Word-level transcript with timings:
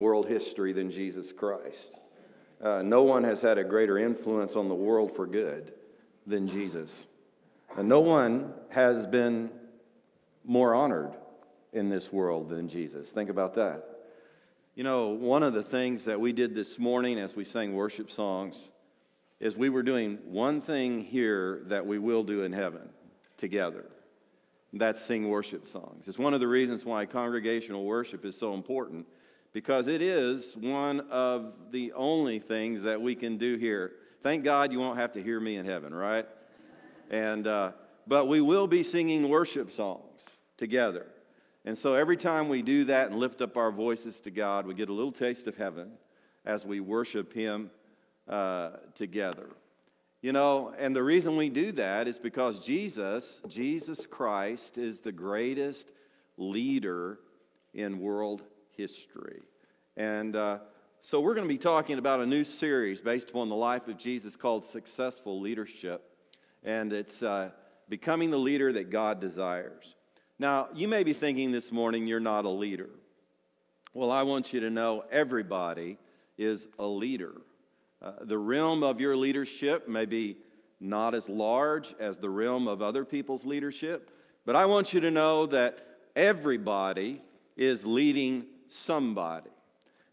world 0.00 0.26
history 0.26 0.72
than 0.72 0.90
Jesus 0.90 1.32
Christ. 1.32 1.96
Uh, 2.60 2.82
no 2.82 3.02
one 3.02 3.24
has 3.24 3.42
had 3.42 3.58
a 3.58 3.64
greater 3.64 3.98
influence 3.98 4.54
on 4.54 4.68
the 4.68 4.74
world 4.74 5.14
for 5.14 5.26
good 5.26 5.72
than 6.26 6.46
Jesus. 6.46 7.06
And 7.76 7.88
no 7.88 8.00
one 8.00 8.52
has 8.70 9.06
been 9.06 9.50
more 10.44 10.74
honored 10.74 11.16
in 11.72 11.88
this 11.88 12.12
world 12.12 12.48
than 12.48 12.68
Jesus. 12.68 13.10
Think 13.10 13.28
about 13.28 13.54
that. 13.54 13.84
You 14.74 14.84
know, 14.84 15.08
one 15.08 15.42
of 15.42 15.52
the 15.52 15.62
things 15.62 16.04
that 16.04 16.20
we 16.20 16.32
did 16.32 16.54
this 16.54 16.78
morning 16.78 17.18
as 17.18 17.34
we 17.34 17.44
sang 17.44 17.74
worship 17.74 18.10
songs 18.10 18.70
is 19.40 19.56
we 19.56 19.68
were 19.68 19.82
doing 19.82 20.18
one 20.24 20.60
thing 20.60 21.00
here 21.00 21.62
that 21.66 21.86
we 21.86 21.98
will 21.98 22.22
do 22.22 22.42
in 22.44 22.52
heaven 22.52 22.88
together. 23.36 23.86
That's 24.72 25.02
sing 25.02 25.28
worship 25.28 25.66
songs. 25.66 26.06
It's 26.06 26.18
one 26.18 26.34
of 26.34 26.40
the 26.40 26.46
reasons 26.46 26.84
why 26.84 27.06
congregational 27.06 27.84
worship 27.84 28.24
is 28.24 28.36
so 28.36 28.54
important 28.54 29.06
because 29.52 29.88
it 29.88 30.02
is 30.02 30.56
one 30.56 31.00
of 31.10 31.52
the 31.70 31.92
only 31.92 32.38
things 32.38 32.82
that 32.82 33.00
we 33.00 33.14
can 33.14 33.38
do 33.38 33.56
here. 33.56 33.92
Thank 34.22 34.44
God 34.44 34.72
you 34.72 34.78
won't 34.78 34.98
have 34.98 35.12
to 35.12 35.22
hear 35.22 35.40
me 35.40 35.56
in 35.56 35.64
heaven, 35.64 35.94
right? 35.94 36.26
And, 37.10 37.46
uh, 37.46 37.72
but 38.06 38.28
we 38.28 38.40
will 38.40 38.66
be 38.66 38.82
singing 38.82 39.28
worship 39.28 39.70
songs 39.70 40.24
together. 40.56 41.06
And 41.64 41.76
so 41.76 41.94
every 41.94 42.16
time 42.16 42.48
we 42.48 42.62
do 42.62 42.84
that 42.84 43.10
and 43.10 43.18
lift 43.18 43.40
up 43.40 43.56
our 43.56 43.70
voices 43.70 44.20
to 44.20 44.30
God, 44.30 44.66
we 44.66 44.74
get 44.74 44.88
a 44.88 44.92
little 44.92 45.12
taste 45.12 45.46
of 45.46 45.56
heaven 45.56 45.92
as 46.44 46.64
we 46.64 46.80
worship 46.80 47.32
Him 47.32 47.70
uh, 48.28 48.70
together. 48.94 49.48
You 50.20 50.32
know, 50.32 50.74
and 50.78 50.96
the 50.96 51.02
reason 51.02 51.36
we 51.36 51.48
do 51.48 51.72
that 51.72 52.08
is 52.08 52.18
because 52.18 52.58
Jesus, 52.58 53.40
Jesus 53.48 54.04
Christ, 54.04 54.76
is 54.76 55.00
the 55.00 55.12
greatest 55.12 55.88
leader 56.36 57.20
in 57.72 58.00
world 58.00 58.42
history. 58.78 59.42
And 59.96 60.36
uh, 60.36 60.58
so 61.00 61.20
we're 61.20 61.34
going 61.34 61.46
to 61.46 61.52
be 61.52 61.58
talking 61.58 61.98
about 61.98 62.20
a 62.20 62.26
new 62.26 62.44
series 62.44 63.00
based 63.00 63.30
upon 63.30 63.48
the 63.48 63.56
life 63.56 63.88
of 63.88 63.98
Jesus 63.98 64.36
called 64.36 64.64
Successful 64.64 65.40
Leadership. 65.40 66.02
And 66.62 66.92
it's 66.92 67.22
uh, 67.22 67.50
becoming 67.88 68.30
the 68.30 68.38
leader 68.38 68.72
that 68.72 68.88
God 68.88 69.20
desires. 69.20 69.96
Now, 70.38 70.68
you 70.72 70.86
may 70.86 71.02
be 71.02 71.12
thinking 71.12 71.50
this 71.50 71.72
morning 71.72 72.06
you're 72.06 72.20
not 72.20 72.44
a 72.44 72.50
leader. 72.50 72.88
Well, 73.92 74.12
I 74.12 74.22
want 74.22 74.52
you 74.52 74.60
to 74.60 74.70
know 74.70 75.04
everybody 75.10 75.98
is 76.38 76.68
a 76.78 76.86
leader. 76.86 77.32
Uh, 78.00 78.12
the 78.20 78.38
realm 78.38 78.84
of 78.84 79.00
your 79.00 79.16
leadership 79.16 79.88
may 79.88 80.06
be 80.06 80.36
not 80.78 81.16
as 81.16 81.28
large 81.28 81.96
as 81.98 82.18
the 82.18 82.30
realm 82.30 82.68
of 82.68 82.80
other 82.80 83.04
people's 83.04 83.44
leadership, 83.44 84.12
but 84.46 84.54
I 84.54 84.66
want 84.66 84.92
you 84.92 85.00
to 85.00 85.10
know 85.10 85.46
that 85.46 85.84
everybody 86.14 87.22
is 87.56 87.84
leading 87.84 88.46
somebody. 88.68 89.50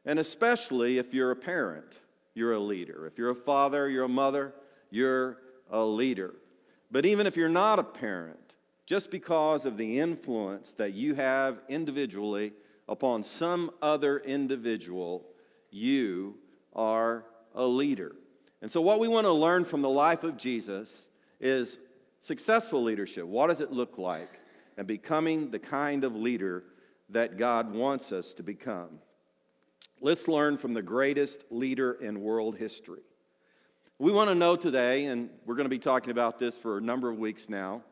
And 0.06 0.20
especially 0.20 0.98
if 0.98 1.14
you're 1.14 1.32
a 1.32 1.36
parent, 1.36 2.00
you're 2.34 2.54
a 2.54 2.60
leader. 2.60 3.08
If 3.08 3.18
you're 3.18 3.32
a 3.32 3.36
father, 3.36 3.90
you're 3.90 4.04
a 4.04 4.10
mother, 4.10 4.54
you're 4.90 5.38
a 5.72 5.84
leader. 5.84 6.34
But 6.92 7.06
even 7.06 7.26
if 7.28 7.36
you're 7.36 7.50
not 7.50 7.80
a 7.80 7.84
parent, 7.84 8.54
just 8.86 9.10
because 9.10 9.66
of 9.66 9.78
the 9.78 10.00
influence 10.00 10.74
that 10.74 10.94
you 10.94 11.16
have 11.16 11.60
individually 11.68 12.54
upon 12.88 13.24
some 13.24 13.72
other 13.82 14.20
individual, 14.20 15.26
you 15.72 16.36
are 16.74 17.26
a 17.56 17.66
leader. 17.66 18.16
And 18.62 18.72
so, 18.72 18.82
what 18.82 19.00
we 19.00 19.08
want 19.08 19.26
to 19.26 19.32
learn 19.32 19.66
from 19.66 19.82
the 19.82 19.90
life 19.90 20.24
of 20.24 20.38
Jesus 20.38 21.10
is 21.40 21.80
successful 22.22 22.84
leadership. 22.84 23.26
What 23.26 23.48
does 23.48 23.60
it 23.60 23.72
look 23.72 23.98
like? 23.98 24.40
And 24.78 24.86
becoming 24.86 25.52
the 25.52 25.60
kind 25.60 26.04
of 26.04 26.16
leader 26.16 26.64
that 27.10 27.38
God 27.38 27.74
wants 27.74 28.12
us 28.12 28.34
to 28.36 28.44
become. 28.44 29.00
Let's 30.02 30.28
learn 30.28 30.58
from 30.58 30.74
the 30.74 30.82
greatest 30.82 31.46
leader 31.50 31.94
in 31.94 32.22
world 32.22 32.58
history. 32.58 33.02
We 33.98 34.12
want 34.12 34.30
to 34.30 34.36
know 34.36 34.56
today, 34.56 35.06
and 35.06 35.30
we're 35.46 35.56
going 35.56 35.66
to 35.66 35.70
be 35.70 35.80
talking 35.80 36.12
about 36.12 36.40
this 36.40 36.58
for 36.58 36.78
a 36.78 36.82
number 36.82 37.10
of 37.10 37.18
weeks 37.18 37.48
now 37.48 37.84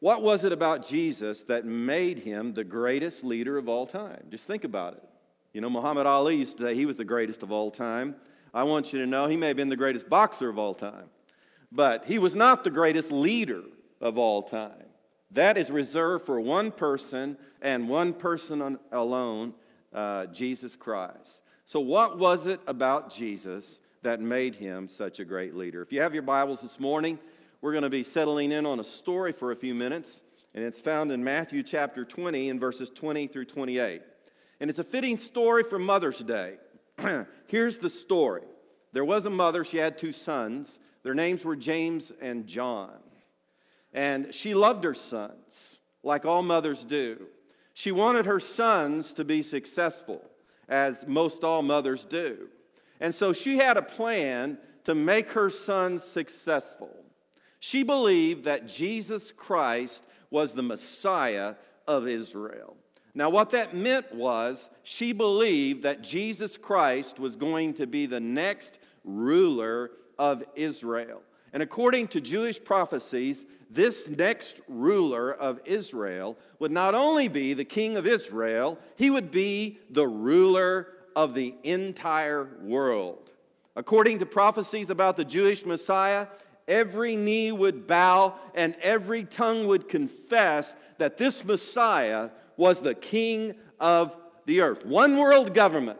what 0.00 0.22
was 0.22 0.44
it 0.44 0.52
about 0.52 0.86
Jesus 0.86 1.42
that 1.44 1.66
made 1.66 2.20
him 2.20 2.54
the 2.54 2.64
greatest 2.64 3.22
leader 3.22 3.58
of 3.58 3.68
all 3.68 3.86
time? 3.86 4.24
Just 4.30 4.46
think 4.46 4.64
about 4.64 4.94
it. 4.94 5.04
You 5.52 5.60
know, 5.60 5.68
Muhammad 5.68 6.06
Ali 6.06 6.36
used 6.36 6.56
to 6.56 6.64
say 6.64 6.74
he 6.74 6.86
was 6.86 6.96
the 6.96 7.04
greatest 7.04 7.42
of 7.42 7.52
all 7.52 7.70
time. 7.70 8.16
I 8.54 8.62
want 8.62 8.92
you 8.92 9.00
to 9.00 9.06
know 9.06 9.26
he 9.26 9.36
may 9.36 9.48
have 9.48 9.56
been 9.56 9.68
the 9.68 9.76
greatest 9.76 10.08
boxer 10.08 10.48
of 10.48 10.58
all 10.58 10.74
time, 10.74 11.10
but 11.70 12.06
he 12.06 12.18
was 12.18 12.34
not 12.34 12.64
the 12.64 12.70
greatest 12.70 13.12
leader 13.12 13.62
of 14.00 14.16
all 14.16 14.42
time. 14.42 14.86
That 15.32 15.56
is 15.56 15.70
reserved 15.70 16.26
for 16.26 16.40
one 16.40 16.72
person 16.72 17.36
and 17.62 17.88
one 17.88 18.12
person 18.12 18.78
alone, 18.90 19.54
uh, 19.94 20.26
Jesus 20.26 20.74
Christ. 20.74 21.42
So, 21.66 21.78
what 21.78 22.18
was 22.18 22.46
it 22.46 22.60
about 22.66 23.14
Jesus 23.14 23.80
that 24.02 24.20
made 24.20 24.56
him 24.56 24.88
such 24.88 25.20
a 25.20 25.24
great 25.24 25.54
leader? 25.54 25.82
If 25.82 25.92
you 25.92 26.00
have 26.00 26.14
your 26.14 26.24
Bibles 26.24 26.60
this 26.60 26.80
morning, 26.80 27.18
we're 27.60 27.72
going 27.72 27.82
to 27.82 27.90
be 27.90 28.02
settling 28.02 28.50
in 28.50 28.66
on 28.66 28.80
a 28.80 28.84
story 28.84 29.32
for 29.32 29.52
a 29.52 29.56
few 29.56 29.74
minutes, 29.74 30.24
and 30.52 30.64
it's 30.64 30.80
found 30.80 31.12
in 31.12 31.22
Matthew 31.22 31.62
chapter 31.62 32.04
20 32.04 32.48
in 32.48 32.58
verses 32.58 32.90
20 32.90 33.28
through 33.28 33.44
28. 33.44 34.02
And 34.58 34.68
it's 34.68 34.80
a 34.80 34.84
fitting 34.84 35.16
story 35.16 35.62
for 35.62 35.78
Mother's 35.78 36.18
Day. 36.18 36.56
Here's 37.46 37.78
the 37.78 37.90
story 37.90 38.42
there 38.92 39.04
was 39.04 39.26
a 39.26 39.30
mother, 39.30 39.62
she 39.62 39.76
had 39.76 39.96
two 39.96 40.12
sons. 40.12 40.80
Their 41.02 41.14
names 41.14 41.44
were 41.44 41.56
James 41.56 42.12
and 42.20 42.46
John. 42.46 42.90
And 43.92 44.34
she 44.34 44.54
loved 44.54 44.84
her 44.84 44.94
sons, 44.94 45.80
like 46.02 46.24
all 46.24 46.42
mothers 46.42 46.84
do. 46.84 47.26
She 47.74 47.92
wanted 47.92 48.26
her 48.26 48.40
sons 48.40 49.12
to 49.14 49.24
be 49.24 49.42
successful, 49.42 50.22
as 50.68 51.06
most 51.06 51.44
all 51.44 51.62
mothers 51.62 52.04
do. 52.04 52.48
And 53.00 53.14
so 53.14 53.32
she 53.32 53.58
had 53.58 53.76
a 53.76 53.82
plan 53.82 54.58
to 54.84 54.94
make 54.94 55.32
her 55.32 55.50
sons 55.50 56.04
successful. 56.04 56.94
She 57.58 57.82
believed 57.82 58.44
that 58.44 58.66
Jesus 58.66 59.32
Christ 59.32 60.04
was 60.30 60.52
the 60.52 60.62
Messiah 60.62 61.54
of 61.86 62.06
Israel. 62.06 62.76
Now, 63.14 63.28
what 63.28 63.50
that 63.50 63.74
meant 63.74 64.14
was 64.14 64.70
she 64.82 65.12
believed 65.12 65.82
that 65.82 66.02
Jesus 66.02 66.56
Christ 66.56 67.18
was 67.18 67.34
going 67.36 67.74
to 67.74 67.86
be 67.86 68.06
the 68.06 68.20
next 68.20 68.78
ruler 69.04 69.90
of 70.18 70.44
Israel. 70.54 71.22
And 71.52 71.62
according 71.62 72.08
to 72.08 72.20
Jewish 72.20 72.62
prophecies, 72.62 73.44
this 73.70 74.08
next 74.08 74.60
ruler 74.68 75.32
of 75.32 75.60
Israel 75.64 76.36
would 76.58 76.70
not 76.70 76.94
only 76.94 77.28
be 77.28 77.54
the 77.54 77.64
king 77.64 77.96
of 77.96 78.06
Israel, 78.06 78.78
he 78.96 79.10
would 79.10 79.30
be 79.30 79.78
the 79.90 80.06
ruler 80.06 80.88
of 81.16 81.34
the 81.34 81.54
entire 81.64 82.48
world. 82.62 83.30
According 83.76 84.18
to 84.20 84.26
prophecies 84.26 84.90
about 84.90 85.16
the 85.16 85.24
Jewish 85.24 85.64
Messiah, 85.64 86.26
every 86.68 87.16
knee 87.16 87.52
would 87.52 87.86
bow 87.86 88.34
and 88.54 88.74
every 88.80 89.24
tongue 89.24 89.66
would 89.66 89.88
confess 89.88 90.74
that 90.98 91.16
this 91.16 91.44
Messiah 91.44 92.30
was 92.56 92.80
the 92.80 92.94
king 92.94 93.54
of 93.78 94.16
the 94.46 94.60
earth. 94.60 94.84
One 94.84 95.16
world 95.16 95.54
government 95.54 95.98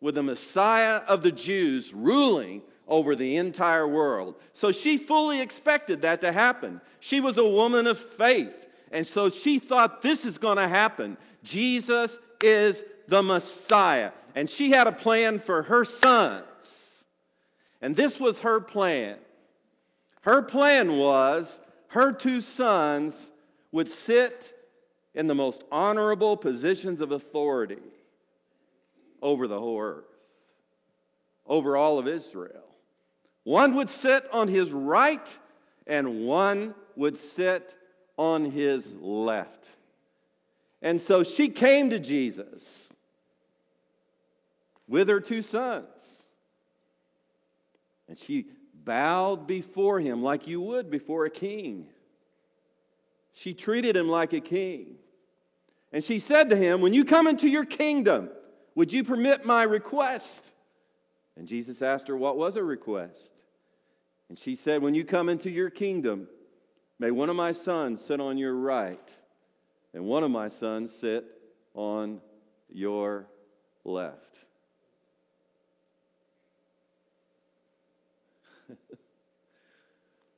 with 0.00 0.14
the 0.14 0.22
Messiah 0.22 1.02
of 1.06 1.22
the 1.22 1.32
Jews 1.32 1.92
ruling 1.92 2.62
over 2.90 3.14
the 3.14 3.36
entire 3.36 3.86
world. 3.86 4.34
So 4.52 4.72
she 4.72 4.98
fully 4.98 5.40
expected 5.40 6.02
that 6.02 6.20
to 6.22 6.32
happen. 6.32 6.80
She 6.98 7.20
was 7.20 7.38
a 7.38 7.48
woman 7.48 7.86
of 7.86 7.98
faith. 7.98 8.66
And 8.90 9.06
so 9.06 9.30
she 9.30 9.60
thought 9.60 10.02
this 10.02 10.24
is 10.24 10.36
going 10.36 10.56
to 10.56 10.68
happen. 10.68 11.16
Jesus 11.44 12.18
is 12.42 12.82
the 13.06 13.22
Messiah. 13.22 14.10
And 14.34 14.50
she 14.50 14.70
had 14.70 14.88
a 14.88 14.92
plan 14.92 15.38
for 15.38 15.62
her 15.62 15.84
sons. 15.84 16.44
and 17.80 17.96
this 17.96 18.20
was 18.20 18.40
her 18.40 18.60
plan. 18.60 19.16
Her 20.22 20.42
plan 20.42 20.98
was 20.98 21.60
her 21.88 22.12
two 22.12 22.40
sons 22.40 23.30
would 23.72 23.88
sit 23.88 24.52
in 25.14 25.28
the 25.28 25.34
most 25.34 25.62
honorable 25.72 26.36
positions 26.36 27.00
of 27.00 27.10
authority 27.10 27.78
over 29.22 29.48
the 29.48 29.58
whole 29.58 29.80
earth, 29.80 30.04
over 31.46 31.76
all 31.76 31.98
of 31.98 32.06
Israel. 32.06 32.69
One 33.44 33.74
would 33.76 33.90
sit 33.90 34.26
on 34.32 34.48
his 34.48 34.70
right, 34.70 35.26
and 35.86 36.26
one 36.26 36.74
would 36.96 37.18
sit 37.18 37.74
on 38.16 38.44
his 38.44 38.92
left. 39.00 39.64
And 40.82 41.00
so 41.00 41.22
she 41.22 41.48
came 41.48 41.90
to 41.90 41.98
Jesus 41.98 42.90
with 44.88 45.08
her 45.08 45.20
two 45.20 45.42
sons. 45.42 46.24
And 48.08 48.18
she 48.18 48.46
bowed 48.74 49.46
before 49.46 50.00
him 50.00 50.22
like 50.22 50.46
you 50.46 50.60
would 50.60 50.90
before 50.90 51.24
a 51.24 51.30
king. 51.30 51.86
She 53.32 53.54
treated 53.54 53.96
him 53.96 54.08
like 54.08 54.32
a 54.32 54.40
king. 54.40 54.96
And 55.92 56.02
she 56.02 56.18
said 56.18 56.50
to 56.50 56.56
him, 56.56 56.80
When 56.80 56.92
you 56.92 57.04
come 57.04 57.26
into 57.26 57.48
your 57.48 57.64
kingdom, 57.64 58.30
would 58.74 58.92
you 58.92 59.04
permit 59.04 59.44
my 59.44 59.62
request? 59.62 60.49
And 61.36 61.46
Jesus 61.46 61.82
asked 61.82 62.08
her, 62.08 62.16
What 62.16 62.36
was 62.36 62.54
her 62.56 62.64
request? 62.64 63.32
And 64.28 64.38
she 64.38 64.54
said, 64.54 64.82
When 64.82 64.94
you 64.94 65.04
come 65.04 65.28
into 65.28 65.50
your 65.50 65.70
kingdom, 65.70 66.28
may 66.98 67.10
one 67.10 67.28
of 67.30 67.36
my 67.36 67.52
sons 67.52 68.00
sit 68.00 68.20
on 68.20 68.38
your 68.38 68.54
right, 68.54 69.10
and 69.92 70.04
one 70.04 70.22
of 70.22 70.30
my 70.30 70.48
sons 70.48 70.94
sit 70.94 71.24
on 71.74 72.20
your 72.68 73.26
left. 73.84 74.36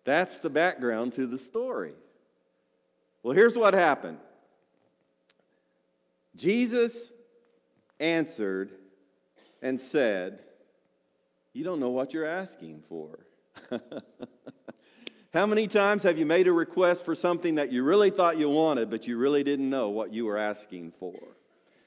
That's 0.05 0.39
the 0.39 0.51
background 0.51 1.13
to 1.15 1.27
the 1.27 1.39
story. 1.39 1.95
Well, 3.23 3.35
here's 3.35 3.57
what 3.57 3.75
happened 3.75 4.19
Jesus 6.35 7.11
answered 8.01 8.73
and 9.61 9.79
said, 9.79 10.41
You 11.53 11.65
don't 11.65 11.81
know 11.81 11.91
what 11.91 12.15
you're 12.15 12.27
asking 12.27 12.83
for. 12.89 13.19
How 15.35 15.47
many 15.47 15.67
times 15.67 16.03
have 16.03 16.19
you 16.19 16.27
made 16.27 16.47
a 16.47 16.53
request 16.53 17.05
for 17.05 17.15
something 17.15 17.55
that 17.55 17.73
you 17.73 17.83
really 17.83 18.11
thought 18.11 18.39
you 18.39 18.51
wanted, 18.51 18.91
but 18.91 19.07
you 19.07 19.17
really 19.17 19.43
didn't 19.43 19.69
know 19.69 19.89
what 19.89 20.13
you 20.13 20.27
were 20.27 20.39
asking 20.39 20.93
for? 20.99 21.19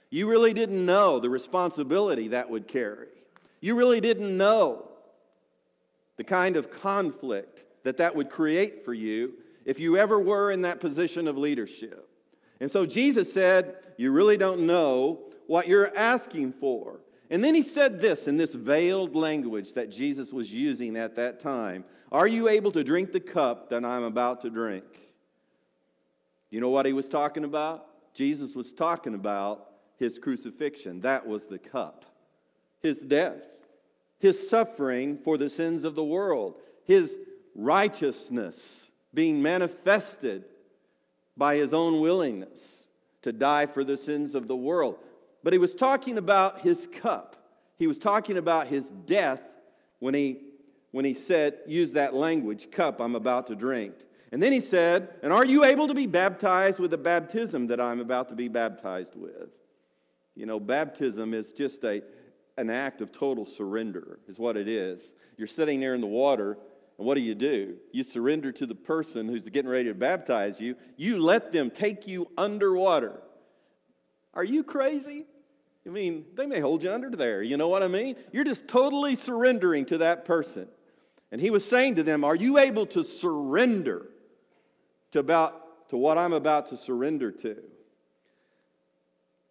You 0.09 0.27
really 0.27 0.53
didn't 0.53 0.83
know 0.85 1.19
the 1.19 1.29
responsibility 1.29 2.29
that 2.29 2.49
would 2.49 2.67
carry. 2.67 3.09
You 3.59 3.75
really 3.75 4.01
didn't 4.01 4.35
know 4.35 4.89
the 6.17 6.23
kind 6.23 6.57
of 6.57 6.71
conflict 6.71 7.63
that 7.83 7.97
that 7.97 8.15
would 8.15 8.29
create 8.29 8.85
for 8.85 8.93
you 8.93 9.33
if 9.65 9.79
you 9.79 9.97
ever 9.97 10.19
were 10.19 10.51
in 10.51 10.61
that 10.61 10.79
position 10.79 11.27
of 11.27 11.37
leadership. 11.37 12.07
And 12.59 12.69
so 12.71 12.85
Jesus 12.85 13.33
said, 13.33 13.75
You 13.97 14.11
really 14.11 14.37
don't 14.37 14.65
know 14.65 15.19
what 15.47 15.67
you're 15.67 15.95
asking 15.95 16.53
for. 16.53 16.99
And 17.35 17.43
then 17.43 17.53
he 17.53 17.63
said 17.63 17.99
this 17.99 18.29
in 18.29 18.37
this 18.37 18.53
veiled 18.55 19.13
language 19.13 19.73
that 19.73 19.89
Jesus 19.89 20.31
was 20.31 20.53
using 20.53 20.95
at 20.95 21.15
that 21.15 21.41
time 21.41 21.83
Are 22.09 22.27
you 22.27 22.47
able 22.47 22.71
to 22.71 22.81
drink 22.81 23.11
the 23.11 23.19
cup 23.19 23.71
that 23.71 23.83
I'm 23.83 24.03
about 24.03 24.39
to 24.43 24.49
drink? 24.49 24.85
You 26.49 26.61
know 26.61 26.69
what 26.69 26.85
he 26.85 26.93
was 26.93 27.09
talking 27.09 27.43
about? 27.43 27.87
Jesus 28.13 28.55
was 28.55 28.71
talking 28.71 29.15
about 29.15 29.67
his 29.97 30.17
crucifixion. 30.17 31.01
That 31.01 31.27
was 31.27 31.47
the 31.47 31.57
cup, 31.57 32.05
his 32.81 33.01
death, 33.01 33.43
his 34.17 34.47
suffering 34.47 35.17
for 35.17 35.37
the 35.37 35.49
sins 35.49 35.83
of 35.83 35.93
the 35.93 36.05
world, 36.05 36.55
his 36.85 37.17
righteousness 37.53 38.89
being 39.13 39.41
manifested 39.41 40.45
by 41.35 41.57
his 41.57 41.73
own 41.73 41.99
willingness 41.99 42.87
to 43.23 43.33
die 43.33 43.65
for 43.65 43.83
the 43.83 43.97
sins 43.97 44.35
of 44.35 44.47
the 44.47 44.55
world. 44.55 44.99
But 45.45 45.53
he 45.53 45.59
was 45.59 45.75
talking 45.75 46.17
about 46.17 46.61
his 46.61 46.87
cup. 46.87 47.35
He 47.77 47.85
was 47.85 47.99
talking 47.99 48.35
about 48.35 48.65
his 48.65 48.89
death 48.89 49.43
when 49.99 50.15
he, 50.15 50.39
when 50.89 51.05
he 51.05 51.13
said, 51.13 51.59
use 51.67 51.91
that 51.91 52.15
language, 52.15 52.71
cup 52.71 52.99
I'm 52.99 53.13
about 53.13 53.45
to 53.47 53.55
drink. 53.55 53.93
And 54.31 54.41
then 54.41 54.51
he 54.51 54.59
said, 54.59 55.07
And 55.21 55.31
are 55.31 55.45
you 55.45 55.63
able 55.63 55.87
to 55.87 55.93
be 55.93 56.07
baptized 56.07 56.79
with 56.79 56.89
the 56.89 56.97
baptism 56.97 57.67
that 57.67 57.79
I'm 57.79 57.99
about 57.99 58.29
to 58.29 58.35
be 58.35 58.47
baptized 58.47 59.15
with? 59.15 59.49
You 60.33 60.47
know, 60.47 60.59
baptism 60.59 61.35
is 61.35 61.53
just 61.53 61.83
a, 61.83 62.01
an 62.57 62.71
act 62.71 63.01
of 63.01 63.11
total 63.11 63.45
surrender, 63.45 64.17
is 64.27 64.39
what 64.39 64.57
it 64.57 64.67
is. 64.67 65.13
You're 65.37 65.47
sitting 65.47 65.79
there 65.79 65.93
in 65.93 66.01
the 66.01 66.07
water, 66.07 66.57
and 66.97 67.05
what 67.05 67.13
do 67.13 67.21
you 67.21 67.35
do? 67.35 67.75
You 67.91 68.01
surrender 68.01 68.51
to 68.53 68.65
the 68.65 68.73
person 68.73 69.27
who's 69.27 69.47
getting 69.49 69.69
ready 69.69 69.89
to 69.89 69.93
baptize 69.93 70.59
you. 70.59 70.75
You 70.97 71.19
let 71.19 71.51
them 71.51 71.69
take 71.69 72.07
you 72.07 72.31
underwater. 72.35 73.21
Are 74.33 74.43
you 74.43 74.63
crazy? 74.63 75.27
I 75.85 75.89
mean, 75.89 76.25
they 76.33 76.47
may 76.47 76.59
hold 76.59 76.81
you 76.83 76.91
under 76.91 77.11
there. 77.11 77.43
You 77.43 77.57
know 77.57 77.67
what 77.67 77.83
I 77.83 77.87
mean? 77.87 78.15
You're 78.31 78.43
just 78.43 78.67
totally 78.67 79.15
surrendering 79.15 79.85
to 79.87 79.99
that 79.99 80.25
person. 80.25 80.67
And 81.31 81.39
he 81.39 81.49
was 81.49 81.65
saying 81.65 81.95
to 81.95 82.03
them, 82.03 82.23
Are 82.23 82.35
you 82.35 82.57
able 82.57 82.85
to 82.87 83.03
surrender 83.03 84.07
to, 85.11 85.19
about, 85.19 85.89
to 85.89 85.97
what 85.97 86.17
I'm 86.17 86.33
about 86.33 86.67
to 86.67 86.77
surrender 86.77 87.31
to? 87.31 87.57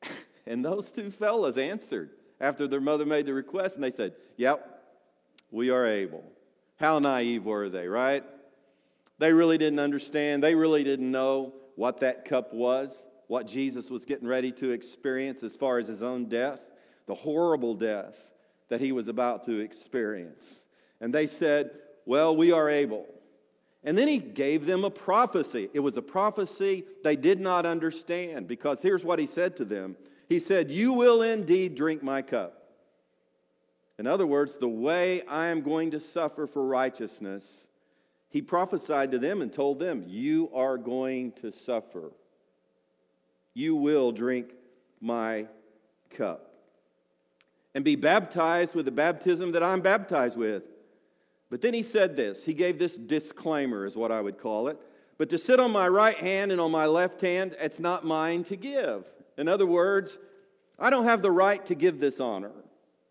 and 0.46 0.64
those 0.64 0.90
two 0.90 1.10
fellas 1.10 1.56
answered 1.56 2.10
after 2.40 2.66
their 2.66 2.80
mother 2.80 3.06
made 3.06 3.26
the 3.26 3.34
request, 3.34 3.76
and 3.76 3.84
they 3.84 3.90
said, 3.90 4.14
Yep, 4.36 4.82
we 5.50 5.70
are 5.70 5.86
able. 5.86 6.24
How 6.76 6.98
naive 6.98 7.44
were 7.44 7.68
they, 7.68 7.86
right? 7.86 8.24
They 9.18 9.32
really 9.32 9.58
didn't 9.58 9.78
understand. 9.78 10.42
They 10.42 10.56
really 10.56 10.82
didn't 10.82 11.10
know 11.10 11.54
what 11.76 12.00
that 12.00 12.24
cup 12.24 12.52
was, 12.52 12.92
what 13.26 13.46
Jesus 13.46 13.90
was 13.90 14.04
getting 14.04 14.28
ready 14.28 14.52
to 14.52 14.70
experience 14.70 15.42
as 15.42 15.56
far 15.56 15.78
as 15.78 15.86
his 15.86 16.02
own 16.02 16.26
death, 16.26 16.60
the 17.06 17.14
horrible 17.14 17.74
death 17.74 18.32
that 18.68 18.80
he 18.80 18.92
was 18.92 19.08
about 19.08 19.44
to 19.44 19.60
experience. 19.60 20.64
And 21.00 21.12
they 21.12 21.26
said, 21.26 21.70
Well, 22.06 22.36
we 22.36 22.52
are 22.52 22.68
able. 22.68 23.06
And 23.82 23.98
then 23.98 24.08
he 24.08 24.18
gave 24.18 24.64
them 24.64 24.84
a 24.84 24.90
prophecy. 24.90 25.68
It 25.74 25.80
was 25.80 25.98
a 25.98 26.02
prophecy 26.02 26.84
they 27.02 27.16
did 27.16 27.38
not 27.38 27.66
understand 27.66 28.48
because 28.48 28.80
here's 28.80 29.04
what 29.04 29.18
he 29.18 29.26
said 29.26 29.56
to 29.56 29.64
them 29.64 29.96
He 30.28 30.38
said, 30.38 30.70
You 30.70 30.92
will 30.92 31.22
indeed 31.22 31.74
drink 31.74 32.02
my 32.02 32.22
cup. 32.22 32.60
In 33.98 34.06
other 34.06 34.26
words, 34.26 34.56
the 34.56 34.68
way 34.68 35.22
I 35.22 35.46
am 35.48 35.60
going 35.60 35.92
to 35.92 36.00
suffer 36.00 36.46
for 36.46 36.66
righteousness, 36.66 37.68
he 38.28 38.42
prophesied 38.42 39.12
to 39.12 39.18
them 39.18 39.40
and 39.40 39.52
told 39.52 39.78
them, 39.78 40.04
You 40.06 40.50
are 40.52 40.76
going 40.78 41.32
to 41.42 41.52
suffer. 41.52 42.10
You 43.54 43.76
will 43.76 44.12
drink 44.12 44.52
my 45.00 45.46
cup 46.10 46.50
and 47.74 47.84
be 47.84 47.96
baptized 47.96 48.74
with 48.74 48.84
the 48.84 48.92
baptism 48.92 49.52
that 49.52 49.62
I'm 49.62 49.80
baptized 49.80 50.36
with. 50.36 50.64
But 51.50 51.60
then 51.60 51.74
he 51.74 51.82
said 51.82 52.16
this. 52.16 52.44
He 52.44 52.54
gave 52.54 52.78
this 52.78 52.96
disclaimer, 52.96 53.86
is 53.86 53.96
what 53.96 54.12
I 54.12 54.20
would 54.20 54.38
call 54.38 54.68
it. 54.68 54.78
But 55.18 55.28
to 55.30 55.38
sit 55.38 55.60
on 55.60 55.70
my 55.70 55.88
right 55.88 56.16
hand 56.16 56.50
and 56.50 56.60
on 56.60 56.70
my 56.70 56.86
left 56.86 57.20
hand, 57.20 57.56
it's 57.60 57.78
not 57.78 58.04
mine 58.04 58.44
to 58.44 58.56
give. 58.56 59.04
In 59.38 59.48
other 59.48 59.66
words, 59.66 60.18
I 60.78 60.90
don't 60.90 61.04
have 61.04 61.22
the 61.22 61.30
right 61.30 61.64
to 61.66 61.74
give 61.74 62.00
this 62.00 62.18
honor. 62.18 62.52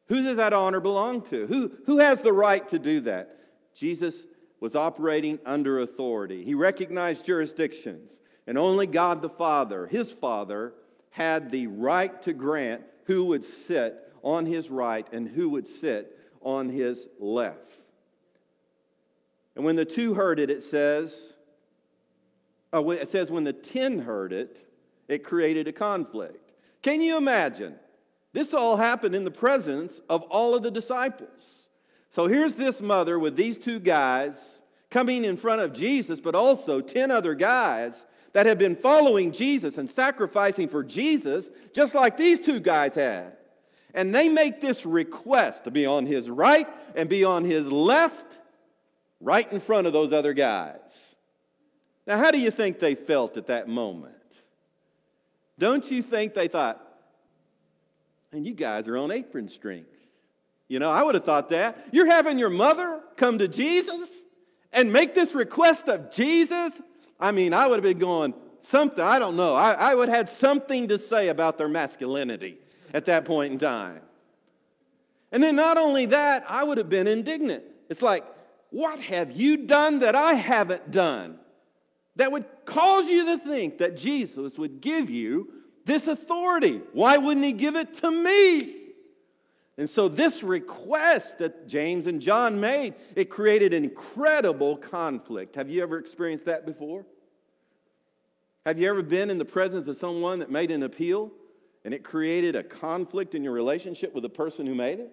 Who 0.08 0.22
does 0.24 0.38
that 0.38 0.54
honor 0.54 0.82
belong 0.82 1.22
to? 1.24 1.48
Who, 1.48 1.72
who 1.86 2.00
has 2.00 2.20
the 2.20 2.34
right 2.34 2.68
to 2.70 2.80
do 2.80 3.00
that? 3.02 3.38
Jesus 3.74 4.26
was 4.60 4.76
operating 4.76 5.40
under 5.46 5.80
authority. 5.80 6.44
He 6.44 6.54
recognized 6.54 7.26
jurisdictions, 7.26 8.20
and 8.48 8.58
only 8.58 8.88
God 8.88 9.22
the 9.22 9.30
Father, 9.30 9.88
his 9.88 10.12
Father, 10.12 10.74
had 11.12 11.52
the 11.52 11.68
right 11.68 12.22
to 12.24 12.34
grant 12.34 12.82
who 13.06 13.26
would 13.26 13.46
sit 13.46 14.12
on 14.22 14.46
his 14.46 14.70
right 14.70 15.08
and 15.12 15.28
who 15.28 15.50
would 15.50 15.68
sit 15.68 16.18
on 16.42 16.70
his 16.70 17.08
left. 17.20 17.72
And 19.56 19.64
when 19.64 19.76
the 19.76 19.86
two 19.86 20.14
heard 20.14 20.40
it, 20.40 20.50
it 20.50 20.64
says, 20.64 21.34
oh, 22.72 22.90
it 22.92 23.08
says 23.08 23.30
when 23.30 23.44
the 23.44 23.54
ten 23.54 24.00
heard 24.00 24.34
it, 24.34 24.68
it 25.08 25.24
created 25.24 25.68
a 25.68 25.74
conflict. 25.74 26.52
Can 26.82 27.02
you 27.02 27.18
imagine? 27.18 27.76
This 28.34 28.54
all 28.54 28.78
happened 28.78 29.14
in 29.14 29.24
the 29.24 29.32
presence 29.32 30.02
of 30.10 30.24
all 30.24 30.56
of 30.56 30.64
the 30.64 30.72
disciples. 30.72 31.68
So 32.10 32.28
here's 32.28 32.56
this 32.56 32.82
mother 32.82 33.20
with 33.20 33.36
these 33.36 33.58
two 33.58 33.80
guys 33.80 34.62
coming 34.90 35.24
in 35.24 35.38
front 35.38 35.62
of 35.62 35.74
Jesus, 35.74 36.20
but 36.20 36.36
also 36.36 36.82
10 36.82 37.12
other 37.12 37.36
guys 37.36 38.06
that 38.34 38.46
have 38.48 38.58
been 38.58 38.76
following 38.76 39.32
Jesus 39.32 39.78
and 39.78 39.90
sacrificing 39.90 40.68
for 40.68 40.84
Jesus, 40.84 41.50
just 41.74 41.96
like 41.96 42.18
these 42.18 42.40
two 42.40 42.60
guys 42.60 42.96
had. 42.96 43.38
And 43.94 44.14
they 44.14 44.28
make 44.28 44.60
this 44.60 44.86
request 44.86 45.66
to 45.66 45.72
be 45.72 45.86
on 45.86 46.08
his 46.08 46.30
right 46.30 46.68
and 46.96 47.08
be 47.08 47.24
on 47.24 47.46
his 47.46 47.72
left, 47.72 48.26
right 49.22 49.52
in 49.52 49.60
front 49.60 49.88
of 49.88 49.94
those 49.94 50.12
other 50.12 50.34
guys. 50.34 51.16
Now, 52.08 52.18
how 52.18 52.32
do 52.32 52.40
you 52.40 52.52
think 52.52 52.80
they 52.80 52.96
felt 52.96 53.38
at 53.38 53.48
that 53.48 53.68
moment? 53.68 54.16
Don't 55.60 55.90
you 55.90 56.02
think 56.02 56.34
they 56.34 56.48
thought, 56.48 56.82
and 58.32 58.46
you 58.46 58.54
guys 58.54 58.88
are 58.88 58.98
on 58.98 59.12
apron 59.12 59.48
strings. 59.48 60.00
You 60.68 60.80
know, 60.80 60.90
I 60.90 61.04
would 61.04 61.14
have 61.14 61.24
thought 61.24 61.50
that. 61.50 61.90
You're 61.92 62.08
having 62.08 62.40
your 62.40 62.50
mother 62.50 63.00
come 63.16 63.38
to 63.38 63.48
Jesus 63.48 64.10
and 64.72 64.92
make 64.92 65.14
this 65.14 65.36
request 65.36 65.88
of 65.88 66.12
Jesus? 66.12 66.82
I 67.20 67.32
mean, 67.32 67.54
I 67.54 67.68
would 67.68 67.76
have 67.76 67.84
been 67.84 68.00
going, 68.00 68.34
something, 68.62 69.04
I 69.04 69.20
don't 69.20 69.36
know. 69.36 69.56
I, 69.56 69.74
I 69.74 69.96
would 69.96 70.10
have 70.10 70.18
had 70.18 70.30
something 70.30 70.88
to 70.90 70.98
say 70.98 71.30
about 71.30 71.58
their 71.58 71.68
masculinity 71.68 72.58
at 72.94 73.06
that 73.06 73.26
point 73.26 73.54
in 73.54 73.60
time. 73.60 74.02
And 75.32 75.42
then 75.42 75.56
not 75.56 75.78
only 75.78 76.08
that, 76.08 76.46
I 76.48 76.64
would 76.64 76.78
have 76.78 76.90
been 76.90 77.08
indignant. 77.08 77.64
It's 77.90 78.02
like, 78.02 78.24
what 78.70 79.00
have 79.02 79.32
you 79.32 79.58
done 79.58 80.00
that 80.00 80.16
I 80.16 80.34
haven't 80.34 80.92
done 80.92 81.40
that 82.16 82.32
would 82.32 82.46
cause 82.66 83.08
you 83.08 83.26
to 83.26 83.38
think 83.38 83.80
that 83.80 83.98
Jesus 83.98 84.58
would 84.58 84.82
give 84.82 85.10
you 85.10 85.50
this 85.86 86.08
authority. 86.08 86.82
Why 86.94 87.18
wouldn't 87.18 87.46
he 87.46 87.52
give 87.52 87.76
it 87.76 87.96
to 87.96 88.12
me? 88.12 88.83
And 89.78 89.90
so 89.90 90.08
this 90.08 90.44
request 90.44 91.40
that 91.40 91.68
James 91.68 92.06
and 92.06 92.22
John 92.22 92.60
made, 92.60 92.94
it 93.16 93.30
created 93.30 93.74
incredible 93.74 94.78
conflict. 94.78 95.56
Have 95.56 95.70
you 95.70 95.82
ever 95.82 95.98
experienced 95.98 96.46
that 96.46 96.66
before? 96.66 97.06
Have 98.66 98.80
you 98.80 98.88
ever 98.90 99.02
been 99.02 99.30
in 99.30 99.40
the 99.40 99.46
presence 99.46 99.88
of 99.88 99.98
someone 99.98 100.40
that 100.40 100.52
made 100.52 100.70
an 100.70 100.84
appeal 100.84 101.32
and 101.84 101.94
it 101.94 102.04
created 102.04 102.56
a 102.56 102.64
conflict 102.64 103.36
in 103.36 103.44
your 103.44 103.52
relationship 103.52 104.14
with 104.14 104.22
the 104.22 104.30
person 104.30 104.68
who 104.68 104.76
made 104.76 105.00
it? 105.00 105.12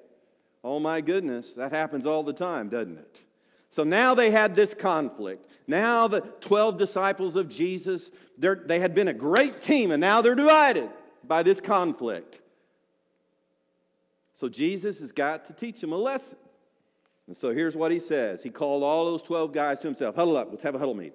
Oh 0.62 0.78
my 0.78 1.00
goodness, 1.00 1.54
that 1.54 1.72
happens 1.72 2.04
all 2.04 2.22
the 2.22 2.34
time, 2.34 2.68
doesn't 2.68 2.98
it? 2.98 3.22
So 3.70 3.82
now 3.82 4.14
they 4.14 4.30
had 4.30 4.54
this 4.54 4.74
conflict. 4.74 5.46
Now 5.66 6.06
the 6.06 6.20
12 6.20 6.76
disciples 6.76 7.34
of 7.34 7.48
Jesus, 7.48 8.10
they 8.36 8.78
had 8.78 8.94
been 8.94 9.08
a 9.08 9.14
great 9.14 9.62
team, 9.62 9.90
and 9.90 10.00
now 10.00 10.20
they're 10.20 10.34
divided 10.34 10.90
by 11.24 11.42
this 11.42 11.60
conflict. 11.60 12.39
So 14.40 14.48
Jesus 14.48 15.00
has 15.00 15.12
got 15.12 15.44
to 15.44 15.52
teach 15.52 15.82
him 15.82 15.92
a 15.92 15.98
lesson. 15.98 16.38
And 17.26 17.36
so 17.36 17.52
here's 17.52 17.76
what 17.76 17.92
he 17.92 18.00
says. 18.00 18.42
He 18.42 18.48
called 18.48 18.82
all 18.82 19.04
those 19.04 19.20
12 19.20 19.52
guys 19.52 19.80
to 19.80 19.86
himself. 19.86 20.16
Huddle 20.16 20.38
up. 20.38 20.48
Let's 20.50 20.62
have 20.62 20.74
a 20.74 20.78
huddle 20.78 20.94
meet. 20.94 21.12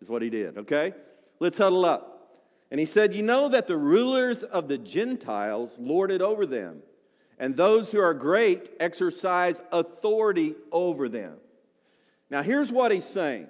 Is 0.00 0.08
what 0.08 0.22
he 0.22 0.30
did, 0.30 0.56
okay? 0.56 0.94
Let's 1.38 1.58
huddle 1.58 1.84
up. 1.84 2.40
And 2.70 2.80
he 2.80 2.86
said, 2.86 3.14
You 3.14 3.24
know 3.24 3.50
that 3.50 3.66
the 3.66 3.76
rulers 3.76 4.42
of 4.42 4.68
the 4.68 4.78
Gentiles 4.78 5.76
lord 5.78 6.10
it 6.10 6.22
over 6.22 6.46
them, 6.46 6.78
and 7.38 7.54
those 7.58 7.92
who 7.92 8.00
are 8.00 8.14
great 8.14 8.70
exercise 8.80 9.60
authority 9.70 10.54
over 10.72 11.10
them. 11.10 11.34
Now, 12.30 12.42
here's 12.42 12.72
what 12.72 12.90
he's 12.90 13.04
saying 13.04 13.48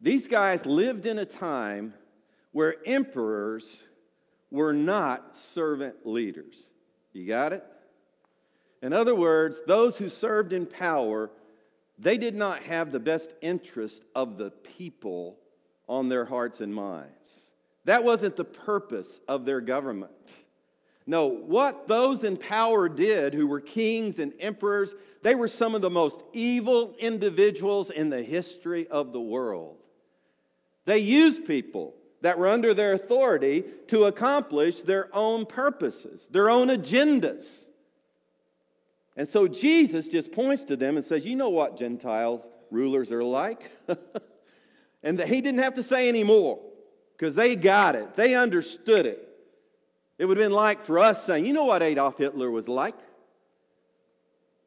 these 0.00 0.26
guys 0.28 0.64
lived 0.64 1.04
in 1.04 1.18
a 1.18 1.26
time 1.26 1.92
where 2.52 2.76
emperors 2.86 3.82
were 4.50 4.72
not 4.72 5.36
servant 5.36 6.06
leaders. 6.06 6.66
You 7.12 7.26
got 7.26 7.52
it? 7.52 7.64
In 8.82 8.92
other 8.92 9.14
words, 9.14 9.60
those 9.66 9.98
who 9.98 10.08
served 10.08 10.52
in 10.52 10.66
power, 10.66 11.30
they 11.98 12.16
did 12.16 12.34
not 12.34 12.62
have 12.62 12.92
the 12.92 13.00
best 13.00 13.32
interest 13.42 14.02
of 14.14 14.38
the 14.38 14.50
people 14.50 15.38
on 15.88 16.08
their 16.08 16.24
hearts 16.24 16.60
and 16.60 16.74
minds. 16.74 17.50
That 17.84 18.04
wasn't 18.04 18.36
the 18.36 18.44
purpose 18.44 19.20
of 19.28 19.44
their 19.44 19.60
government. 19.60 20.12
No, 21.06 21.26
what 21.26 21.86
those 21.86 22.22
in 22.24 22.36
power 22.36 22.88
did, 22.88 23.34
who 23.34 23.46
were 23.46 23.60
kings 23.60 24.18
and 24.18 24.32
emperors, 24.38 24.94
they 25.22 25.34
were 25.34 25.48
some 25.48 25.74
of 25.74 25.82
the 25.82 25.90
most 25.90 26.20
evil 26.32 26.94
individuals 26.98 27.90
in 27.90 28.10
the 28.10 28.22
history 28.22 28.86
of 28.88 29.12
the 29.12 29.20
world. 29.20 29.76
They 30.84 30.98
used 30.98 31.46
people 31.46 31.94
that 32.22 32.38
were 32.38 32.48
under 32.48 32.74
their 32.74 32.92
authority 32.92 33.64
to 33.88 34.04
accomplish 34.04 34.82
their 34.82 35.14
own 35.14 35.46
purposes, 35.46 36.26
their 36.30 36.50
own 36.50 36.68
agendas. 36.68 37.46
And 39.16 39.26
so 39.26 39.48
Jesus 39.48 40.08
just 40.08 40.32
points 40.32 40.64
to 40.64 40.76
them 40.76 40.96
and 40.96 41.04
says, 41.04 41.24
You 41.24 41.36
know 41.36 41.50
what 41.50 41.78
Gentiles 41.78 42.46
rulers 42.70 43.10
are 43.12 43.24
like? 43.24 43.70
and 45.02 45.20
he 45.20 45.40
didn't 45.40 45.60
have 45.60 45.74
to 45.74 45.82
say 45.82 46.08
any 46.08 46.24
more 46.24 46.60
because 47.16 47.34
they 47.34 47.56
got 47.56 47.96
it, 47.96 48.16
they 48.16 48.34
understood 48.34 49.06
it. 49.06 49.26
It 50.18 50.26
would 50.26 50.36
have 50.36 50.44
been 50.44 50.54
like 50.54 50.84
for 50.84 50.98
us 50.98 51.24
saying, 51.24 51.46
You 51.46 51.52
know 51.52 51.64
what 51.64 51.82
Adolf 51.82 52.18
Hitler 52.18 52.50
was 52.50 52.68
like? 52.68 52.96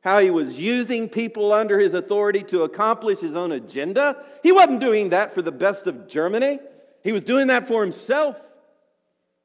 How 0.02 0.20
he 0.20 0.30
was 0.30 0.60
using 0.60 1.08
people 1.08 1.54
under 1.54 1.80
his 1.80 1.94
authority 1.94 2.44
to 2.46 2.64
accomplish 2.64 3.20
his 3.20 3.36
own 3.36 3.54
agenda. 3.54 4.26
He 4.42 4.52
wasn't 4.52 4.82
doing 4.82 5.10
that 5.10 5.34
for 5.34 5.42
the 5.42 5.52
best 5.52 5.88
of 5.88 6.10
Germany, 6.10 6.60
he 7.04 7.12
was 7.12 7.24
doing 7.24 7.48
that 7.48 7.68
for 7.68 7.84
himself. 7.84 8.40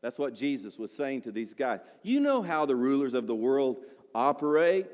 That's 0.00 0.18
what 0.18 0.34
Jesus 0.34 0.78
was 0.78 0.92
saying 0.92 1.22
to 1.22 1.32
these 1.32 1.54
guys. 1.54 1.80
You 2.02 2.20
know 2.20 2.40
how 2.40 2.66
the 2.66 2.76
rulers 2.76 3.14
of 3.14 3.26
the 3.26 3.34
world 3.34 3.78
operate. 4.14 4.86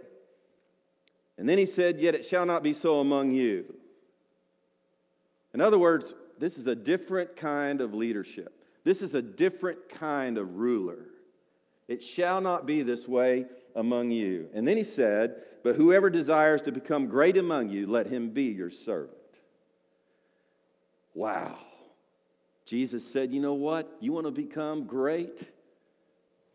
And 1.36 1.48
then 1.48 1.58
he 1.58 1.66
said, 1.66 2.00
Yet 2.00 2.14
it 2.14 2.24
shall 2.24 2.46
not 2.46 2.62
be 2.62 2.72
so 2.72 3.00
among 3.00 3.32
you. 3.32 3.74
In 5.52 5.60
other 5.60 5.78
words, 5.78 6.14
this 6.38 6.58
is 6.58 6.66
a 6.66 6.74
different 6.74 7.36
kind 7.36 7.80
of 7.80 7.94
leadership. 7.94 8.52
This 8.82 9.02
is 9.02 9.14
a 9.14 9.22
different 9.22 9.88
kind 9.88 10.38
of 10.38 10.56
ruler. 10.56 11.06
It 11.86 12.02
shall 12.02 12.40
not 12.40 12.66
be 12.66 12.82
this 12.82 13.06
way 13.06 13.46
among 13.76 14.10
you. 14.10 14.48
And 14.54 14.66
then 14.66 14.76
he 14.76 14.84
said, 14.84 15.36
But 15.62 15.76
whoever 15.76 16.08
desires 16.08 16.62
to 16.62 16.72
become 16.72 17.08
great 17.08 17.36
among 17.36 17.68
you, 17.68 17.86
let 17.86 18.06
him 18.06 18.30
be 18.30 18.44
your 18.44 18.70
servant. 18.70 19.18
Wow. 21.12 21.58
Jesus 22.64 23.06
said, 23.06 23.32
You 23.32 23.40
know 23.40 23.54
what? 23.54 23.96
You 24.00 24.12
want 24.12 24.26
to 24.26 24.32
become 24.32 24.84
great? 24.84 25.42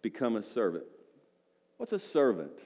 Become 0.02 0.36
a 0.36 0.44
servant. 0.44 0.86
What's 1.78 1.92
a 1.92 2.00
servant? 2.00 2.60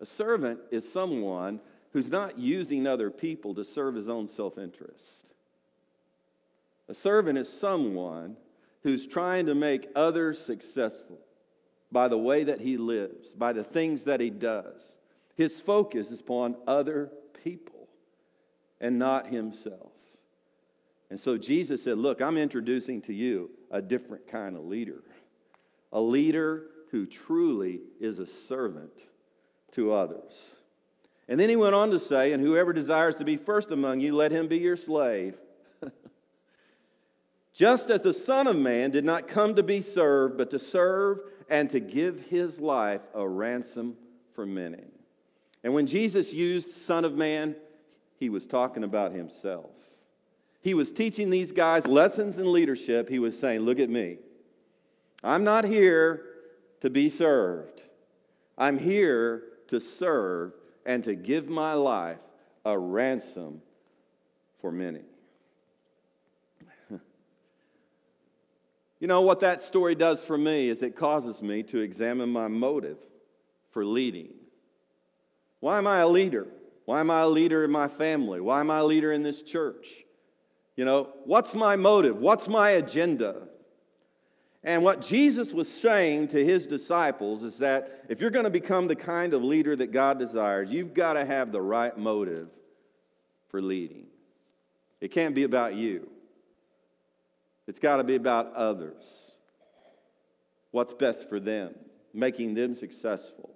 A 0.00 0.06
servant 0.06 0.60
is 0.70 0.90
someone 0.90 1.60
who's 1.92 2.10
not 2.10 2.38
using 2.38 2.86
other 2.86 3.10
people 3.10 3.54
to 3.54 3.64
serve 3.64 3.94
his 3.94 4.08
own 4.08 4.26
self 4.26 4.58
interest. 4.58 5.26
A 6.88 6.94
servant 6.94 7.38
is 7.38 7.52
someone 7.52 8.36
who's 8.82 9.06
trying 9.06 9.46
to 9.46 9.54
make 9.54 9.88
others 9.94 10.42
successful 10.42 11.18
by 11.92 12.08
the 12.08 12.18
way 12.18 12.44
that 12.44 12.60
he 12.60 12.76
lives, 12.76 13.32
by 13.32 13.52
the 13.52 13.64
things 13.64 14.04
that 14.04 14.20
he 14.20 14.30
does. 14.30 14.92
His 15.36 15.60
focus 15.60 16.10
is 16.10 16.20
upon 16.20 16.56
other 16.66 17.10
people 17.44 17.88
and 18.80 18.98
not 18.98 19.28
himself. 19.28 19.92
And 21.10 21.18
so 21.18 21.36
Jesus 21.36 21.82
said, 21.82 21.98
Look, 21.98 22.22
I'm 22.22 22.36
introducing 22.36 23.02
to 23.02 23.12
you 23.12 23.50
a 23.70 23.82
different 23.82 24.28
kind 24.28 24.56
of 24.56 24.64
leader, 24.64 25.02
a 25.92 26.00
leader 26.00 26.66
who 26.92 27.06
truly 27.06 27.80
is 28.00 28.18
a 28.18 28.26
servant 28.26 28.92
to 29.72 29.92
others. 29.92 30.56
And 31.28 31.38
then 31.38 31.48
he 31.48 31.56
went 31.56 31.74
on 31.74 31.90
to 31.90 32.00
say, 32.00 32.32
And 32.32 32.42
whoever 32.42 32.72
desires 32.72 33.16
to 33.16 33.24
be 33.24 33.36
first 33.36 33.70
among 33.70 34.00
you, 34.00 34.14
let 34.16 34.32
him 34.32 34.48
be 34.48 34.58
your 34.58 34.76
slave. 34.76 35.36
Just 37.52 37.90
as 37.90 38.02
the 38.02 38.12
Son 38.12 38.46
of 38.46 38.56
Man 38.56 38.90
did 38.90 39.04
not 39.04 39.28
come 39.28 39.54
to 39.56 39.62
be 39.62 39.82
served, 39.82 40.38
but 40.38 40.50
to 40.50 40.58
serve 40.58 41.20
and 41.48 41.68
to 41.70 41.80
give 41.80 42.26
his 42.26 42.60
life 42.60 43.02
a 43.14 43.28
ransom 43.28 43.96
for 44.34 44.46
many. 44.46 44.84
And 45.62 45.74
when 45.74 45.86
Jesus 45.86 46.32
used 46.32 46.70
Son 46.70 47.04
of 47.04 47.14
Man, 47.14 47.56
he 48.18 48.28
was 48.28 48.46
talking 48.46 48.84
about 48.84 49.12
himself. 49.12 49.70
He 50.60 50.74
was 50.74 50.92
teaching 50.92 51.30
these 51.30 51.52
guys 51.52 51.86
lessons 51.86 52.38
in 52.38 52.52
leadership. 52.52 53.08
He 53.08 53.18
was 53.18 53.38
saying, 53.38 53.60
Look 53.60 53.78
at 53.78 53.88
me. 53.88 54.18
I'm 55.22 55.44
not 55.44 55.64
here 55.64 56.24
to 56.80 56.90
be 56.90 57.08
served. 57.10 57.82
I'm 58.56 58.78
here 58.78 59.44
to 59.68 59.80
serve 59.80 60.52
and 60.84 61.04
to 61.04 61.14
give 61.14 61.48
my 61.48 61.74
life 61.74 62.18
a 62.64 62.78
ransom 62.78 63.62
for 64.60 64.70
many. 64.70 65.00
you 69.00 69.06
know 69.06 69.22
what 69.22 69.40
that 69.40 69.62
story 69.62 69.94
does 69.94 70.22
for 70.22 70.36
me 70.36 70.68
is 70.68 70.82
it 70.82 70.96
causes 70.96 71.42
me 71.42 71.62
to 71.64 71.78
examine 71.78 72.28
my 72.30 72.48
motive 72.48 72.98
for 73.70 73.84
leading. 73.84 74.28
Why 75.60 75.78
am 75.78 75.86
I 75.86 76.00
a 76.00 76.08
leader? 76.08 76.46
Why 76.84 77.00
am 77.00 77.10
I 77.10 77.20
a 77.20 77.28
leader 77.28 77.64
in 77.64 77.70
my 77.70 77.88
family? 77.88 78.40
Why 78.40 78.60
am 78.60 78.70
I 78.70 78.78
a 78.78 78.84
leader 78.84 79.12
in 79.12 79.22
this 79.22 79.42
church? 79.42 80.04
You 80.80 80.86
know, 80.86 81.10
what's 81.26 81.54
my 81.54 81.76
motive? 81.76 82.16
What's 82.16 82.48
my 82.48 82.70
agenda? 82.70 83.42
And 84.64 84.82
what 84.82 85.02
Jesus 85.02 85.52
was 85.52 85.70
saying 85.70 86.28
to 86.28 86.42
his 86.42 86.66
disciples 86.66 87.42
is 87.42 87.58
that 87.58 88.06
if 88.08 88.18
you're 88.22 88.30
going 88.30 88.46
to 88.46 88.50
become 88.50 88.88
the 88.88 88.96
kind 88.96 89.34
of 89.34 89.44
leader 89.44 89.76
that 89.76 89.92
God 89.92 90.18
desires, 90.18 90.72
you've 90.72 90.94
got 90.94 91.12
to 91.12 91.24
have 91.26 91.52
the 91.52 91.60
right 91.60 91.94
motive 91.98 92.48
for 93.48 93.60
leading. 93.60 94.06
It 95.02 95.08
can't 95.08 95.34
be 95.34 95.42
about 95.42 95.74
you, 95.74 96.08
it's 97.66 97.78
got 97.78 97.96
to 97.96 98.04
be 98.04 98.14
about 98.14 98.54
others. 98.54 99.32
What's 100.70 100.94
best 100.94 101.28
for 101.28 101.38
them, 101.38 101.74
making 102.14 102.54
them 102.54 102.74
successful. 102.74 103.50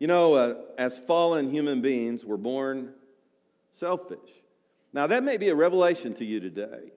You 0.00 0.08
know, 0.08 0.34
uh, 0.34 0.54
as 0.78 0.98
fallen 0.98 1.48
human 1.48 1.80
beings, 1.80 2.24
we're 2.24 2.36
born 2.36 2.94
selfish. 3.70 4.41
Now, 4.92 5.06
that 5.06 5.24
may 5.24 5.36
be 5.36 5.48
a 5.48 5.54
revelation 5.54 6.14
to 6.14 6.24
you 6.24 6.40
today. 6.40 6.92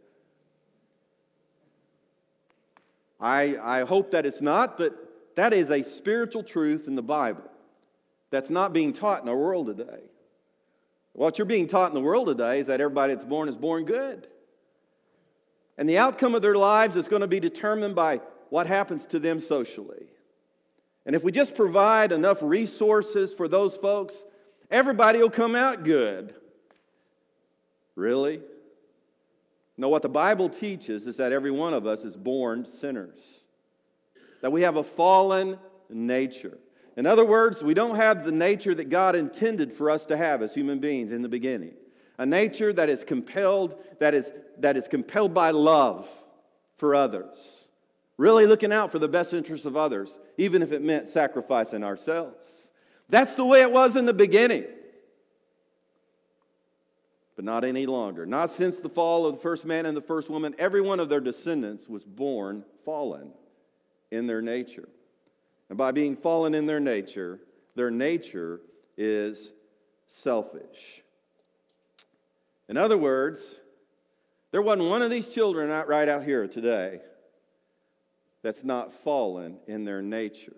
I, 3.19 3.57
I 3.61 3.85
hope 3.85 4.11
that 4.11 4.25
it's 4.25 4.41
not, 4.41 4.77
but 4.77 4.93
that 5.35 5.53
is 5.53 5.71
a 5.71 5.83
spiritual 5.83 6.43
truth 6.43 6.87
in 6.87 6.95
the 6.95 7.01
Bible 7.01 7.49
that's 8.29 8.49
not 8.49 8.73
being 8.73 8.91
taught 8.91 9.23
in 9.23 9.29
our 9.29 9.37
world 9.37 9.67
today. 9.67 10.01
What 11.13 11.37
you're 11.37 11.45
being 11.45 11.67
taught 11.67 11.89
in 11.89 11.95
the 11.95 12.01
world 12.01 12.27
today 12.27 12.59
is 12.59 12.67
that 12.67 12.81
everybody 12.81 13.13
that's 13.13 13.25
born 13.25 13.47
is 13.47 13.55
born 13.55 13.85
good. 13.85 14.27
And 15.77 15.87
the 15.87 15.97
outcome 15.97 16.35
of 16.35 16.41
their 16.41 16.55
lives 16.55 16.97
is 16.97 17.07
going 17.07 17.21
to 17.21 17.27
be 17.27 17.39
determined 17.39 17.95
by 17.95 18.19
what 18.49 18.67
happens 18.67 19.05
to 19.07 19.19
them 19.19 19.39
socially. 19.39 20.07
And 21.05 21.15
if 21.15 21.23
we 21.23 21.31
just 21.31 21.55
provide 21.55 22.11
enough 22.11 22.41
resources 22.41 23.33
for 23.33 23.47
those 23.47 23.77
folks, 23.77 24.23
everybody 24.69 25.19
will 25.19 25.29
come 25.29 25.55
out 25.55 25.83
good. 25.83 26.35
Really? 27.95 28.41
No, 29.77 29.89
what 29.89 30.01
the 30.01 30.09
Bible 30.09 30.49
teaches 30.49 31.07
is 31.07 31.17
that 31.17 31.33
every 31.33 31.51
one 31.51 31.73
of 31.73 31.85
us 31.85 32.03
is 32.03 32.15
born 32.15 32.65
sinners, 32.65 33.19
that 34.41 34.51
we 34.51 34.61
have 34.61 34.77
a 34.77 34.83
fallen 34.83 35.57
nature. 35.89 36.57
In 36.97 37.05
other 37.05 37.25
words, 37.25 37.61
we 37.61 37.73
don't 37.73 37.95
have 37.95 38.23
the 38.23 38.31
nature 38.31 38.73
that 38.75 38.89
God 38.89 39.15
intended 39.15 39.73
for 39.73 39.89
us 39.89 40.05
to 40.05 40.15
have 40.15 40.41
as 40.41 40.53
human 40.53 40.79
beings 40.79 41.11
in 41.11 41.21
the 41.21 41.29
beginning. 41.29 41.73
A 42.17 42.25
nature 42.25 42.71
that 42.71 42.89
is 42.89 43.03
compelled, 43.03 43.75
that 43.99 44.13
is, 44.13 44.31
that 44.59 44.77
is 44.77 44.87
compelled 44.87 45.33
by 45.33 45.51
love 45.51 46.09
for 46.77 46.95
others. 46.95 47.37
Really 48.17 48.45
looking 48.45 48.71
out 48.71 48.93
for 48.93 48.99
the 48.99 49.09
best 49.09 49.33
interests 49.33 49.65
of 49.65 49.75
others, 49.75 50.17
even 50.37 50.61
if 50.61 50.71
it 50.71 50.81
meant 50.81 51.09
sacrificing 51.09 51.83
ourselves. 51.83 52.69
That's 53.09 53.35
the 53.35 53.45
way 53.45 53.61
it 53.61 53.71
was 53.71 53.97
in 53.97 54.05
the 54.05 54.13
beginning 54.13 54.63
but 57.35 57.43
not 57.43 57.63
any 57.63 57.85
longer. 57.85 58.25
Not 58.25 58.51
since 58.51 58.79
the 58.79 58.89
fall 58.89 59.25
of 59.25 59.35
the 59.35 59.41
first 59.41 59.65
man 59.65 59.85
and 59.85 59.95
the 59.95 60.01
first 60.01 60.29
woman. 60.29 60.55
Every 60.57 60.81
one 60.81 60.99
of 60.99 61.09
their 61.09 61.19
descendants 61.19 61.89
was 61.89 62.03
born 62.03 62.63
fallen 62.85 63.31
in 64.11 64.27
their 64.27 64.41
nature. 64.41 64.87
And 65.69 65.77
by 65.77 65.91
being 65.91 66.15
fallen 66.15 66.55
in 66.55 66.65
their 66.65 66.79
nature, 66.79 67.39
their 67.75 67.91
nature 67.91 68.61
is 68.97 69.51
selfish. 70.07 71.01
In 72.69 72.77
other 72.77 72.97
words, 72.97 73.59
there 74.51 74.61
wasn't 74.61 74.89
one 74.89 75.01
of 75.01 75.11
these 75.11 75.27
children 75.27 75.69
out 75.69 75.87
right 75.87 76.07
out 76.07 76.23
here 76.23 76.47
today 76.47 77.01
that's 78.41 78.63
not 78.63 78.93
fallen 79.03 79.57
in 79.67 79.83
their 79.83 80.01
nature 80.01 80.55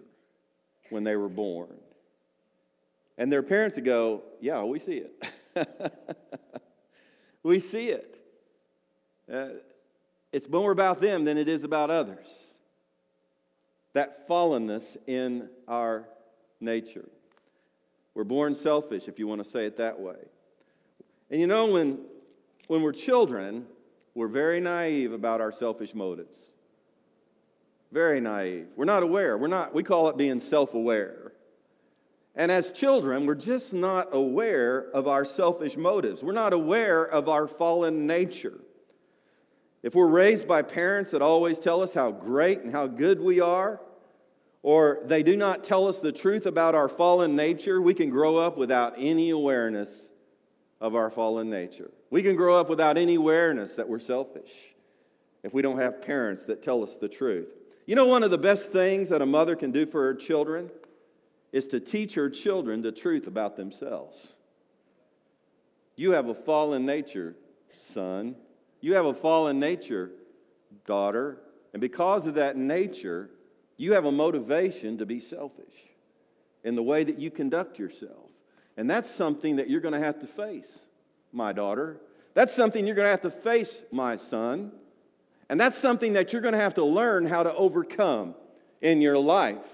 when 0.89 1.03
they 1.03 1.15
were 1.15 1.29
born. 1.29 1.75
And 3.17 3.31
their 3.31 3.41
parents 3.41 3.75
would 3.77 3.85
go, 3.85 4.21
Yeah, 4.39 4.63
we 4.63 4.77
see 4.77 5.03
it. 5.03 5.23
we 7.47 7.59
see 7.59 7.89
it. 7.89 8.19
Uh, 9.31 9.47
it's 10.31 10.49
more 10.49 10.71
about 10.71 10.99
them 10.99 11.23
than 11.25 11.37
it 11.37 11.47
is 11.47 11.63
about 11.63 11.89
others. 11.89 12.27
That 13.93 14.27
fallenness 14.27 14.97
in 15.07 15.49
our 15.67 16.07
nature. 16.59 17.07
We're 18.13 18.25
born 18.25 18.55
selfish, 18.55 19.07
if 19.07 19.17
you 19.17 19.27
want 19.27 19.43
to 19.43 19.49
say 19.49 19.65
it 19.65 19.77
that 19.77 19.99
way. 19.99 20.17
And 21.31 21.39
you 21.39 21.47
know, 21.47 21.67
when, 21.67 21.99
when 22.67 22.81
we're 22.81 22.93
children, 22.93 23.65
we're 24.13 24.27
very 24.27 24.59
naive 24.59 25.13
about 25.13 25.39
our 25.39 25.51
selfish 25.51 25.93
motives. 25.93 26.37
Very 27.91 28.19
naive. 28.19 28.67
We're 28.75 28.85
not 28.85 29.03
aware. 29.03 29.37
We're 29.37 29.47
not, 29.47 29.73
we 29.73 29.83
call 29.83 30.09
it 30.09 30.17
being 30.17 30.39
self 30.39 30.73
aware. 30.73 31.31
And 32.37 32.51
as 32.51 32.71
children, 32.71 33.25
we're 33.25 33.33
just 33.33 33.73
not 33.73 34.09
aware 34.11 34.91
of 34.93 35.07
our 35.07 35.25
selfish 35.25 35.75
motives. 35.75 36.21
We're 36.21 36.33
not 36.33 36.53
aware 36.53 37.03
of 37.03 37.27
our 37.27 37.47
fallen 37.47 38.05
nature. 38.05 38.59
If 39.81 39.95
we're 39.95 40.07
raised 40.07 40.47
by 40.47 40.61
parents 40.61 41.11
that 41.11 41.23
always 41.23 41.57
tell 41.57 41.81
us 41.81 41.95
how 41.95 42.11
great 42.11 42.61
and 42.61 42.71
how 42.71 42.85
good 42.85 43.19
we 43.19 43.41
are, 43.41 43.81
or 44.61 44.99
they 45.05 45.23
do 45.23 45.35
not 45.35 45.63
tell 45.63 45.87
us 45.87 45.99
the 45.99 46.11
truth 46.11 46.45
about 46.45 46.75
our 46.75 46.87
fallen 46.87 47.35
nature, 47.35 47.81
we 47.81 47.95
can 47.95 48.11
grow 48.11 48.37
up 48.37 48.55
without 48.55 48.93
any 48.97 49.31
awareness 49.31 50.09
of 50.79 50.93
our 50.93 51.09
fallen 51.09 51.49
nature. 51.49 51.89
We 52.11 52.21
can 52.21 52.35
grow 52.35 52.59
up 52.59 52.69
without 52.69 52.99
any 52.99 53.15
awareness 53.15 53.75
that 53.75 53.89
we're 53.89 53.97
selfish 53.97 54.51
if 55.41 55.55
we 55.55 55.63
don't 55.63 55.79
have 55.79 56.03
parents 56.03 56.45
that 56.45 56.61
tell 56.61 56.83
us 56.83 56.97
the 56.97 57.09
truth. 57.09 57.49
You 57.87 57.95
know, 57.95 58.05
one 58.05 58.21
of 58.21 58.29
the 58.29 58.37
best 58.37 58.71
things 58.71 59.09
that 59.09 59.23
a 59.23 59.25
mother 59.25 59.55
can 59.55 59.71
do 59.71 59.87
for 59.87 60.03
her 60.03 60.13
children 60.13 60.69
is 61.51 61.67
to 61.67 61.79
teach 61.79 62.15
her 62.15 62.29
children 62.29 62.81
the 62.81 62.91
truth 62.91 63.27
about 63.27 63.55
themselves. 63.55 64.35
You 65.95 66.11
have 66.11 66.27
a 66.27 66.35
fallen 66.35 66.85
nature, 66.85 67.35
son. 67.75 68.35
You 68.81 68.93
have 68.93 69.05
a 69.05 69.13
fallen 69.13 69.59
nature, 69.59 70.11
daughter. 70.85 71.39
And 71.73 71.81
because 71.81 72.27
of 72.27 72.35
that 72.35 72.55
nature, 72.55 73.29
you 73.77 73.93
have 73.93 74.05
a 74.05 74.11
motivation 74.11 74.97
to 74.99 75.05
be 75.05 75.19
selfish 75.19 75.73
in 76.63 76.75
the 76.75 76.83
way 76.83 77.03
that 77.03 77.19
you 77.19 77.31
conduct 77.31 77.79
yourself. 77.79 78.29
And 78.75 78.89
that's 78.89 79.09
something 79.09 79.55
that 79.55 79.69
you're 79.69 79.81
going 79.81 79.93
to 79.93 79.99
have 79.99 80.19
to 80.19 80.27
face, 80.27 80.79
my 81.31 81.53
daughter. 81.53 81.97
That's 82.33 82.53
something 82.53 82.85
you're 82.85 82.95
going 82.95 83.07
to 83.07 83.11
have 83.11 83.21
to 83.21 83.31
face, 83.31 83.83
my 83.91 84.17
son. 84.17 84.71
And 85.49 85.59
that's 85.59 85.77
something 85.77 86.13
that 86.13 86.33
you're 86.33 86.41
going 86.41 86.53
to 86.53 86.59
have 86.59 86.75
to 86.75 86.83
learn 86.83 87.25
how 87.25 87.41
to 87.43 87.53
overcome 87.53 88.35
in 88.81 89.01
your 89.01 89.17
life 89.17 89.65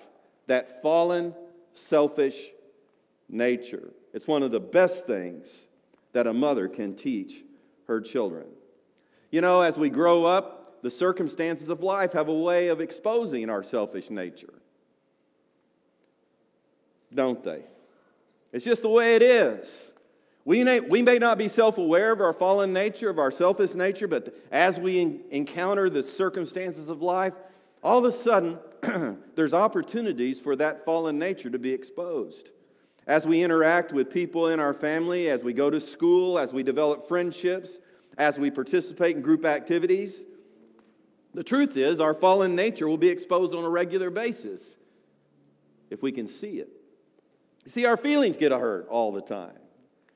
that 0.47 0.81
fallen, 0.81 1.33
selfish 1.73 2.49
nature. 3.29 3.93
It's 4.13 4.27
one 4.27 4.43
of 4.43 4.51
the 4.51 4.59
best 4.59 5.07
things 5.07 5.67
that 6.13 6.27
a 6.27 6.33
mother 6.33 6.67
can 6.67 6.95
teach 6.95 7.43
her 7.87 7.99
children. 7.99 8.45
You 9.31 9.41
know, 9.41 9.61
as 9.61 9.77
we 9.77 9.89
grow 9.89 10.25
up, 10.25 10.81
the 10.83 10.91
circumstances 10.91 11.69
of 11.69 11.81
life 11.81 12.13
have 12.13 12.27
a 12.27 12.33
way 12.33 12.67
of 12.67 12.81
exposing 12.81 13.49
our 13.49 13.63
selfish 13.63 14.09
nature. 14.09 14.53
Don't 17.13 17.43
they? 17.43 17.61
It's 18.51 18.65
just 18.65 18.81
the 18.81 18.89
way 18.89 19.15
it 19.15 19.23
is. 19.23 19.91
We 20.45 20.63
may, 20.63 20.81
we 20.81 21.01
may 21.01 21.19
not 21.19 21.37
be 21.37 21.47
self 21.47 21.77
aware 21.77 22.11
of 22.11 22.19
our 22.19 22.33
fallen 22.33 22.73
nature, 22.73 23.09
of 23.09 23.17
our 23.17 23.31
selfish 23.31 23.73
nature, 23.73 24.07
but 24.07 24.35
as 24.51 24.79
we 24.79 25.21
encounter 25.31 25.89
the 25.89 26.03
circumstances 26.03 26.89
of 26.89 27.01
life, 27.01 27.33
all 27.83 27.99
of 27.99 28.05
a 28.05 28.11
sudden, 28.11 28.57
there's 29.35 29.53
opportunities 29.53 30.39
for 30.39 30.55
that 30.55 30.85
fallen 30.85 31.19
nature 31.19 31.49
to 31.49 31.59
be 31.59 31.73
exposed. 31.73 32.49
As 33.05 33.27
we 33.27 33.43
interact 33.43 33.91
with 33.91 34.09
people 34.09 34.47
in 34.47 34.59
our 34.59 34.73
family, 34.73 35.29
as 35.29 35.43
we 35.43 35.51
go 35.51 35.69
to 35.69 35.81
school, 35.81 36.39
as 36.39 36.53
we 36.53 36.63
develop 36.63 37.07
friendships, 37.07 37.77
as 38.17 38.39
we 38.39 38.49
participate 38.49 39.17
in 39.17 39.21
group 39.21 39.43
activities, 39.43 40.23
the 41.33 41.43
truth 41.43 41.75
is 41.75 41.99
our 41.99 42.13
fallen 42.13 42.55
nature 42.55 42.87
will 42.87 42.97
be 42.97 43.09
exposed 43.09 43.53
on 43.53 43.63
a 43.65 43.69
regular 43.69 44.09
basis 44.09 44.77
if 45.89 46.01
we 46.01 46.11
can 46.11 46.27
see 46.27 46.59
it. 46.59 46.69
You 47.65 47.71
see, 47.71 47.85
our 47.85 47.97
feelings 47.97 48.37
get 48.37 48.51
hurt 48.51 48.87
all 48.89 49.11
the 49.11 49.21
time. 49.21 49.57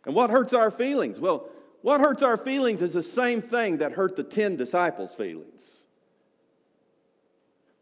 And 0.06 0.15
what 0.15 0.30
hurts 0.30 0.53
our 0.53 0.71
feelings? 0.71 1.19
Well, 1.19 1.49
what 1.82 1.99
hurts 1.99 2.23
our 2.23 2.38
feelings 2.38 2.82
is 2.82 2.93
the 2.93 3.03
same 3.03 3.41
thing 3.41 3.77
that 3.77 3.93
hurt 3.93 4.15
the 4.15 4.23
10 4.23 4.56
disciples' 4.56 5.13
feelings. 5.13 5.76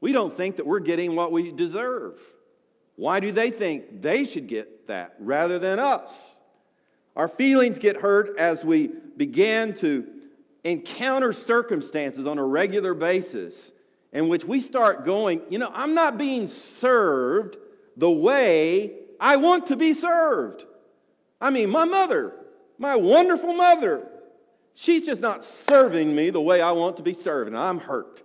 We 0.05 0.11
don't 0.11 0.37
think 0.37 0.57
that 0.57 0.67
we're 0.67 0.81
getting 0.81 1.15
what 1.15 1.31
we 1.31 1.51
deserve. 1.51 2.19
Why 2.95 3.19
do 3.19 3.31
they 3.31 3.49
think 3.49 4.03
they 4.03 4.23
should 4.23 4.45
get 4.45 4.85
that 4.85 5.15
rather 5.17 5.57
than 5.57 5.79
us? 5.79 6.11
Our 7.15 7.27
feelings 7.27 7.79
get 7.79 7.97
hurt 7.97 8.37
as 8.37 8.63
we 8.63 8.91
begin 9.17 9.73
to 9.77 10.05
encounter 10.63 11.33
circumstances 11.33 12.27
on 12.27 12.37
a 12.37 12.45
regular 12.45 12.93
basis 12.93 13.71
in 14.13 14.27
which 14.27 14.45
we 14.45 14.59
start 14.59 15.05
going, 15.05 15.41
you 15.49 15.57
know, 15.57 15.71
I'm 15.73 15.95
not 15.95 16.19
being 16.19 16.45
served 16.49 17.57
the 17.97 18.11
way 18.11 18.93
I 19.19 19.37
want 19.37 19.65
to 19.69 19.75
be 19.75 19.95
served. 19.95 20.65
I 21.41 21.49
mean, 21.49 21.71
my 21.71 21.85
mother, 21.85 22.31
my 22.77 22.95
wonderful 22.95 23.55
mother, 23.55 24.07
she's 24.75 25.03
just 25.03 25.19
not 25.19 25.43
serving 25.43 26.15
me 26.15 26.29
the 26.29 26.41
way 26.41 26.61
I 26.61 26.73
want 26.73 26.97
to 26.97 27.01
be 27.01 27.15
served, 27.15 27.47
and 27.47 27.57
I'm 27.57 27.79
hurt. 27.79 28.21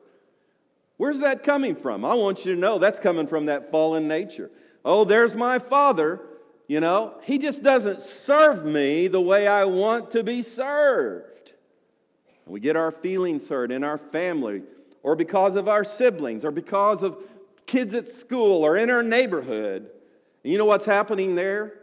Where's 1.00 1.20
that 1.20 1.44
coming 1.44 1.76
from? 1.76 2.04
I 2.04 2.12
want 2.12 2.44
you 2.44 2.54
to 2.54 2.60
know 2.60 2.78
that's 2.78 2.98
coming 2.98 3.26
from 3.26 3.46
that 3.46 3.70
fallen 3.70 4.06
nature. 4.06 4.50
Oh, 4.84 5.04
there's 5.04 5.34
my 5.34 5.58
father. 5.58 6.20
You 6.68 6.80
know, 6.80 7.14
he 7.22 7.38
just 7.38 7.62
doesn't 7.62 8.02
serve 8.02 8.66
me 8.66 9.08
the 9.08 9.18
way 9.18 9.48
I 9.48 9.64
want 9.64 10.10
to 10.10 10.22
be 10.22 10.42
served. 10.42 11.52
We 12.44 12.60
get 12.60 12.76
our 12.76 12.90
feelings 12.90 13.48
hurt 13.48 13.72
in 13.72 13.82
our 13.82 13.96
family, 13.96 14.60
or 15.02 15.16
because 15.16 15.56
of 15.56 15.68
our 15.68 15.84
siblings, 15.84 16.44
or 16.44 16.50
because 16.50 17.02
of 17.02 17.16
kids 17.64 17.94
at 17.94 18.12
school, 18.12 18.62
or 18.62 18.76
in 18.76 18.90
our 18.90 19.02
neighborhood. 19.02 19.88
And 20.44 20.52
you 20.52 20.58
know 20.58 20.66
what's 20.66 20.84
happening 20.84 21.34
there? 21.34 21.80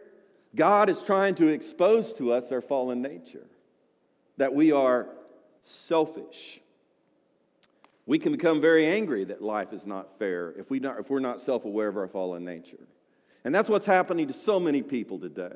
God 0.54 0.90
is 0.90 1.02
trying 1.02 1.34
to 1.36 1.48
expose 1.48 2.14
to 2.14 2.34
us 2.34 2.52
our 2.52 2.62
fallen 2.62 3.02
nature, 3.02 3.48
that 4.38 4.54
we 4.54 4.72
are 4.72 5.08
selfish. 5.64 6.60
We 8.08 8.18
can 8.18 8.32
become 8.32 8.62
very 8.62 8.88
angry 8.88 9.26
that 9.26 9.42
life 9.42 9.74
is 9.74 9.86
not 9.86 10.18
fair 10.18 10.54
if, 10.58 10.70
we 10.70 10.80
not, 10.80 10.98
if 10.98 11.10
we're 11.10 11.20
not 11.20 11.42
self 11.42 11.66
aware 11.66 11.90
of 11.90 11.98
our 11.98 12.08
fallen 12.08 12.44
nature. 12.44 12.88
And 13.44 13.54
that's 13.54 13.70
what's 13.70 13.86
happening 13.86 14.28
to 14.30 14.34
so 14.34 14.60
many 14.60 14.82
people 14.82 15.20
today. 15.20 15.56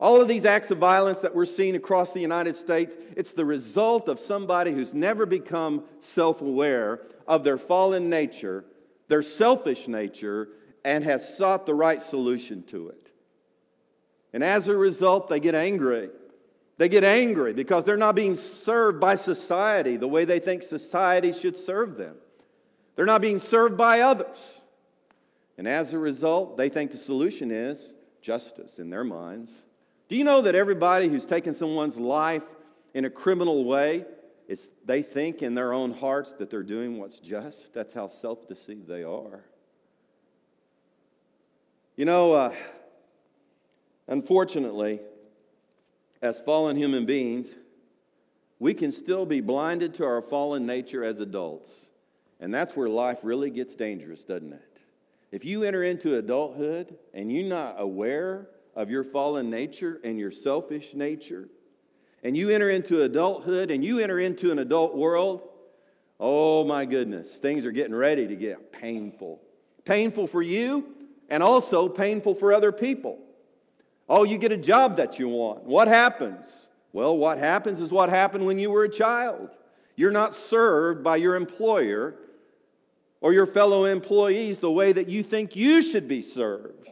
All 0.00 0.20
of 0.20 0.26
these 0.26 0.44
acts 0.44 0.72
of 0.72 0.78
violence 0.78 1.20
that 1.20 1.34
we're 1.34 1.46
seeing 1.46 1.76
across 1.76 2.12
the 2.12 2.20
United 2.20 2.56
States, 2.56 2.96
it's 3.16 3.32
the 3.32 3.44
result 3.44 4.08
of 4.08 4.18
somebody 4.18 4.72
who's 4.72 4.92
never 4.92 5.24
become 5.24 5.84
self 6.00 6.40
aware 6.40 7.02
of 7.28 7.44
their 7.44 7.58
fallen 7.58 8.10
nature, 8.10 8.64
their 9.06 9.22
selfish 9.22 9.86
nature, 9.86 10.48
and 10.84 11.04
has 11.04 11.36
sought 11.36 11.64
the 11.64 11.74
right 11.74 12.02
solution 12.02 12.64
to 12.64 12.88
it. 12.88 13.12
And 14.32 14.42
as 14.42 14.66
a 14.66 14.76
result, 14.76 15.28
they 15.28 15.38
get 15.38 15.54
angry. 15.54 16.10
They 16.78 16.88
get 16.88 17.04
angry 17.04 17.52
because 17.52 17.84
they're 17.84 17.96
not 17.96 18.14
being 18.14 18.34
served 18.34 19.00
by 19.00 19.16
society 19.16 19.96
the 19.96 20.08
way 20.08 20.24
they 20.24 20.38
think 20.38 20.62
society 20.62 21.32
should 21.32 21.56
serve 21.56 21.96
them. 21.96 22.16
They're 22.96 23.06
not 23.06 23.20
being 23.20 23.38
served 23.38 23.76
by 23.76 24.00
others. 24.00 24.60
And 25.58 25.68
as 25.68 25.92
a 25.92 25.98
result, 25.98 26.56
they 26.56 26.68
think 26.68 26.90
the 26.90 26.98
solution 26.98 27.50
is 27.50 27.92
justice 28.20 28.78
in 28.78 28.90
their 28.90 29.04
minds. 29.04 29.52
Do 30.08 30.16
you 30.16 30.24
know 30.24 30.42
that 30.42 30.54
everybody 30.54 31.08
who's 31.08 31.26
taken 31.26 31.54
someone's 31.54 31.98
life 31.98 32.42
in 32.94 33.04
a 33.04 33.10
criminal 33.10 33.64
way, 33.64 34.04
is, 34.48 34.70
they 34.84 35.02
think 35.02 35.42
in 35.42 35.54
their 35.54 35.72
own 35.72 35.92
hearts 35.92 36.32
that 36.34 36.50
they're 36.50 36.62
doing 36.62 36.98
what's 36.98 37.18
just? 37.18 37.72
That's 37.72 37.94
how 37.94 38.08
self 38.08 38.48
deceived 38.48 38.88
they 38.88 39.02
are. 39.02 39.44
You 41.96 42.04
know, 42.06 42.32
uh, 42.32 42.54
Unfortunately, 44.08 45.00
as 46.22 46.40
fallen 46.40 46.76
human 46.76 47.04
beings, 47.04 47.48
we 48.60 48.72
can 48.72 48.92
still 48.92 49.26
be 49.26 49.40
blinded 49.40 49.92
to 49.94 50.04
our 50.04 50.22
fallen 50.22 50.64
nature 50.64 51.04
as 51.04 51.18
adults. 51.18 51.88
And 52.38 52.54
that's 52.54 52.76
where 52.76 52.88
life 52.88 53.18
really 53.24 53.50
gets 53.50 53.74
dangerous, 53.74 54.24
doesn't 54.24 54.52
it? 54.52 54.78
If 55.32 55.44
you 55.44 55.64
enter 55.64 55.82
into 55.82 56.16
adulthood 56.16 56.96
and 57.12 57.32
you're 57.32 57.48
not 57.48 57.76
aware 57.78 58.48
of 58.76 58.88
your 58.88 59.02
fallen 59.02 59.50
nature 59.50 60.00
and 60.04 60.18
your 60.18 60.30
selfish 60.30 60.94
nature, 60.94 61.48
and 62.22 62.36
you 62.36 62.50
enter 62.50 62.70
into 62.70 63.02
adulthood 63.02 63.72
and 63.72 63.84
you 63.84 63.98
enter 63.98 64.20
into 64.20 64.52
an 64.52 64.60
adult 64.60 64.96
world, 64.96 65.42
oh 66.20 66.62
my 66.64 66.84
goodness, 66.84 67.38
things 67.38 67.66
are 67.66 67.72
getting 67.72 67.94
ready 67.94 68.28
to 68.28 68.36
get 68.36 68.70
painful. 68.72 69.40
painful 69.84 70.28
for 70.28 70.42
you 70.42 70.86
and 71.28 71.42
also 71.42 71.88
painful 71.88 72.36
for 72.36 72.52
other 72.52 72.70
people. 72.70 73.18
Oh, 74.14 74.24
you 74.24 74.36
get 74.36 74.52
a 74.52 74.58
job 74.58 74.96
that 74.96 75.18
you 75.18 75.26
want. 75.26 75.64
What 75.64 75.88
happens? 75.88 76.68
Well, 76.92 77.16
what 77.16 77.38
happens 77.38 77.80
is 77.80 77.90
what 77.90 78.10
happened 78.10 78.44
when 78.44 78.58
you 78.58 78.70
were 78.70 78.84
a 78.84 78.88
child. 78.90 79.56
You're 79.96 80.10
not 80.10 80.34
served 80.34 81.02
by 81.02 81.16
your 81.16 81.34
employer 81.34 82.16
or 83.22 83.32
your 83.32 83.46
fellow 83.46 83.86
employees 83.86 84.58
the 84.58 84.70
way 84.70 84.92
that 84.92 85.08
you 85.08 85.22
think 85.22 85.56
you 85.56 85.80
should 85.80 86.08
be 86.08 86.20
served. 86.20 86.90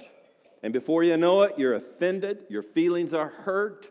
And 0.63 0.73
before 0.73 1.03
you 1.03 1.19
know 1.19 1.43
it, 1.43 1.59
you're 1.59 1.75
offended, 1.75 2.39
your 2.49 2.63
feelings 2.63 3.13
are 3.13 3.29
hurt, 3.29 3.91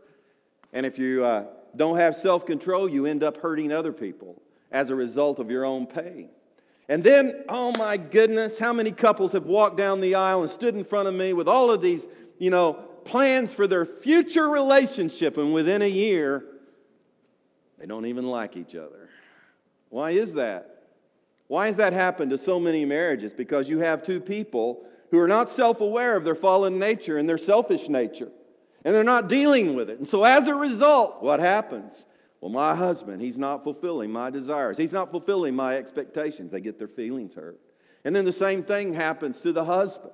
and 0.74 0.84
if 0.84 0.98
you 0.98 1.24
uh, 1.24 1.46
don't 1.76 1.98
have 1.98 2.16
self 2.16 2.48
control, 2.48 2.90
you 2.90 3.06
end 3.06 3.24
up 3.24 3.38
hurting 3.38 3.72
other 3.72 3.94
people 3.94 4.42
as 4.72 4.90
a 4.90 4.96
result 4.96 5.38
of 5.38 5.52
your 5.52 5.66
own 5.66 5.86
pain. 5.86 6.30
And 6.88 7.04
then, 7.04 7.44
oh 7.48 7.74
my 7.78 7.96
goodness, 7.96 8.58
how 8.58 8.74
many 8.74 8.92
couples 8.92 9.34
have 9.34 9.46
walked 9.46 9.78
down 9.78 10.02
the 10.02 10.16
aisle 10.16 10.42
and 10.42 10.50
stood 10.50 10.74
in 10.74 10.84
front 10.84 11.08
of 11.08 11.14
me 11.14 11.34
with 11.34 11.48
all 11.48 11.70
of 11.70 11.80
these, 11.80 12.08
you 12.40 12.50
know, 12.50 12.89
plans 13.06 13.54
for 13.54 13.68
their 13.68 13.86
future 13.86 14.50
relationship, 14.50 15.38
and 15.38 15.54
within 15.54 15.82
a 15.82 15.90
year, 15.90 16.46
they 17.78 17.86
don't 17.86 18.06
even 18.06 18.28
like 18.28 18.58
each 18.58 18.76
other. 18.76 19.10
Why 19.90 20.12
is 20.12 20.34
that? 20.36 20.84
Why 21.48 21.68
has 21.68 21.78
that 21.78 21.94
happened 21.94 22.32
to 22.32 22.38
so 22.38 22.60
many 22.60 22.86
marriages? 22.86 23.34
Because 23.34 23.70
you 23.70 23.80
have 23.80 24.04
two 24.04 24.20
people 24.20 24.86
who 25.12 25.18
are 25.18 25.28
not 25.28 25.50
self 25.50 25.82
aware 25.82 26.16
of 26.16 26.24
their 26.24 26.36
fallen 26.36 26.78
nature 26.78 27.18
and 27.18 27.28
their 27.28 27.38
selfish 27.38 27.90
nature, 27.90 28.30
and 28.86 28.94
they're 28.94 29.04
not 29.04 29.28
dealing 29.28 29.76
with 29.76 29.90
it. 29.90 29.98
And 30.00 30.08
so, 30.08 30.24
as 30.24 30.48
a 30.48 30.56
result, 30.56 31.24
what 31.24 31.40
happens? 31.40 32.06
Well, 32.42 32.52
my 32.52 32.76
husband, 32.76 33.22
he's 33.22 33.38
not 33.38 33.64
fulfilling 33.64 34.12
my 34.12 34.30
desires. 34.30 34.78
He's 34.78 34.94
not 34.94 35.12
fulfilling 35.12 35.56
my 35.56 35.76
expectations. 35.76 36.52
They 36.52 36.62
get 36.62 36.78
their 36.78 36.88
feelings 36.88 37.34
hurt. 37.34 37.60
And 38.06 38.16
then 38.16 38.24
the 38.24 38.32
same 38.32 38.64
thing 38.64 38.94
happens 38.94 39.42
to 39.42 39.52
the 39.52 39.66
husband. 39.66 40.14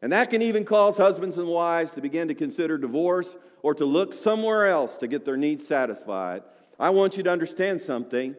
And 0.00 0.12
that 0.12 0.30
can 0.30 0.42
even 0.42 0.64
cause 0.64 0.96
husbands 0.96 1.38
and 1.38 1.48
wives 1.48 1.92
to 1.92 2.00
begin 2.00 2.28
to 2.28 2.34
consider 2.34 2.78
divorce 2.78 3.36
or 3.62 3.74
to 3.74 3.84
look 3.84 4.14
somewhere 4.14 4.66
else 4.66 4.96
to 4.98 5.08
get 5.08 5.24
their 5.24 5.36
needs 5.36 5.66
satisfied. 5.66 6.42
I 6.78 6.90
want 6.90 7.16
you 7.16 7.24
to 7.24 7.30
understand 7.30 7.80
something. 7.80 8.36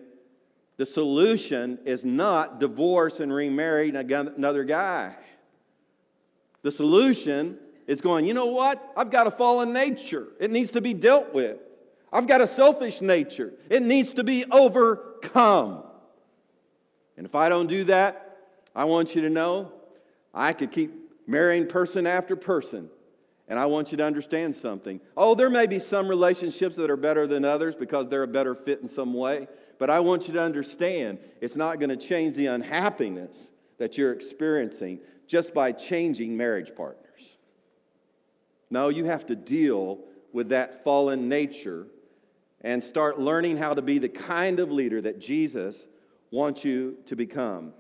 The 0.77 0.85
solution 0.85 1.79
is 1.83 2.05
not 2.05 2.59
divorce 2.59 3.19
and 3.19 3.33
remarry 3.33 3.89
another 3.89 4.63
guy. 4.63 5.15
The 6.61 6.71
solution 6.71 7.57
is 7.87 7.99
going, 7.99 8.25
you 8.25 8.33
know 8.33 8.45
what? 8.45 8.93
I've 8.95 9.11
got 9.11 9.27
a 9.27 9.31
fallen 9.31 9.73
nature. 9.73 10.27
It 10.39 10.51
needs 10.51 10.71
to 10.71 10.81
be 10.81 10.93
dealt 10.93 11.33
with. 11.33 11.57
I've 12.13 12.27
got 12.27 12.39
a 12.39 12.47
selfish 12.47 13.01
nature. 13.01 13.53
It 13.69 13.83
needs 13.83 14.13
to 14.13 14.23
be 14.23 14.45
overcome. 14.49 15.83
And 17.17 17.25
if 17.25 17.35
I 17.35 17.49
don't 17.49 17.67
do 17.67 17.83
that, 17.85 18.37
I 18.73 18.85
want 18.85 19.15
you 19.15 19.21
to 19.23 19.29
know 19.29 19.73
I 20.33 20.53
could 20.53 20.71
keep 20.71 20.93
marrying 21.29 21.67
person 21.67 22.07
after 22.07 22.35
person. 22.35 22.89
And 23.47 23.57
I 23.57 23.65
want 23.67 23.91
you 23.91 23.97
to 23.97 24.03
understand 24.03 24.55
something. 24.55 24.99
Oh, 25.15 25.33
there 25.33 25.49
may 25.49 25.65
be 25.65 25.79
some 25.79 26.07
relationships 26.07 26.75
that 26.75 26.89
are 26.89 26.97
better 26.97 27.25
than 27.25 27.45
others 27.45 27.75
because 27.75 28.07
they're 28.07 28.23
a 28.23 28.27
better 28.27 28.53
fit 28.53 28.81
in 28.81 28.87
some 28.87 29.13
way. 29.13 29.47
But 29.77 29.89
I 29.89 30.01
want 30.01 30.27
you 30.27 30.33
to 30.33 30.41
understand 30.41 31.19
it's 31.41 31.55
not 31.55 31.79
going 31.79 31.89
to 31.89 31.97
change 31.97 32.35
the 32.35 32.47
unhappiness 32.47 33.51
that 33.77 33.97
you're 33.97 34.11
experiencing 34.11 34.99
just 35.27 35.53
by 35.53 35.71
changing 35.71 36.35
marriage 36.35 36.75
partners. 36.75 37.37
No, 38.69 38.89
you 38.89 39.05
have 39.05 39.25
to 39.27 39.35
deal 39.35 39.99
with 40.31 40.49
that 40.49 40.83
fallen 40.83 41.29
nature 41.29 41.87
and 42.61 42.83
start 42.83 43.19
learning 43.19 43.57
how 43.57 43.73
to 43.73 43.81
be 43.81 43.99
the 43.99 44.09
kind 44.09 44.59
of 44.59 44.71
leader 44.71 45.01
that 45.01 45.19
Jesus 45.19 45.87
wants 46.29 46.65
you 46.65 46.97
to 47.07 47.15
become. 47.15 47.73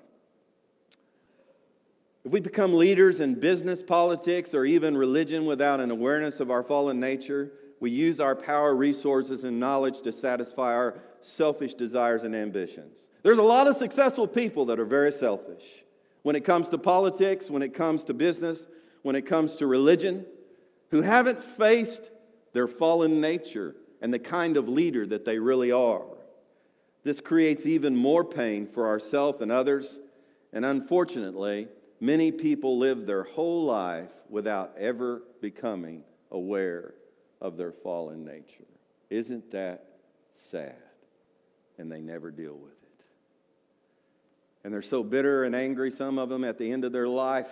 If 2.29 2.33
we 2.33 2.41
become 2.41 2.75
leaders 2.75 3.21
in 3.21 3.39
business, 3.39 3.81
politics, 3.81 4.53
or 4.53 4.63
even 4.63 4.95
religion 4.95 5.47
without 5.47 5.79
an 5.79 5.89
awareness 5.89 6.39
of 6.39 6.51
our 6.51 6.61
fallen 6.61 6.99
nature, 6.99 7.51
we 7.79 7.89
use 7.89 8.19
our 8.19 8.35
power, 8.35 8.75
resources, 8.75 9.43
and 9.43 9.59
knowledge 9.59 10.01
to 10.01 10.11
satisfy 10.11 10.75
our 10.75 10.99
selfish 11.21 11.73
desires 11.73 12.23
and 12.23 12.35
ambitions. 12.35 13.07
There's 13.23 13.39
a 13.39 13.41
lot 13.41 13.65
of 13.65 13.77
successful 13.77 14.27
people 14.27 14.65
that 14.65 14.79
are 14.79 14.85
very 14.85 15.11
selfish. 15.11 15.83
When 16.21 16.35
it 16.35 16.45
comes 16.45 16.69
to 16.69 16.77
politics, 16.77 17.49
when 17.49 17.63
it 17.63 17.73
comes 17.73 18.03
to 18.03 18.13
business, 18.13 18.67
when 19.01 19.15
it 19.15 19.25
comes 19.25 19.55
to 19.55 19.65
religion, 19.65 20.23
who 20.91 21.01
haven't 21.01 21.41
faced 21.41 22.11
their 22.53 22.67
fallen 22.67 23.19
nature 23.19 23.75
and 24.03 24.13
the 24.13 24.19
kind 24.19 24.55
of 24.55 24.69
leader 24.69 25.07
that 25.07 25.25
they 25.25 25.39
really 25.39 25.71
are. 25.71 26.05
This 27.01 27.21
creates 27.21 27.65
even 27.65 27.95
more 27.95 28.23
pain 28.23 28.67
for 28.67 28.85
ourselves 28.85 29.41
and 29.41 29.51
others, 29.51 29.97
and 30.53 30.63
unfortunately, 30.63 31.69
many 31.99 32.31
people 32.31 32.77
live 32.77 33.05
their 33.05 33.23
whole 33.23 33.65
life 33.65 34.09
without 34.29 34.73
ever 34.77 35.21
becoming 35.41 36.03
aware 36.31 36.93
of 37.41 37.57
their 37.57 37.71
fallen 37.71 38.25
nature. 38.25 38.65
Isn't 39.09 39.51
that 39.51 39.85
sad? 40.33 40.75
and 41.79 41.91
they 41.91 42.01
never 42.01 42.29
deal 42.29 42.53
with 42.53 42.73
it. 42.73 43.05
And 44.63 44.73
they're 44.73 44.81
so 44.81 45.01
bitter 45.01 45.45
and 45.45 45.55
angry, 45.55 45.89
some 45.89 46.19
of 46.19 46.29
them, 46.29 46.43
at 46.43 46.59
the 46.59 46.71
end 46.71 46.83
of 46.83 46.91
their 46.91 47.07
life, 47.07 47.49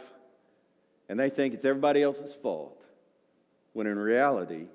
and 1.10 1.20
they 1.20 1.30
think 1.30 1.54
it's 1.54 1.66
everybody 1.66 2.04
else's 2.04 2.36
fault, 2.36 2.84
when 3.74 3.88
in 3.88 3.98
reality, 3.98 4.66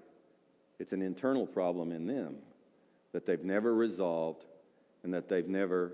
it's 0.78 0.94
an 0.94 1.02
internal 1.02 1.46
problem 1.46 1.92
in 1.92 2.06
them 2.06 2.36
that 3.12 3.26
they've 3.26 3.44
never 3.44 3.72
resolved 3.74 4.44
and 5.04 5.12
that 5.12 5.28
they've 5.28 5.46
never 5.46 5.92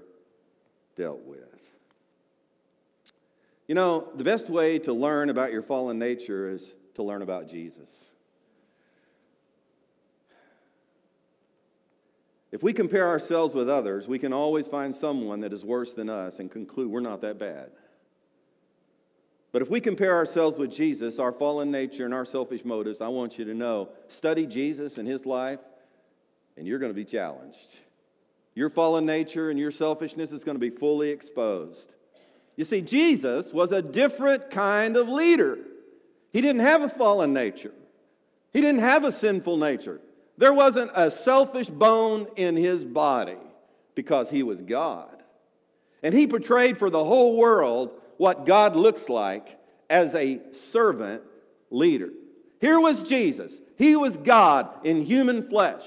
dealt 0.97 1.23
with. 1.25 1.78
You 3.69 3.75
know, 3.75 4.09
the 4.17 4.25
best 4.25 4.49
way 4.49 4.79
to 4.81 4.95
learn 4.95 5.29
about 5.29 5.53
your 5.53 5.63
fallen 5.63 5.99
nature 5.99 6.51
is 6.51 6.73
to 6.95 7.03
learn 7.03 7.21
about 7.21 7.49
Jesus. 7.49 8.13
If 12.51 12.63
we 12.63 12.73
compare 12.73 13.07
ourselves 13.07 13.55
with 13.55 13.69
others, 13.69 14.09
we 14.09 14.19
can 14.19 14.33
always 14.33 14.67
find 14.67 14.97
someone 14.97 15.41
that 15.41 15.53
is 15.53 15.67
worse 15.67 15.93
than 15.93 16.09
us 16.09 16.39
and 16.39 16.51
conclude 16.51 16.91
we're 16.91 17.01
not 17.01 17.21
that 17.21 17.39
bad. 17.39 17.71
But 19.53 19.61
if 19.61 19.69
we 19.69 19.81
compare 19.81 20.15
ourselves 20.15 20.57
with 20.57 20.73
Jesus, 20.73 21.19
our 21.19 21.33
fallen 21.33 21.71
nature 21.71 22.07
and 22.07 22.15
our 22.15 22.25
selfish 22.25 22.65
motives, 22.65 23.03
I 23.03 23.09
want 23.09 23.39
you 23.39 23.45
to 23.45 23.55
know 23.55 23.91
study 24.09 24.47
Jesus 24.47 24.97
and 24.97 25.07
his 25.07 25.27
life, 25.27 25.61
and 26.57 26.67
you're 26.67 26.79
going 26.79 26.91
to 26.91 26.97
be 26.97 27.05
challenged. 27.05 27.69
Your 28.55 28.71
fallen 28.71 29.05
nature 29.05 29.51
and 29.51 29.59
your 29.59 29.71
selfishness 29.71 30.33
is 30.33 30.43
going 30.43 30.55
to 30.57 30.61
be 30.61 30.71
fully 30.71 31.11
exposed. 31.11 31.93
You 32.59 32.65
see, 32.65 32.81
Jesus 32.81 33.53
was 33.53 33.71
a 33.71 33.81
different 33.81 34.51
kind 34.51 34.97
of 34.97 35.09
leader. 35.09 35.59
He 36.33 36.41
didn't 36.41 36.63
have 36.63 36.83
a 36.83 36.89
fallen 36.89 37.33
nature, 37.33 37.73
he 38.53 38.61
didn't 38.61 38.81
have 38.81 39.05
a 39.05 39.13
sinful 39.13 39.57
nature. 39.57 40.01
There 40.37 40.53
wasn't 40.53 40.91
a 40.95 41.11
selfish 41.11 41.69
bone 41.69 42.27
in 42.37 42.57
his 42.57 42.85
body 42.85 43.37
because 43.95 44.29
he 44.29 44.43
was 44.43 44.61
God. 44.63 45.23
And 46.03 46.15
he 46.15 46.27
portrayed 46.27 46.79
for 46.79 46.91
the 46.91 47.05
whole 47.05 47.37
world 47.37 47.91
what 48.19 48.47
God 48.47 48.77
looks 48.77 49.09
like 49.09 49.59
as 49.91 50.15
a 50.15 50.41
servant 50.53 51.23
leader. 51.71 52.11
Here 52.61 52.79
was 52.79 53.03
Jesus. 53.03 53.53
He 53.77 53.97
was 53.97 54.17
God 54.17 54.69
in 54.85 55.05
human 55.05 55.49
flesh. 55.49 55.85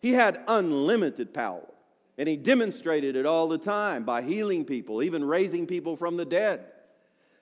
He 0.00 0.12
had 0.12 0.42
unlimited 0.48 1.34
power. 1.34 1.71
And 2.18 2.28
he 2.28 2.36
demonstrated 2.36 3.16
it 3.16 3.26
all 3.26 3.48
the 3.48 3.58
time 3.58 4.04
by 4.04 4.22
healing 4.22 4.64
people, 4.64 5.02
even 5.02 5.24
raising 5.24 5.66
people 5.66 5.96
from 5.96 6.16
the 6.16 6.24
dead. 6.24 6.64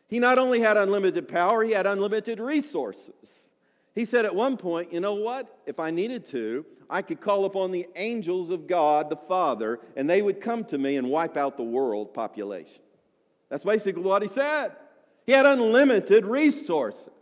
He 0.08 0.18
not 0.18 0.38
only 0.38 0.60
had 0.60 0.76
unlimited 0.76 1.28
power, 1.28 1.62
he 1.62 1.72
had 1.72 1.86
unlimited 1.86 2.40
resources. 2.40 3.48
He 3.94 4.04
said 4.04 4.24
at 4.24 4.34
one 4.34 4.56
point, 4.56 4.92
you 4.92 5.00
know 5.00 5.14
what? 5.14 5.58
If 5.66 5.80
I 5.80 5.90
needed 5.90 6.26
to, 6.26 6.64
I 6.88 7.02
could 7.02 7.20
call 7.20 7.44
upon 7.44 7.70
the 7.70 7.86
angels 7.96 8.50
of 8.50 8.66
God, 8.66 9.10
the 9.10 9.16
Father, 9.16 9.80
and 9.96 10.08
they 10.08 10.22
would 10.22 10.40
come 10.40 10.64
to 10.66 10.78
me 10.78 10.96
and 10.96 11.08
wipe 11.10 11.36
out 11.36 11.56
the 11.56 11.62
world 11.62 12.12
population. 12.14 12.82
That's 13.48 13.64
basically 13.64 14.02
what 14.02 14.22
he 14.22 14.28
said. 14.28 14.72
He 15.26 15.32
had 15.32 15.46
unlimited 15.46 16.24
resources. 16.24 17.12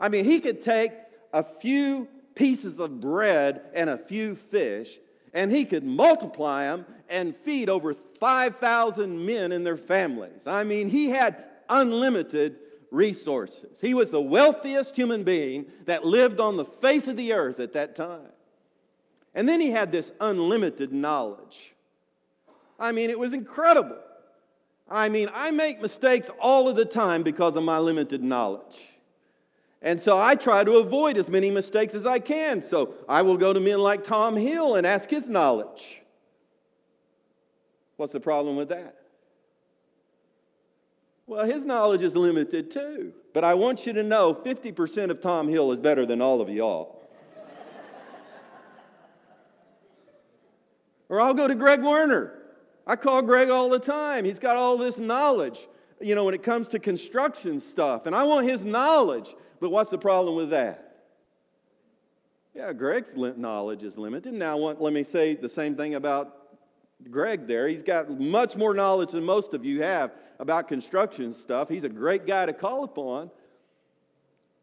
I 0.00 0.08
mean, 0.08 0.24
he 0.24 0.40
could 0.40 0.62
take 0.62 0.92
a 1.32 1.44
few 1.44 2.08
pieces 2.34 2.80
of 2.80 3.00
bread 3.00 3.62
and 3.74 3.90
a 3.90 3.98
few 3.98 4.34
fish, 4.34 4.98
and 5.32 5.50
he 5.50 5.64
could 5.64 5.84
multiply 5.84 6.64
them 6.64 6.86
and 7.08 7.36
feed 7.36 7.68
over 7.68 7.94
5,000 7.94 9.26
men 9.26 9.52
and 9.52 9.64
their 9.64 9.76
families. 9.76 10.46
I 10.46 10.64
mean, 10.64 10.88
he 10.88 11.10
had 11.10 11.44
unlimited 11.68 12.56
resources. 12.90 13.80
He 13.80 13.94
was 13.94 14.10
the 14.10 14.20
wealthiest 14.20 14.96
human 14.96 15.22
being 15.22 15.66
that 15.86 16.04
lived 16.04 16.40
on 16.40 16.56
the 16.56 16.64
face 16.64 17.06
of 17.06 17.16
the 17.16 17.32
earth 17.32 17.60
at 17.60 17.72
that 17.74 17.94
time. 17.94 18.28
And 19.34 19.48
then 19.48 19.60
he 19.60 19.70
had 19.70 19.92
this 19.92 20.12
unlimited 20.20 20.92
knowledge. 20.92 21.74
I 22.78 22.92
mean, 22.92 23.10
it 23.10 23.18
was 23.18 23.32
incredible. 23.32 23.98
I 24.88 25.08
mean, 25.08 25.28
I 25.32 25.52
make 25.52 25.80
mistakes 25.80 26.30
all 26.40 26.68
of 26.68 26.74
the 26.74 26.84
time 26.84 27.22
because 27.22 27.54
of 27.54 27.62
my 27.62 27.78
limited 27.78 28.24
knowledge. 28.24 28.89
And 29.82 30.00
so 30.00 30.20
I 30.20 30.34
try 30.34 30.62
to 30.62 30.72
avoid 30.72 31.16
as 31.16 31.28
many 31.28 31.50
mistakes 31.50 31.94
as 31.94 32.04
I 32.04 32.18
can. 32.18 32.60
So 32.60 32.94
I 33.08 33.22
will 33.22 33.36
go 33.36 33.52
to 33.52 33.60
men 33.60 33.78
like 33.78 34.04
Tom 34.04 34.36
Hill 34.36 34.74
and 34.74 34.86
ask 34.86 35.08
his 35.08 35.26
knowledge. 35.26 36.02
What's 37.96 38.12
the 38.12 38.20
problem 38.20 38.56
with 38.56 38.68
that? 38.68 38.96
Well, 41.26 41.46
his 41.46 41.64
knowledge 41.64 42.02
is 42.02 42.16
limited 42.16 42.70
too. 42.70 43.12
But 43.32 43.44
I 43.44 43.54
want 43.54 43.86
you 43.86 43.92
to 43.92 44.02
know 44.02 44.34
50% 44.34 45.10
of 45.10 45.20
Tom 45.20 45.48
Hill 45.48 45.70
is 45.72 45.80
better 45.80 46.04
than 46.04 46.20
all 46.20 46.40
of 46.40 46.48
y'all. 46.48 47.00
or 51.08 51.20
I'll 51.20 51.34
go 51.34 51.46
to 51.46 51.54
Greg 51.54 51.82
Werner. 51.82 52.34
I 52.86 52.96
call 52.96 53.22
Greg 53.22 53.50
all 53.50 53.68
the 53.68 53.78
time. 53.78 54.24
He's 54.24 54.38
got 54.38 54.56
all 54.56 54.76
this 54.76 54.98
knowledge, 54.98 55.68
you 56.00 56.14
know, 56.14 56.24
when 56.24 56.34
it 56.34 56.42
comes 56.42 56.68
to 56.68 56.78
construction 56.78 57.60
stuff. 57.60 58.06
And 58.06 58.14
I 58.14 58.24
want 58.24 58.48
his 58.48 58.64
knowledge. 58.64 59.34
But 59.60 59.70
what's 59.70 59.90
the 59.90 59.98
problem 59.98 60.36
with 60.36 60.50
that? 60.50 60.86
Yeah, 62.54 62.72
Greg's 62.72 63.14
knowledge 63.14 63.82
is 63.82 63.96
limited. 63.96 64.34
Now, 64.34 64.56
let 64.56 64.92
me 64.92 65.04
say 65.04 65.34
the 65.34 65.48
same 65.48 65.76
thing 65.76 65.94
about 65.94 66.36
Greg 67.10 67.46
there. 67.46 67.68
He's 67.68 67.82
got 67.82 68.10
much 68.10 68.56
more 68.56 68.74
knowledge 68.74 69.12
than 69.12 69.24
most 69.24 69.54
of 69.54 69.64
you 69.64 69.82
have 69.82 70.12
about 70.38 70.66
construction 70.66 71.32
stuff. 71.32 71.68
He's 71.68 71.84
a 71.84 71.88
great 71.88 72.26
guy 72.26 72.46
to 72.46 72.52
call 72.52 72.84
upon. 72.84 73.30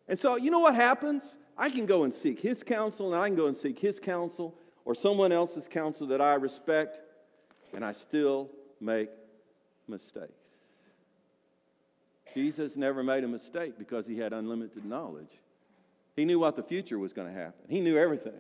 And 0.07 0.19
so, 0.19 0.35
you 0.35 0.51
know 0.51 0.59
what 0.59 0.75
happens? 0.75 1.35
I 1.57 1.69
can 1.69 1.85
go 1.85 2.03
and 2.03 2.13
seek 2.13 2.39
his 2.39 2.61
counsel, 2.61 3.13
and 3.13 3.21
I 3.21 3.27
can 3.27 3.35
go 3.37 3.47
and 3.47 3.55
seek 3.55 3.79
his 3.79 3.99
counsel 3.99 4.55
or 4.85 4.93
someone 4.93 5.31
else's 5.31 5.67
counsel 5.67 6.07
that 6.07 6.21
I 6.21 6.35
respect, 6.35 6.99
and 7.73 7.83
I 7.83 7.93
still 7.93 8.49
make 8.79 9.09
mistakes. 9.87 10.46
Jesus 12.37 12.75
never 12.75 13.01
made 13.01 13.23
a 13.23 13.27
mistake 13.27 13.79
because 13.79 14.05
he 14.05 14.19
had 14.19 14.31
unlimited 14.31 14.85
knowledge. 14.85 15.31
He 16.15 16.23
knew 16.23 16.37
what 16.37 16.55
the 16.55 16.61
future 16.61 16.99
was 16.99 17.11
going 17.11 17.27
to 17.27 17.33
happen, 17.33 17.65
he 17.67 17.81
knew 17.81 17.97
everything. 17.97 18.39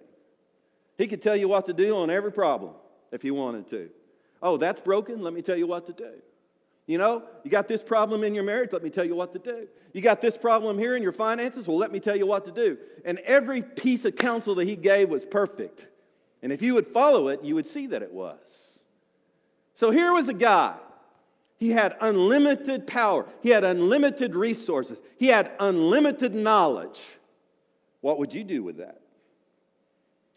He 0.99 1.07
could 1.07 1.19
tell 1.19 1.35
you 1.35 1.47
what 1.47 1.65
to 1.65 1.73
do 1.73 1.95
on 1.97 2.11
every 2.11 2.31
problem 2.31 2.73
if 3.11 3.23
he 3.23 3.31
wanted 3.31 3.67
to. 3.69 3.89
Oh, 4.39 4.57
that's 4.57 4.81
broken? 4.81 5.23
Let 5.23 5.33
me 5.33 5.41
tell 5.41 5.57
you 5.57 5.65
what 5.65 5.87
to 5.87 5.93
do. 5.93 6.11
You 6.85 6.99
know, 6.99 7.23
you 7.43 7.49
got 7.49 7.67
this 7.67 7.81
problem 7.81 8.23
in 8.23 8.35
your 8.35 8.43
marriage, 8.43 8.71
let 8.71 8.83
me 8.83 8.91
tell 8.91 9.03
you 9.03 9.15
what 9.15 9.33
to 9.33 9.39
do. 9.39 9.67
You 9.93 10.01
got 10.01 10.21
this 10.21 10.37
problem 10.37 10.77
here 10.77 10.95
in 10.95 11.01
your 11.01 11.11
finances, 11.11 11.65
well, 11.65 11.77
let 11.77 11.91
me 11.91 11.99
tell 11.99 12.15
you 12.15 12.27
what 12.27 12.45
to 12.45 12.51
do. 12.51 12.77
And 13.03 13.17
every 13.19 13.63
piece 13.63 14.05
of 14.05 14.15
counsel 14.15 14.53
that 14.55 14.67
he 14.67 14.75
gave 14.75 15.09
was 15.09 15.25
perfect. 15.25 15.87
And 16.43 16.53
if 16.53 16.61
you 16.61 16.75
would 16.75 16.85
follow 16.85 17.29
it, 17.29 17.43
you 17.43 17.55
would 17.55 17.65
see 17.65 17.87
that 17.87 18.03
it 18.03 18.13
was. 18.13 18.79
So 19.73 19.89
here 19.89 20.13
was 20.13 20.27
a 20.27 20.33
guy. 20.33 20.75
He 21.57 21.71
had 21.71 21.95
unlimited 21.99 22.85
power, 22.85 23.25
he 23.41 23.49
had 23.49 23.63
unlimited 23.63 24.35
resources, 24.35 24.99
he 25.17 25.27
had 25.27 25.51
unlimited 25.59 26.33
knowledge. 26.33 27.01
What 28.01 28.19
would 28.19 28.33
you 28.33 28.43
do 28.43 28.63
with 28.63 28.77
that? 28.77 29.01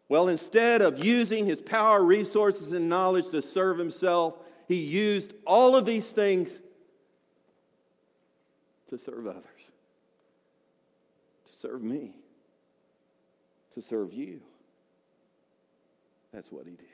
Well, 0.08 0.28
instead 0.28 0.82
of 0.82 1.04
using 1.04 1.46
his 1.46 1.60
power, 1.60 2.02
resources, 2.02 2.72
and 2.72 2.88
knowledge 2.88 3.30
to 3.30 3.40
serve 3.40 3.78
himself, 3.78 4.34
he 4.66 4.76
used 4.76 5.34
all 5.46 5.76
of 5.76 5.84
these 5.84 6.06
things 6.06 6.58
to 8.88 8.98
serve 8.98 9.26
others, 9.26 9.44
to 11.46 11.52
serve 11.52 11.82
me, 11.82 12.16
to 13.74 13.80
serve 13.80 14.12
you. 14.12 14.40
That's 16.32 16.50
what 16.50 16.66
he 16.66 16.72
did. 16.72 16.86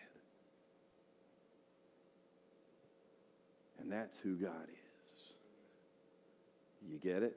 And 3.87 3.92
that's 3.92 4.18
who 4.18 4.35
God 4.35 4.51
is. 4.68 5.22
You 6.90 6.99
get 6.99 7.22
it? 7.22 7.37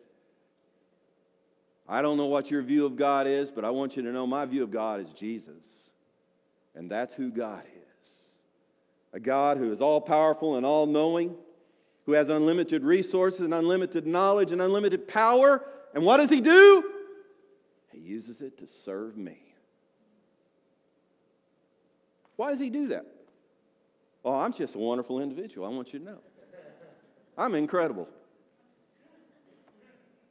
I 1.87 2.01
don't 2.01 2.17
know 2.17 2.25
what 2.25 2.49
your 2.49 2.63
view 2.63 2.87
of 2.87 2.95
God 2.95 3.27
is, 3.27 3.51
but 3.51 3.63
I 3.63 3.69
want 3.69 3.95
you 3.95 4.01
to 4.01 4.09
know 4.09 4.25
my 4.25 4.45
view 4.45 4.63
of 4.63 4.71
God 4.71 4.99
is 4.99 5.11
Jesus. 5.11 5.63
And 6.73 6.89
that's 6.89 7.13
who 7.13 7.29
God 7.29 7.61
is. 7.65 8.29
A 9.13 9.19
God 9.19 9.57
who 9.57 9.71
is 9.71 9.79
all 9.79 10.01
powerful 10.01 10.57
and 10.57 10.65
all 10.65 10.87
knowing, 10.87 11.35
who 12.07 12.13
has 12.13 12.29
unlimited 12.29 12.83
resources 12.83 13.41
and 13.41 13.53
unlimited 13.53 14.07
knowledge 14.07 14.51
and 14.51 14.59
unlimited 14.59 15.07
power. 15.07 15.63
And 15.93 16.03
what 16.03 16.17
does 16.17 16.31
He 16.31 16.41
do? 16.41 16.83
He 17.91 17.99
uses 17.99 18.41
it 18.41 18.57
to 18.57 18.65
serve 18.65 19.15
me. 19.15 19.37
Why 22.37 22.49
does 22.49 22.59
He 22.59 22.71
do 22.71 22.87
that? 22.87 23.05
Oh, 24.25 24.33
I'm 24.33 24.51
just 24.51 24.73
a 24.73 24.79
wonderful 24.79 25.21
individual. 25.21 25.67
I 25.67 25.69
want 25.69 25.93
you 25.93 25.99
to 25.99 26.05
know. 26.05 26.19
I'm 27.39 27.55
incredible. 27.55 28.09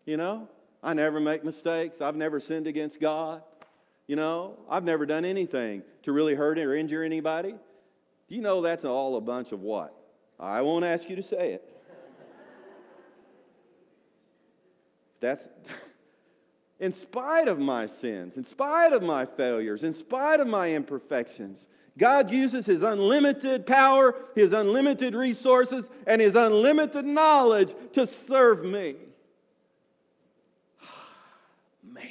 You 0.04 0.18
know? 0.18 0.48
I 0.82 0.92
never 0.94 1.18
make 1.18 1.42
mistakes. 1.42 2.00
I've 2.00 2.16
never 2.16 2.38
sinned 2.38 2.66
against 2.66 3.00
God. 3.00 3.42
You 4.06 4.16
know, 4.16 4.58
I've 4.70 4.84
never 4.84 5.06
done 5.06 5.24
anything 5.24 5.82
to 6.04 6.12
really 6.12 6.34
hurt 6.34 6.58
or 6.58 6.74
injure 6.76 7.02
anybody. 7.02 7.50
Do 7.50 8.34
you 8.34 8.40
know 8.40 8.62
that's 8.62 8.84
all 8.84 9.16
a 9.16 9.20
bunch 9.20 9.52
of 9.52 9.60
what? 9.60 9.94
I 10.38 10.60
won't 10.62 10.84
ask 10.84 11.08
you 11.10 11.16
to 11.16 11.22
say 11.22 11.52
it. 11.54 11.74
That's 15.20 15.48
in 16.80 16.92
spite 16.92 17.48
of 17.48 17.58
my 17.58 17.86
sins, 17.86 18.36
in 18.36 18.44
spite 18.44 18.92
of 18.92 19.02
my 19.02 19.26
failures, 19.26 19.82
in 19.82 19.94
spite 19.94 20.40
of 20.40 20.46
my 20.46 20.72
imperfections, 20.72 21.66
God 21.98 22.30
uses 22.30 22.64
His 22.64 22.82
unlimited 22.82 23.66
power, 23.66 24.14
His 24.34 24.52
unlimited 24.52 25.14
resources, 25.14 25.88
and 26.06 26.22
His 26.22 26.36
unlimited 26.36 27.04
knowledge 27.04 27.74
to 27.92 28.06
serve 28.06 28.64
me. 28.64 28.94
Man. 31.82 32.04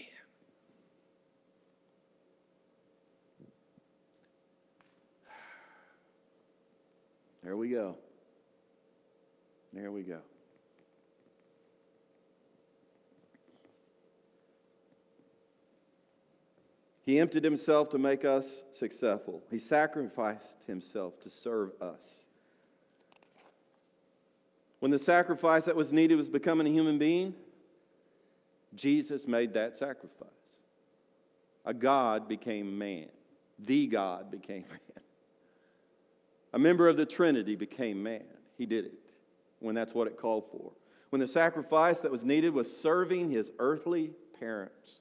There 7.44 7.56
we 7.56 7.70
go. 7.70 7.98
There 9.72 9.92
we 9.92 10.02
go. 10.02 10.20
He 17.08 17.20
emptied 17.20 17.46
himself 17.46 17.88
to 17.92 17.98
make 17.98 18.26
us 18.26 18.64
successful. 18.74 19.42
He 19.50 19.60
sacrificed 19.60 20.58
himself 20.68 21.18
to 21.22 21.30
serve 21.30 21.72
us. 21.82 22.26
When 24.82 24.92
the 24.92 25.00
sacrifice 25.00 25.64
that 25.64 25.76
was 25.78 25.94
needed 25.94 26.18
was 26.18 26.28
becoming 26.28 26.68
a 26.68 26.70
human 26.70 26.98
being, 26.98 27.34
Jesus 28.76 29.26
made 29.26 29.54
that 29.54 29.78
sacrifice. 29.78 30.28
A 31.64 31.74
God 31.74 32.28
became 32.28 32.78
man. 32.78 33.08
The 33.58 33.88
God 33.88 34.30
became 34.30 34.66
man. 34.70 35.04
A 36.52 36.60
member 36.60 36.90
of 36.90 36.98
the 36.98 37.06
Trinity 37.06 37.56
became 37.56 38.04
man. 38.04 38.26
He 38.58 38.66
did 38.66 38.84
it 38.84 39.00
when 39.60 39.76
that's 39.76 39.94
what 39.94 40.08
it 40.08 40.18
called 40.18 40.44
for. 40.52 40.74
When 41.12 41.22
the 41.22 41.28
sacrifice 41.30 42.00
that 42.00 42.12
was 42.12 42.26
needed 42.26 42.54
was 42.54 42.76
serving 42.76 43.32
his 43.32 43.50
earthly 43.60 44.12
parents, 44.42 45.00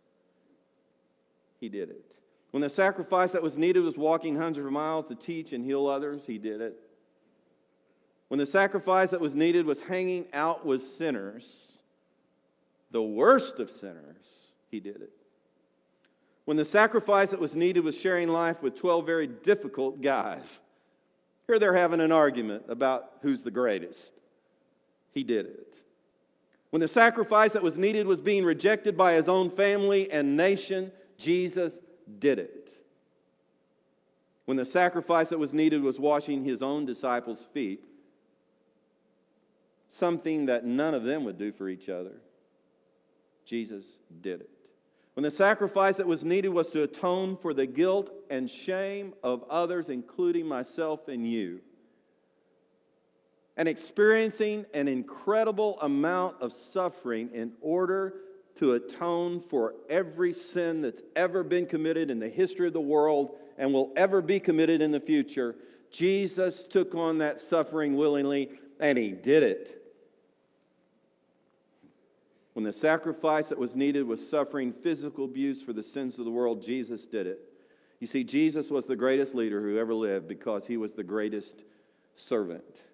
he 1.60 1.68
did 1.68 1.90
it. 1.90 2.16
When 2.50 2.60
the 2.62 2.68
sacrifice 2.68 3.32
that 3.32 3.42
was 3.42 3.56
needed 3.56 3.80
was 3.80 3.96
walking 3.96 4.36
hundreds 4.36 4.66
of 4.66 4.72
miles 4.72 5.06
to 5.08 5.14
teach 5.14 5.52
and 5.52 5.64
heal 5.64 5.86
others, 5.86 6.24
he 6.26 6.38
did 6.38 6.60
it. 6.60 6.78
When 8.28 8.38
the 8.38 8.46
sacrifice 8.46 9.10
that 9.10 9.20
was 9.20 9.34
needed 9.34 9.66
was 9.66 9.80
hanging 9.80 10.26
out 10.32 10.64
with 10.64 10.82
sinners, 10.82 11.78
the 12.90 13.02
worst 13.02 13.58
of 13.58 13.70
sinners, 13.70 14.52
he 14.70 14.80
did 14.80 14.96
it. 14.96 15.12
When 16.44 16.56
the 16.56 16.64
sacrifice 16.64 17.30
that 17.30 17.40
was 17.40 17.54
needed 17.54 17.84
was 17.84 18.00
sharing 18.00 18.28
life 18.28 18.62
with 18.62 18.76
12 18.76 19.04
very 19.04 19.26
difficult 19.26 20.00
guys, 20.00 20.60
here 21.46 21.58
they're 21.58 21.74
having 21.74 22.00
an 22.00 22.12
argument 22.12 22.64
about 22.68 23.12
who's 23.22 23.42
the 23.42 23.50
greatest. 23.50 24.12
He 25.12 25.24
did 25.24 25.46
it. 25.46 25.76
When 26.70 26.80
the 26.80 26.88
sacrifice 26.88 27.52
that 27.52 27.62
was 27.62 27.76
needed 27.76 28.06
was 28.06 28.20
being 28.20 28.44
rejected 28.44 28.96
by 28.96 29.14
his 29.14 29.28
own 29.28 29.50
family 29.50 30.10
and 30.10 30.36
nation, 30.36 30.92
Jesus 31.16 31.78
did 32.18 32.38
it. 32.38 32.72
When 34.44 34.56
the 34.56 34.64
sacrifice 34.64 35.28
that 35.30 35.38
was 35.38 35.52
needed 35.52 35.82
was 35.82 35.98
washing 35.98 36.44
his 36.44 36.62
own 36.62 36.86
disciples' 36.86 37.46
feet, 37.52 37.84
something 39.88 40.46
that 40.46 40.64
none 40.64 40.94
of 40.94 41.02
them 41.02 41.24
would 41.24 41.38
do 41.38 41.52
for 41.52 41.68
each 41.68 41.88
other, 41.88 42.12
Jesus 43.44 43.84
did 44.20 44.40
it. 44.40 44.50
When 45.14 45.24
the 45.24 45.30
sacrifice 45.30 45.96
that 45.96 46.06
was 46.06 46.24
needed 46.24 46.50
was 46.50 46.70
to 46.70 46.82
atone 46.82 47.38
for 47.38 47.54
the 47.54 47.66
guilt 47.66 48.10
and 48.30 48.50
shame 48.50 49.14
of 49.22 49.44
others, 49.48 49.88
including 49.88 50.46
myself 50.46 51.08
and 51.08 51.26
you, 51.26 51.60
and 53.56 53.66
experiencing 53.66 54.66
an 54.74 54.86
incredible 54.86 55.80
amount 55.80 56.36
of 56.42 56.52
suffering 56.52 57.30
in 57.32 57.52
order 57.62 58.14
to 58.56 58.72
atone 58.72 59.40
for 59.40 59.74
every 59.88 60.32
sin 60.32 60.80
that's 60.80 61.02
ever 61.14 61.42
been 61.42 61.66
committed 61.66 62.10
in 62.10 62.18
the 62.18 62.28
history 62.28 62.66
of 62.66 62.72
the 62.72 62.80
world 62.80 63.36
and 63.58 63.72
will 63.72 63.92
ever 63.96 64.20
be 64.20 64.40
committed 64.40 64.80
in 64.80 64.90
the 64.90 65.00
future, 65.00 65.54
Jesus 65.90 66.66
took 66.66 66.94
on 66.94 67.18
that 67.18 67.40
suffering 67.40 67.96
willingly 67.96 68.50
and 68.80 68.98
he 68.98 69.10
did 69.10 69.42
it. 69.42 69.82
When 72.54 72.64
the 72.64 72.72
sacrifice 72.72 73.48
that 73.48 73.58
was 73.58 73.76
needed 73.76 74.06
was 74.06 74.26
suffering 74.26 74.72
physical 74.72 75.26
abuse 75.26 75.62
for 75.62 75.74
the 75.74 75.82
sins 75.82 76.18
of 76.18 76.24
the 76.24 76.30
world, 76.30 76.62
Jesus 76.62 77.06
did 77.06 77.26
it. 77.26 77.40
You 78.00 78.06
see, 78.06 78.24
Jesus 78.24 78.70
was 78.70 78.86
the 78.86 78.96
greatest 78.96 79.34
leader 79.34 79.60
who 79.60 79.78
ever 79.78 79.94
lived 79.94 80.28
because 80.28 80.66
he 80.66 80.78
was 80.78 80.94
the 80.94 81.02
greatest 81.02 81.62
servant 82.14 82.84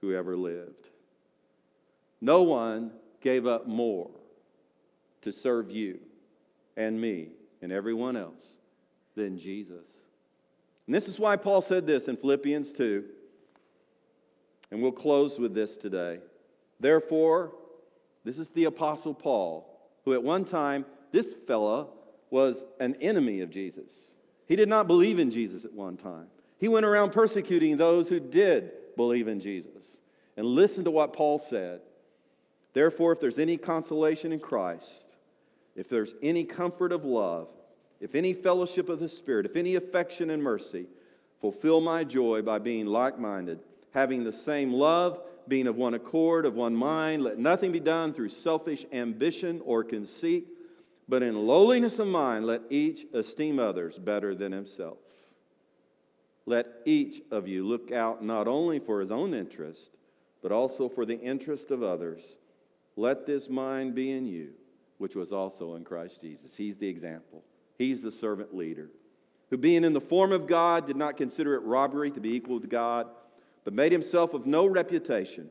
who 0.00 0.14
ever 0.14 0.36
lived. 0.36 0.88
No 2.22 2.42
one 2.42 2.92
gave 3.20 3.46
up 3.46 3.66
more 3.66 4.10
to 5.22 5.32
serve 5.32 5.70
you 5.70 5.98
and 6.76 7.00
me 7.00 7.28
and 7.62 7.72
everyone 7.72 8.16
else 8.16 8.56
than 9.14 9.38
Jesus. 9.38 9.86
And 10.86 10.94
this 10.94 11.08
is 11.08 11.18
why 11.18 11.36
Paul 11.36 11.62
said 11.62 11.86
this 11.86 12.08
in 12.08 12.16
Philippians 12.16 12.72
2. 12.72 13.04
And 14.70 14.82
we'll 14.82 14.92
close 14.92 15.38
with 15.38 15.54
this 15.54 15.76
today. 15.76 16.18
Therefore, 16.80 17.52
this 18.24 18.38
is 18.38 18.48
the 18.50 18.64
Apostle 18.64 19.14
Paul, 19.14 19.66
who 20.04 20.12
at 20.12 20.22
one 20.22 20.44
time, 20.44 20.84
this 21.12 21.34
fella 21.46 21.86
was 22.30 22.64
an 22.80 22.96
enemy 23.00 23.40
of 23.40 23.50
Jesus. 23.50 24.14
He 24.46 24.56
did 24.56 24.68
not 24.68 24.86
believe 24.86 25.18
in 25.18 25.30
Jesus 25.30 25.64
at 25.64 25.72
one 25.72 25.96
time. 25.96 26.26
He 26.58 26.68
went 26.68 26.86
around 26.86 27.12
persecuting 27.12 27.76
those 27.76 28.08
who 28.08 28.20
did 28.20 28.72
believe 28.96 29.28
in 29.28 29.40
Jesus. 29.40 30.00
And 30.36 30.46
listen 30.46 30.84
to 30.84 30.90
what 30.90 31.12
Paul 31.12 31.38
said. 31.38 31.80
Therefore, 32.72 33.12
if 33.12 33.20
there's 33.20 33.38
any 33.38 33.56
consolation 33.56 34.32
in 34.32 34.40
Christ, 34.40 35.05
if 35.76 35.88
there's 35.88 36.14
any 36.22 36.44
comfort 36.44 36.92
of 36.92 37.04
love, 37.04 37.48
if 38.00 38.14
any 38.14 38.32
fellowship 38.32 38.88
of 38.88 38.98
the 38.98 39.08
Spirit, 39.08 39.46
if 39.46 39.56
any 39.56 39.74
affection 39.74 40.30
and 40.30 40.42
mercy, 40.42 40.86
fulfill 41.40 41.80
my 41.80 42.04
joy 42.04 42.42
by 42.42 42.58
being 42.58 42.86
like 42.86 43.18
minded, 43.18 43.60
having 43.92 44.24
the 44.24 44.32
same 44.32 44.72
love, 44.72 45.20
being 45.48 45.66
of 45.66 45.76
one 45.76 45.94
accord, 45.94 46.44
of 46.44 46.54
one 46.54 46.74
mind. 46.74 47.22
Let 47.22 47.38
nothing 47.38 47.72
be 47.72 47.80
done 47.80 48.12
through 48.12 48.30
selfish 48.30 48.84
ambition 48.92 49.62
or 49.64 49.84
conceit, 49.84 50.48
but 51.08 51.22
in 51.22 51.46
lowliness 51.46 51.98
of 51.98 52.08
mind, 52.08 52.46
let 52.46 52.62
each 52.68 53.06
esteem 53.14 53.58
others 53.58 53.98
better 53.98 54.34
than 54.34 54.52
himself. 54.52 54.98
Let 56.46 56.66
each 56.84 57.22
of 57.30 57.48
you 57.48 57.66
look 57.66 57.90
out 57.92 58.24
not 58.24 58.48
only 58.48 58.78
for 58.78 59.00
his 59.00 59.10
own 59.10 59.34
interest, 59.34 59.90
but 60.42 60.52
also 60.52 60.88
for 60.88 61.04
the 61.04 61.18
interest 61.20 61.70
of 61.70 61.82
others. 61.82 62.22
Let 62.96 63.26
this 63.26 63.48
mind 63.48 63.94
be 63.94 64.10
in 64.10 64.26
you, 64.26 64.50
which 64.98 65.14
was 65.14 65.32
also 65.32 65.74
in 65.74 65.84
Christ 65.84 66.20
Jesus. 66.20 66.56
He's 66.56 66.78
the 66.78 66.88
example. 66.88 67.44
He's 67.78 68.02
the 68.02 68.10
servant 68.10 68.54
leader, 68.54 68.90
who 69.50 69.58
being 69.58 69.84
in 69.84 69.92
the 69.92 70.00
form 70.00 70.32
of 70.32 70.46
God 70.46 70.86
did 70.86 70.96
not 70.96 71.16
consider 71.16 71.54
it 71.54 71.62
robbery 71.62 72.10
to 72.10 72.20
be 72.20 72.34
equal 72.34 72.60
to 72.60 72.66
God, 72.66 73.06
but 73.64 73.74
made 73.74 73.92
himself 73.92 74.32
of 74.32 74.46
no 74.46 74.66
reputation, 74.66 75.50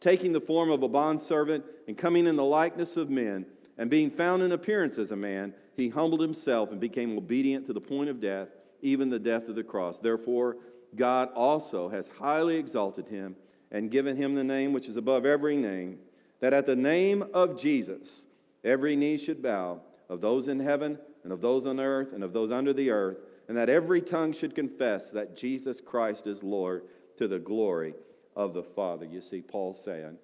taking 0.00 0.32
the 0.32 0.40
form 0.40 0.70
of 0.70 0.82
a 0.82 0.88
bondservant 0.88 1.64
and 1.86 1.98
coming 1.98 2.26
in 2.26 2.36
the 2.36 2.44
likeness 2.44 2.96
of 2.96 3.10
men, 3.10 3.46
and 3.78 3.90
being 3.90 4.10
found 4.10 4.42
in 4.42 4.52
appearance 4.52 4.96
as 4.98 5.10
a 5.10 5.16
man, 5.16 5.52
he 5.74 5.90
humbled 5.90 6.20
himself 6.20 6.70
and 6.70 6.80
became 6.80 7.18
obedient 7.18 7.66
to 7.66 7.72
the 7.74 7.80
point 7.80 8.08
of 8.08 8.20
death, 8.20 8.48
even 8.80 9.10
the 9.10 9.18
death 9.18 9.48
of 9.48 9.54
the 9.54 9.62
cross. 9.62 9.98
Therefore, 9.98 10.56
God 10.94 11.28
also 11.34 11.90
has 11.90 12.08
highly 12.18 12.56
exalted 12.56 13.08
him 13.08 13.36
and 13.70 13.90
given 13.90 14.16
him 14.16 14.34
the 14.34 14.44
name 14.44 14.72
which 14.72 14.88
is 14.88 14.96
above 14.96 15.26
every 15.26 15.56
name, 15.56 15.98
that 16.40 16.54
at 16.54 16.66
the 16.66 16.76
name 16.76 17.24
of 17.34 17.60
Jesus 17.60 18.22
every 18.66 18.96
knee 18.96 19.16
should 19.16 19.42
bow, 19.42 19.80
of 20.08 20.20
those 20.20 20.48
in 20.48 20.60
heaven 20.60 20.98
and 21.24 21.32
of 21.32 21.40
those 21.40 21.66
on 21.66 21.80
earth 21.80 22.12
and 22.12 22.22
of 22.22 22.32
those 22.32 22.50
under 22.50 22.72
the 22.72 22.90
earth, 22.90 23.18
and 23.48 23.56
that 23.56 23.68
every 23.68 24.00
tongue 24.00 24.32
should 24.32 24.54
confess 24.54 25.10
that 25.10 25.36
Jesus 25.36 25.80
Christ 25.80 26.26
is 26.26 26.42
Lord 26.42 26.82
to 27.18 27.28
the 27.28 27.38
glory 27.38 27.94
of 28.34 28.54
the 28.54 28.62
Father. 28.62 29.06
You 29.06 29.20
see, 29.20 29.40
Paul 29.40 29.74
saying, 29.74 30.18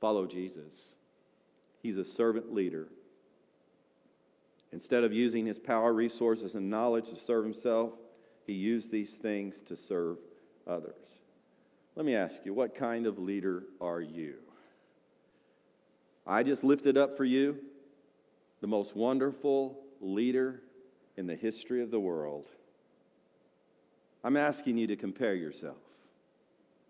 follow 0.00 0.26
Jesus. 0.26 0.96
He's 1.82 1.96
a 1.96 2.04
servant 2.04 2.52
leader. 2.52 2.88
Instead 4.72 5.04
of 5.04 5.12
using 5.12 5.46
his 5.46 5.58
power, 5.58 5.92
resources, 5.92 6.54
and 6.54 6.68
knowledge 6.68 7.08
to 7.08 7.16
serve 7.16 7.44
himself, 7.44 7.92
he 8.46 8.52
used 8.52 8.90
these 8.90 9.14
things 9.14 9.62
to 9.62 9.76
serve 9.76 10.18
others. 10.66 10.94
Let 11.94 12.04
me 12.04 12.14
ask 12.14 12.44
you, 12.44 12.52
what 12.52 12.74
kind 12.74 13.06
of 13.06 13.18
leader 13.18 13.64
are 13.80 14.00
you? 14.00 14.34
I 16.26 16.42
just 16.42 16.64
lifted 16.64 16.96
up 16.96 17.16
for 17.16 17.24
you 17.24 17.58
the 18.60 18.66
most 18.66 18.96
wonderful 18.96 19.78
leader 20.00 20.60
in 21.16 21.26
the 21.26 21.36
history 21.36 21.82
of 21.82 21.90
the 21.90 22.00
world. 22.00 22.46
I'm 24.24 24.36
asking 24.36 24.76
you 24.76 24.88
to 24.88 24.96
compare 24.96 25.34
yourself. 25.34 25.76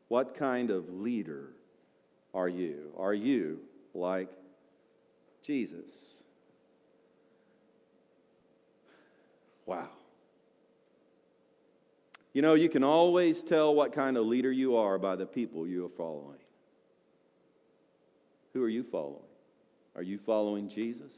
What 0.08 0.36
kind 0.36 0.70
of 0.70 0.88
leader 0.88 1.50
are 2.32 2.48
you? 2.48 2.92
Are 2.96 3.12
you 3.12 3.60
like 3.92 4.30
Jesus? 5.42 6.14
Wow. 9.66 9.88
You 12.32 12.42
know, 12.42 12.54
you 12.54 12.68
can 12.68 12.84
always 12.84 13.42
tell 13.42 13.74
what 13.74 13.92
kind 13.92 14.16
of 14.16 14.26
leader 14.26 14.52
you 14.52 14.76
are 14.76 14.98
by 14.98 15.16
the 15.16 15.26
people 15.26 15.66
you 15.66 15.86
are 15.86 15.90
following. 15.90 16.38
Who 18.52 18.62
are 18.62 18.68
you 18.68 18.84
following? 18.84 19.25
Are 19.96 20.02
you 20.02 20.18
following 20.18 20.68
Jesus? 20.68 21.12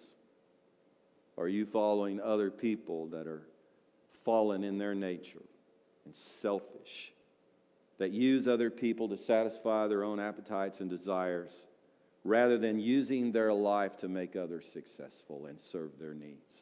Are 1.37 1.49
you 1.49 1.67
following 1.67 2.21
other 2.21 2.51
people 2.51 3.09
that 3.09 3.27
are 3.27 3.43
fallen 4.25 4.63
in 4.63 4.79
their 4.79 4.95
nature 4.95 5.43
and 6.05 6.15
selfish, 6.15 7.13
that 7.99 8.13
use 8.13 8.47
other 8.47 8.71
people 8.71 9.09
to 9.09 9.17
satisfy 9.17 9.89
their 9.89 10.05
own 10.05 10.21
appetites 10.21 10.81
and 10.81 10.89
desires 10.89 11.53
rather 12.25 12.57
than 12.57 12.79
using 12.79 13.33
their 13.33 13.53
life 13.53 13.97
to 13.99 14.09
make 14.09 14.37
others 14.37 14.67
successful 14.73 15.47
and 15.47 15.61
serve 15.61 15.99
their 15.99 16.15
needs? 16.15 16.55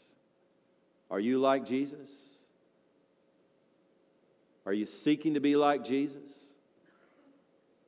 Are 1.11 1.21
you 1.21 1.39
like 1.39 1.67
Jesus? 1.67 2.11
Are 4.65 4.73
you 4.73 4.87
seeking 4.87 5.35
to 5.35 5.41
be 5.41 5.55
like 5.55 5.85
Jesus? 5.85 6.31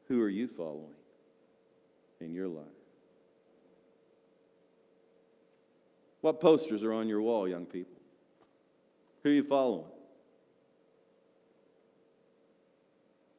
Who 0.09 0.23
are 0.23 0.29
you 0.29 0.49
following 0.49 0.95
in 2.21 2.33
your 2.33 2.49
life? 2.49 2.78
What 6.21 6.41
posters 6.41 6.83
are 6.83 6.93
on 6.93 7.09
your 7.09 7.23
wall, 7.23 7.49
young 7.49 7.67
people? 7.67 7.97
Who 9.23 9.31
are 9.31 9.35
you 9.35 9.45
following? 9.45 9.85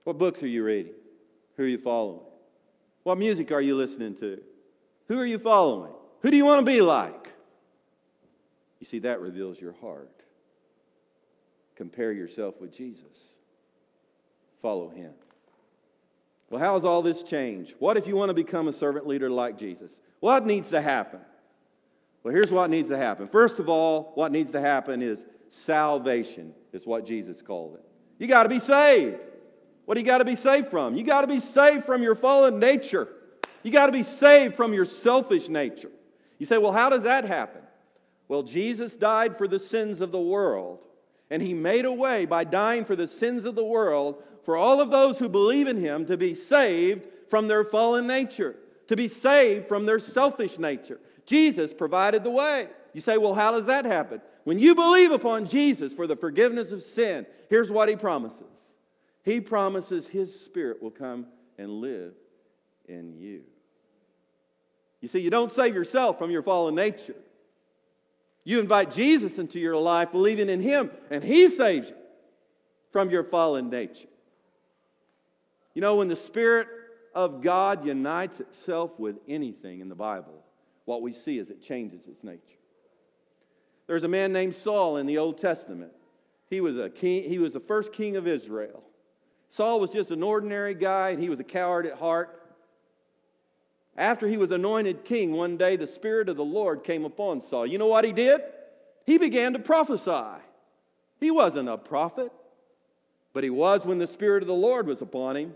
What 0.03 0.17
books 0.17 0.41
are 0.43 0.47
you 0.47 0.63
reading? 0.63 0.93
Who 1.57 1.63
are 1.63 1.67
you 1.67 1.77
following? 1.77 2.21
What 3.03 3.17
music 3.17 3.51
are 3.51 3.61
you 3.61 3.75
listening 3.75 4.15
to? 4.15 4.39
Who 5.07 5.19
are 5.19 5.25
you 5.25 5.39
following? 5.39 5.91
Who 6.21 6.31
do 6.31 6.37
you 6.37 6.45
want 6.45 6.59
to 6.59 6.65
be 6.65 6.81
like? 6.81 7.29
You 8.79 8.85
see, 8.85 8.99
that 8.99 9.19
reveals 9.19 9.59
your 9.59 9.73
heart. 9.81 10.23
Compare 11.75 12.11
yourself 12.11 12.59
with 12.59 12.75
Jesus. 12.75 13.35
Follow 14.61 14.89
him. 14.89 15.11
Well, 16.49 16.61
how 16.61 16.73
has 16.73 16.85
all 16.85 17.01
this 17.01 17.23
changed? 17.23 17.75
What 17.79 17.97
if 17.97 18.07
you 18.07 18.15
want 18.15 18.29
to 18.29 18.33
become 18.33 18.67
a 18.67 18.73
servant 18.73 19.07
leader 19.07 19.29
like 19.29 19.57
Jesus? 19.57 19.99
What 20.19 20.45
needs 20.45 20.69
to 20.69 20.81
happen? 20.81 21.19
Well, 22.23 22.33
here's 22.33 22.51
what 22.51 22.69
needs 22.69 22.89
to 22.89 22.97
happen. 22.97 23.27
First 23.27 23.59
of 23.59 23.69
all, 23.69 24.11
what 24.15 24.31
needs 24.31 24.51
to 24.51 24.59
happen 24.59 25.01
is 25.01 25.25
salvation, 25.49 26.53
is 26.73 26.85
what 26.85 27.05
Jesus 27.05 27.41
called 27.41 27.75
it. 27.75 27.85
You 28.17 28.27
got 28.27 28.43
to 28.43 28.49
be 28.49 28.59
saved. 28.59 29.17
What 29.85 29.95
do 29.95 30.01
you 30.01 30.05
got 30.05 30.19
to 30.19 30.25
be 30.25 30.35
saved 30.35 30.67
from? 30.67 30.95
You 30.95 31.03
got 31.03 31.21
to 31.21 31.27
be 31.27 31.39
saved 31.39 31.85
from 31.85 32.03
your 32.03 32.15
fallen 32.15 32.59
nature. 32.59 33.07
You 33.63 33.71
got 33.71 33.87
to 33.87 33.91
be 33.91 34.03
saved 34.03 34.55
from 34.55 34.73
your 34.73 34.85
selfish 34.85 35.49
nature. 35.49 35.91
You 36.37 36.45
say, 36.45 36.57
well, 36.57 36.71
how 36.71 36.89
does 36.89 37.03
that 37.03 37.25
happen? 37.25 37.61
Well, 38.27 38.43
Jesus 38.43 38.95
died 38.95 39.37
for 39.37 39.47
the 39.47 39.57
sins 39.57 40.01
of 40.01 40.11
the 40.11 40.19
world, 40.19 40.79
and 41.31 41.41
he 41.41 41.53
made 41.53 41.85
a 41.85 41.91
way 41.91 42.25
by 42.25 42.43
dying 42.43 42.85
for 42.85 42.95
the 42.95 43.07
sins 43.07 43.45
of 43.45 43.55
the 43.55 43.65
world 43.65 44.21
for 44.43 44.55
all 44.55 44.79
of 44.79 44.91
those 44.91 45.19
who 45.19 45.27
believe 45.27 45.67
in 45.67 45.77
him 45.77 46.05
to 46.05 46.17
be 46.17 46.35
saved 46.35 47.07
from 47.29 47.47
their 47.47 47.63
fallen 47.63 48.05
nature, 48.05 48.55
to 48.87 48.95
be 48.95 49.07
saved 49.07 49.67
from 49.67 49.85
their 49.85 49.99
selfish 49.99 50.59
nature. 50.59 50.99
Jesus 51.29 51.71
provided 51.71 52.23
the 52.23 52.31
way. 52.31 52.67
You 52.93 53.01
say, 53.01 53.17
well, 53.17 53.35
how 53.35 53.51
does 53.51 53.67
that 53.67 53.85
happen? 53.85 54.19
When 54.45 54.57
you 54.57 54.73
believe 54.73 55.11
upon 55.11 55.45
Jesus 55.45 55.93
for 55.93 56.07
the 56.07 56.15
forgiveness 56.15 56.71
of 56.71 56.81
sin, 56.81 57.27
here's 57.49 57.71
what 57.71 57.87
he 57.87 57.95
promises 57.95 58.41
He 59.23 59.39
promises 59.39 60.07
his 60.07 60.37
spirit 60.41 60.81
will 60.81 60.91
come 60.91 61.27
and 61.59 61.69
live 61.69 62.13
in 62.87 63.13
you. 63.13 63.43
You 65.01 65.07
see, 65.07 65.19
you 65.19 65.29
don't 65.29 65.51
save 65.51 65.75
yourself 65.75 66.17
from 66.17 66.31
your 66.31 66.41
fallen 66.41 66.73
nature. 66.73 67.15
You 68.43 68.59
invite 68.59 68.89
Jesus 68.89 69.37
into 69.37 69.59
your 69.59 69.77
life, 69.77 70.11
believing 70.11 70.49
in 70.49 70.59
him, 70.59 70.89
and 71.11 71.23
he 71.23 71.47
saves 71.47 71.89
you 71.89 71.95
from 72.91 73.11
your 73.11 73.23
fallen 73.23 73.69
nature. 73.69 74.07
You 75.75 75.81
know, 75.81 75.97
when 75.97 76.07
the 76.07 76.15
Spirit 76.15 76.67
of 77.13 77.41
God 77.41 77.85
unites 77.85 78.39
itself 78.39 78.97
with 78.97 79.17
anything 79.27 79.79
in 79.79 79.89
the 79.89 79.95
Bible, 79.95 80.43
what 80.89 81.03
we 81.03 81.13
see 81.13 81.37
is 81.37 81.51
it 81.51 81.61
changes 81.61 82.07
its 82.07 82.23
nature. 82.23 82.41
There's 83.85 84.03
a 84.03 84.07
man 84.07 84.33
named 84.33 84.55
Saul 84.55 84.97
in 84.97 85.05
the 85.05 85.19
Old 85.19 85.37
Testament. 85.37 85.91
He 86.49 86.61
was, 86.61 86.77
a 86.77 86.89
king, 86.89 87.29
he 87.29 87.37
was 87.37 87.53
the 87.53 87.59
first 87.59 87.93
king 87.93 88.15
of 88.15 88.25
Israel. 88.25 88.81
Saul 89.49 89.79
was 89.79 89.91
just 89.91 90.09
an 90.09 90.23
ordinary 90.23 90.73
guy, 90.73 91.11
and 91.11 91.21
he 91.21 91.29
was 91.29 91.39
a 91.39 91.43
coward 91.43 91.85
at 91.85 91.99
heart. 91.99 92.41
After 93.95 94.27
he 94.27 94.35
was 94.35 94.49
anointed 94.49 95.05
king, 95.05 95.31
one 95.31 95.57
day 95.57 95.75
the 95.75 95.85
Spirit 95.85 96.27
of 96.27 96.37
the 96.37 96.43
Lord 96.43 96.83
came 96.83 97.05
upon 97.05 97.41
Saul. 97.41 97.67
You 97.67 97.77
know 97.77 97.85
what 97.85 98.03
he 98.03 98.11
did? 98.11 98.41
He 99.05 99.19
began 99.19 99.53
to 99.53 99.59
prophesy. 99.59 100.41
He 101.19 101.29
wasn't 101.29 101.69
a 101.69 101.77
prophet, 101.77 102.31
but 103.31 103.43
he 103.43 103.51
was 103.51 103.85
when 103.85 103.99
the 103.99 104.07
Spirit 104.07 104.41
of 104.41 104.47
the 104.47 104.55
Lord 104.55 104.87
was 104.87 105.03
upon 105.03 105.37
him. 105.37 105.53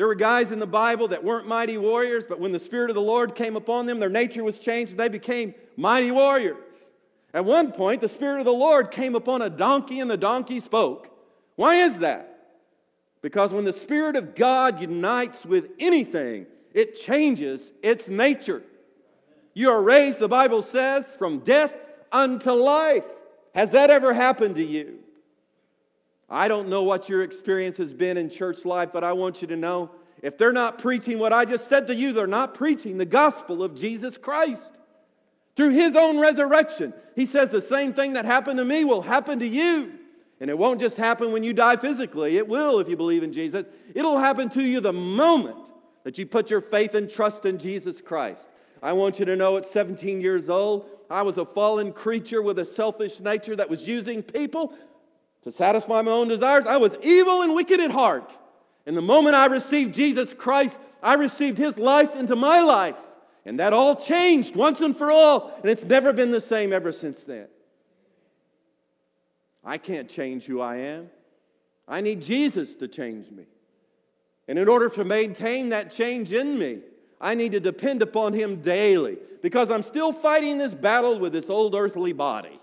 There 0.00 0.06
were 0.06 0.14
guys 0.14 0.50
in 0.50 0.60
the 0.60 0.66
Bible 0.66 1.08
that 1.08 1.22
weren't 1.22 1.46
mighty 1.46 1.76
warriors, 1.76 2.24
but 2.26 2.40
when 2.40 2.52
the 2.52 2.58
Spirit 2.58 2.88
of 2.88 2.94
the 2.94 3.02
Lord 3.02 3.34
came 3.34 3.54
upon 3.54 3.84
them, 3.84 4.00
their 4.00 4.08
nature 4.08 4.42
was 4.42 4.58
changed, 4.58 4.96
they 4.96 5.10
became 5.10 5.54
mighty 5.76 6.10
warriors. 6.10 6.74
At 7.34 7.44
one 7.44 7.70
point, 7.70 8.00
the 8.00 8.08
Spirit 8.08 8.38
of 8.38 8.46
the 8.46 8.50
Lord 8.50 8.90
came 8.92 9.14
upon 9.14 9.42
a 9.42 9.50
donkey, 9.50 10.00
and 10.00 10.10
the 10.10 10.16
donkey 10.16 10.58
spoke. 10.58 11.10
Why 11.56 11.82
is 11.82 11.98
that? 11.98 12.48
Because 13.20 13.52
when 13.52 13.66
the 13.66 13.74
Spirit 13.74 14.16
of 14.16 14.34
God 14.34 14.80
unites 14.80 15.44
with 15.44 15.68
anything, 15.78 16.46
it 16.72 16.98
changes 16.98 17.70
its 17.82 18.08
nature. 18.08 18.62
You 19.52 19.68
are 19.68 19.82
raised, 19.82 20.18
the 20.18 20.28
Bible 20.28 20.62
says, 20.62 21.14
from 21.18 21.40
death 21.40 21.74
unto 22.10 22.52
life. 22.52 23.04
Has 23.54 23.72
that 23.72 23.90
ever 23.90 24.14
happened 24.14 24.54
to 24.54 24.64
you? 24.64 24.99
I 26.30 26.46
don't 26.46 26.68
know 26.68 26.82
what 26.82 27.08
your 27.08 27.22
experience 27.22 27.76
has 27.78 27.92
been 27.92 28.16
in 28.16 28.30
church 28.30 28.64
life, 28.64 28.90
but 28.92 29.02
I 29.02 29.12
want 29.12 29.42
you 29.42 29.48
to 29.48 29.56
know 29.56 29.90
if 30.22 30.38
they're 30.38 30.52
not 30.52 30.78
preaching 30.78 31.18
what 31.18 31.32
I 31.32 31.44
just 31.44 31.68
said 31.68 31.86
to 31.88 31.94
you, 31.94 32.12
they're 32.12 32.26
not 32.26 32.54
preaching 32.54 32.98
the 32.98 33.06
gospel 33.06 33.62
of 33.62 33.74
Jesus 33.74 34.16
Christ. 34.16 34.62
Through 35.56 35.70
his 35.70 35.96
own 35.96 36.18
resurrection, 36.18 36.94
he 37.16 37.26
says 37.26 37.50
the 37.50 37.60
same 37.60 37.92
thing 37.92 38.12
that 38.12 38.24
happened 38.24 38.58
to 38.58 38.64
me 38.64 38.84
will 38.84 39.02
happen 39.02 39.40
to 39.40 39.46
you. 39.46 39.92
And 40.40 40.48
it 40.48 40.56
won't 40.56 40.80
just 40.80 40.96
happen 40.96 41.32
when 41.32 41.42
you 41.42 41.52
die 41.52 41.76
physically, 41.76 42.36
it 42.36 42.48
will 42.48 42.78
if 42.78 42.88
you 42.88 42.96
believe 42.96 43.22
in 43.22 43.32
Jesus. 43.32 43.66
It'll 43.94 44.18
happen 44.18 44.48
to 44.50 44.62
you 44.62 44.80
the 44.80 44.92
moment 44.92 45.56
that 46.04 46.16
you 46.16 46.26
put 46.26 46.48
your 46.48 46.62
faith 46.62 46.94
and 46.94 47.10
trust 47.10 47.44
in 47.44 47.58
Jesus 47.58 48.00
Christ. 48.00 48.48
I 48.82 48.92
want 48.92 49.18
you 49.18 49.26
to 49.26 49.36
know 49.36 49.58
at 49.58 49.66
17 49.66 50.20
years 50.20 50.48
old, 50.48 50.88
I 51.10 51.22
was 51.22 51.36
a 51.36 51.44
fallen 51.44 51.92
creature 51.92 52.40
with 52.40 52.58
a 52.58 52.64
selfish 52.64 53.20
nature 53.20 53.54
that 53.56 53.68
was 53.68 53.86
using 53.86 54.22
people 54.22 54.72
to 55.44 55.52
satisfy 55.52 56.02
my 56.02 56.10
own 56.10 56.28
desires. 56.28 56.66
I 56.66 56.76
was 56.76 56.94
evil 57.02 57.42
and 57.42 57.54
wicked 57.54 57.80
at 57.80 57.90
heart. 57.90 58.36
And 58.86 58.96
the 58.96 59.02
moment 59.02 59.36
I 59.36 59.46
received 59.46 59.94
Jesus 59.94 60.34
Christ, 60.34 60.80
I 61.02 61.14
received 61.14 61.58
his 61.58 61.78
life 61.78 62.14
into 62.14 62.36
my 62.36 62.60
life. 62.60 62.96
And 63.44 63.58
that 63.58 63.72
all 63.72 63.96
changed 63.96 64.54
once 64.54 64.80
and 64.80 64.96
for 64.96 65.10
all. 65.10 65.52
And 65.62 65.70
it's 65.70 65.84
never 65.84 66.12
been 66.12 66.30
the 66.30 66.40
same 66.40 66.72
ever 66.72 66.92
since 66.92 67.20
then. 67.24 67.48
I 69.64 69.78
can't 69.78 70.08
change 70.08 70.44
who 70.44 70.60
I 70.60 70.76
am. 70.76 71.10
I 71.88 72.00
need 72.00 72.22
Jesus 72.22 72.74
to 72.76 72.88
change 72.88 73.30
me. 73.30 73.44
And 74.46 74.58
in 74.58 74.68
order 74.68 74.88
to 74.90 75.04
maintain 75.04 75.70
that 75.70 75.90
change 75.90 76.32
in 76.32 76.58
me, 76.58 76.80
I 77.20 77.34
need 77.34 77.52
to 77.52 77.60
depend 77.60 78.02
upon 78.02 78.32
Him 78.32 78.62
daily 78.62 79.18
because 79.42 79.70
I'm 79.70 79.82
still 79.82 80.12
fighting 80.12 80.58
this 80.58 80.74
battle 80.74 81.18
with 81.18 81.32
this 81.32 81.50
old 81.50 81.74
earthly 81.74 82.12
body. 82.12 82.59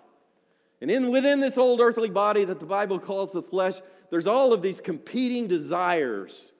And 0.82 0.92
in, 0.92 1.10
within 1.10 1.40
this 1.40 1.58
old 1.58 1.80
earthly 1.80 2.10
body 2.10 2.46
that 2.46 2.60
the 2.60 2.66
Bible 2.66 3.00
calls 3.00 3.32
the 3.32 3.42
flesh, 3.42 3.76
there's 4.10 4.28
all 4.28 4.54
of 4.54 4.62
these 4.62 4.80
competing 4.80 5.48
desires. 5.48 6.52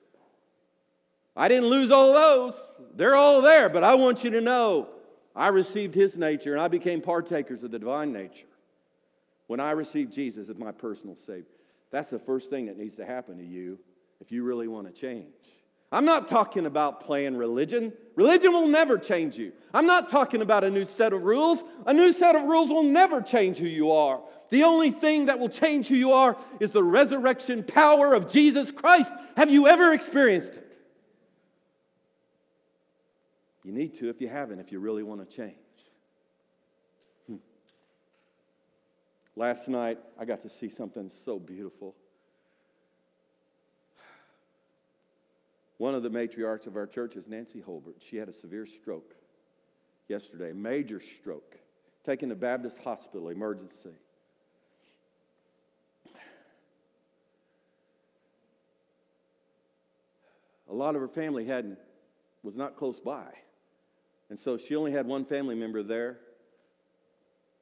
I 1.36 1.48
didn't 1.48 1.68
lose 1.68 1.90
all 1.90 2.12
those, 2.12 2.54
they're 2.94 3.14
all 3.14 3.40
there, 3.42 3.68
but 3.68 3.84
I 3.84 3.94
want 3.94 4.24
you 4.24 4.30
to 4.30 4.40
know 4.40 4.88
I 5.36 5.48
received 5.48 5.94
His 5.94 6.16
nature 6.16 6.52
and 6.52 6.60
I 6.60 6.66
became 6.66 7.00
partakers 7.00 7.62
of 7.62 7.70
the 7.70 7.78
divine 7.78 8.12
nature 8.12 8.46
when 9.46 9.60
I 9.60 9.70
received 9.70 10.12
Jesus 10.12 10.48
as 10.48 10.58
my 10.58 10.72
personal 10.72 11.14
Savior. 11.14 11.44
That's 11.90 12.10
the 12.10 12.18
first 12.18 12.50
thing 12.50 12.66
that 12.66 12.76
needs 12.76 12.96
to 12.96 13.06
happen 13.06 13.38
to 13.38 13.44
you 13.44 13.78
if 14.20 14.32
you 14.32 14.42
really 14.42 14.66
want 14.66 14.92
to 14.92 15.00
change. 15.00 15.26
I'm 15.90 16.04
not 16.04 16.28
talking 16.28 16.66
about 16.66 17.00
playing 17.00 17.36
religion. 17.36 17.92
Religion 18.14 18.52
will 18.52 18.68
never 18.68 18.98
change 18.98 19.38
you. 19.38 19.52
I'm 19.72 19.86
not 19.86 20.10
talking 20.10 20.42
about 20.42 20.62
a 20.64 20.70
new 20.70 20.84
set 20.84 21.12
of 21.12 21.22
rules. 21.22 21.62
A 21.86 21.94
new 21.94 22.12
set 22.12 22.36
of 22.36 22.42
rules 22.42 22.68
will 22.68 22.82
never 22.82 23.22
change 23.22 23.56
who 23.56 23.66
you 23.66 23.90
are. 23.92 24.20
The 24.50 24.64
only 24.64 24.90
thing 24.90 25.26
that 25.26 25.38
will 25.38 25.48
change 25.48 25.88
who 25.88 25.94
you 25.94 26.12
are 26.12 26.36
is 26.60 26.72
the 26.72 26.82
resurrection 26.82 27.62
power 27.62 28.12
of 28.14 28.30
Jesus 28.30 28.70
Christ. 28.70 29.12
Have 29.36 29.50
you 29.50 29.66
ever 29.66 29.94
experienced 29.94 30.54
it? 30.54 30.64
You 33.64 33.72
need 33.72 33.94
to 33.96 34.08
if 34.08 34.20
you 34.20 34.28
haven't, 34.28 34.60
if 34.60 34.72
you 34.72 34.80
really 34.80 35.02
want 35.02 35.28
to 35.28 35.36
change. 35.36 35.54
Hmm. 37.26 37.36
Last 39.36 39.68
night, 39.68 39.98
I 40.18 40.24
got 40.24 40.42
to 40.42 40.50
see 40.50 40.68
something 40.68 41.10
so 41.24 41.38
beautiful. 41.38 41.94
One 45.78 45.94
of 45.94 46.02
the 46.02 46.10
matriarchs 46.10 46.66
of 46.66 46.76
our 46.76 46.86
church 46.86 47.16
is 47.16 47.28
Nancy 47.28 47.60
Holbert. 47.60 48.02
She 48.02 48.16
had 48.16 48.28
a 48.28 48.32
severe 48.32 48.66
stroke 48.66 49.14
yesterday, 50.08 50.52
major 50.52 51.00
stroke, 51.00 51.56
taken 52.04 52.28
to 52.30 52.34
Baptist 52.34 52.78
Hospital, 52.78 53.28
emergency. 53.28 53.94
A 60.70 60.74
lot 60.74 60.94
of 60.94 61.00
her 61.00 61.08
family 61.08 61.46
hadn't, 61.46 61.78
was 62.42 62.56
not 62.56 62.76
close 62.76 63.00
by. 63.00 63.28
And 64.30 64.38
so 64.38 64.58
she 64.58 64.76
only 64.76 64.92
had 64.92 65.06
one 65.06 65.24
family 65.24 65.54
member 65.54 65.82
there. 65.82 66.18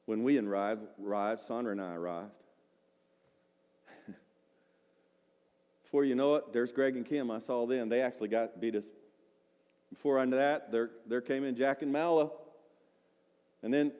When 0.06 0.22
we 0.22 0.38
arrived, 0.38 0.82
arrived 1.04 1.42
Sandra 1.42 1.72
and 1.72 1.80
I 1.80 1.94
arrived. 1.94 2.32
Before 5.86 6.04
you 6.04 6.16
know 6.16 6.34
it, 6.34 6.52
there's 6.52 6.72
Greg 6.72 6.96
and 6.96 7.06
Kim. 7.06 7.30
I 7.30 7.38
saw 7.38 7.64
them. 7.64 7.88
They 7.88 8.00
actually 8.00 8.26
got 8.26 8.60
beat 8.60 8.74
us. 8.74 8.84
Before 9.88 10.18
under 10.18 10.36
that, 10.36 10.72
there, 10.72 10.90
there 11.06 11.20
came 11.20 11.44
in 11.44 11.54
Jack 11.54 11.80
and 11.82 11.92
Mala. 11.92 12.28
And 13.62 13.72
then 13.72 13.92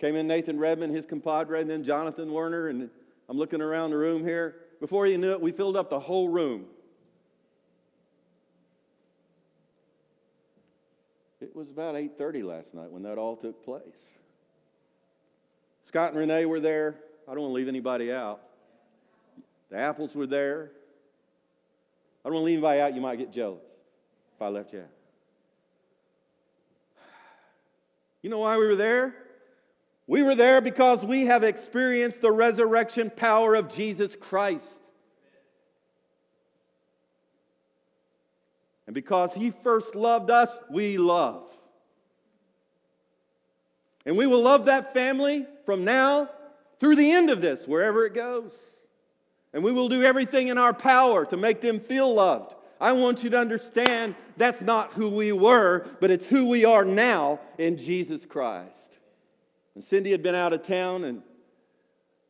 came 0.00 0.16
in 0.16 0.26
Nathan 0.26 0.58
Redmond, 0.58 0.96
his 0.96 1.04
compadre, 1.04 1.60
and 1.60 1.68
then 1.68 1.84
Jonathan 1.84 2.32
Werner. 2.32 2.68
And 2.68 2.88
I'm 3.28 3.36
looking 3.36 3.60
around 3.60 3.90
the 3.90 3.98
room 3.98 4.24
here. 4.24 4.56
Before 4.80 5.06
you 5.06 5.18
knew 5.18 5.32
it, 5.32 5.42
we 5.42 5.52
filled 5.52 5.76
up 5.76 5.90
the 5.90 6.00
whole 6.00 6.30
room. 6.30 6.64
It 11.42 11.54
was 11.54 11.68
about 11.68 11.96
8:30 11.96 12.42
last 12.44 12.72
night 12.72 12.90
when 12.90 13.02
that 13.02 13.18
all 13.18 13.36
took 13.36 13.62
place. 13.62 13.82
Scott 15.84 16.12
and 16.12 16.18
Renee 16.18 16.46
were 16.46 16.60
there. 16.60 16.98
I 17.28 17.34
don't 17.34 17.42
want 17.42 17.50
to 17.50 17.56
leave 17.56 17.68
anybody 17.68 18.10
out. 18.10 18.40
The 19.70 19.76
apples 19.76 20.14
were 20.14 20.26
there. 20.26 20.70
I 22.24 22.28
don't 22.28 22.34
want 22.34 22.42
to 22.42 22.46
leave 22.46 22.58
anybody 22.58 22.80
out. 22.80 22.94
You 22.94 23.00
might 23.00 23.16
get 23.16 23.32
jealous 23.32 23.62
if 24.34 24.42
I 24.42 24.48
left 24.48 24.72
you 24.72 24.80
out. 24.80 24.86
You 28.22 28.30
know 28.30 28.40
why 28.40 28.56
we 28.56 28.66
were 28.66 28.76
there? 28.76 29.14
We 30.08 30.22
were 30.22 30.34
there 30.34 30.60
because 30.60 31.04
we 31.04 31.26
have 31.26 31.44
experienced 31.44 32.20
the 32.20 32.32
resurrection 32.32 33.10
power 33.14 33.54
of 33.54 33.72
Jesus 33.72 34.16
Christ. 34.16 34.66
And 38.86 38.94
because 38.94 39.34
He 39.34 39.50
first 39.50 39.94
loved 39.94 40.30
us, 40.30 40.50
we 40.70 40.96
love. 40.96 41.46
And 44.06 44.16
we 44.16 44.26
will 44.26 44.40
love 44.40 44.64
that 44.64 44.94
family 44.94 45.46
from 45.66 45.84
now 45.84 46.30
through 46.80 46.96
the 46.96 47.12
end 47.12 47.28
of 47.28 47.42
this, 47.42 47.68
wherever 47.68 48.06
it 48.06 48.14
goes. 48.14 48.52
And 49.52 49.62
we 49.62 49.72
will 49.72 49.88
do 49.88 50.02
everything 50.02 50.48
in 50.48 50.58
our 50.58 50.74
power 50.74 51.24
to 51.26 51.36
make 51.36 51.60
them 51.60 51.80
feel 51.80 52.12
loved. 52.12 52.54
I 52.80 52.92
want 52.92 53.24
you 53.24 53.30
to 53.30 53.38
understand 53.38 54.14
that's 54.36 54.60
not 54.60 54.92
who 54.92 55.08
we 55.08 55.32
were, 55.32 55.86
but 56.00 56.10
it's 56.10 56.26
who 56.26 56.48
we 56.48 56.64
are 56.64 56.84
now 56.84 57.40
in 57.56 57.76
Jesus 57.76 58.24
Christ. 58.24 58.98
And 59.74 59.82
Cindy 59.82 60.10
had 60.10 60.22
been 60.22 60.34
out 60.34 60.52
of 60.52 60.62
town 60.62 61.04
and 61.04 61.22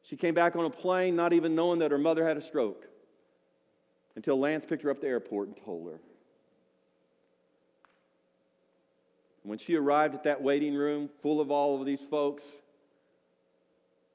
she 0.02 0.16
came 0.16 0.34
back 0.34 0.56
on 0.56 0.64
a 0.64 0.70
plane 0.70 1.16
not 1.16 1.32
even 1.32 1.54
knowing 1.54 1.80
that 1.80 1.90
her 1.90 1.98
mother 1.98 2.26
had 2.26 2.36
a 2.36 2.40
stroke 2.40 2.86
until 4.16 4.38
Lance 4.38 4.64
picked 4.64 4.82
her 4.82 4.90
up 4.90 4.98
at 4.98 5.00
the 5.02 5.08
airport 5.08 5.48
and 5.48 5.56
told 5.64 5.90
her. 5.90 6.00
When 9.42 9.58
she 9.58 9.76
arrived 9.76 10.14
at 10.14 10.24
that 10.24 10.42
waiting 10.42 10.74
room 10.74 11.10
full 11.22 11.40
of 11.40 11.50
all 11.50 11.78
of 11.78 11.86
these 11.86 12.00
folks, 12.00 12.42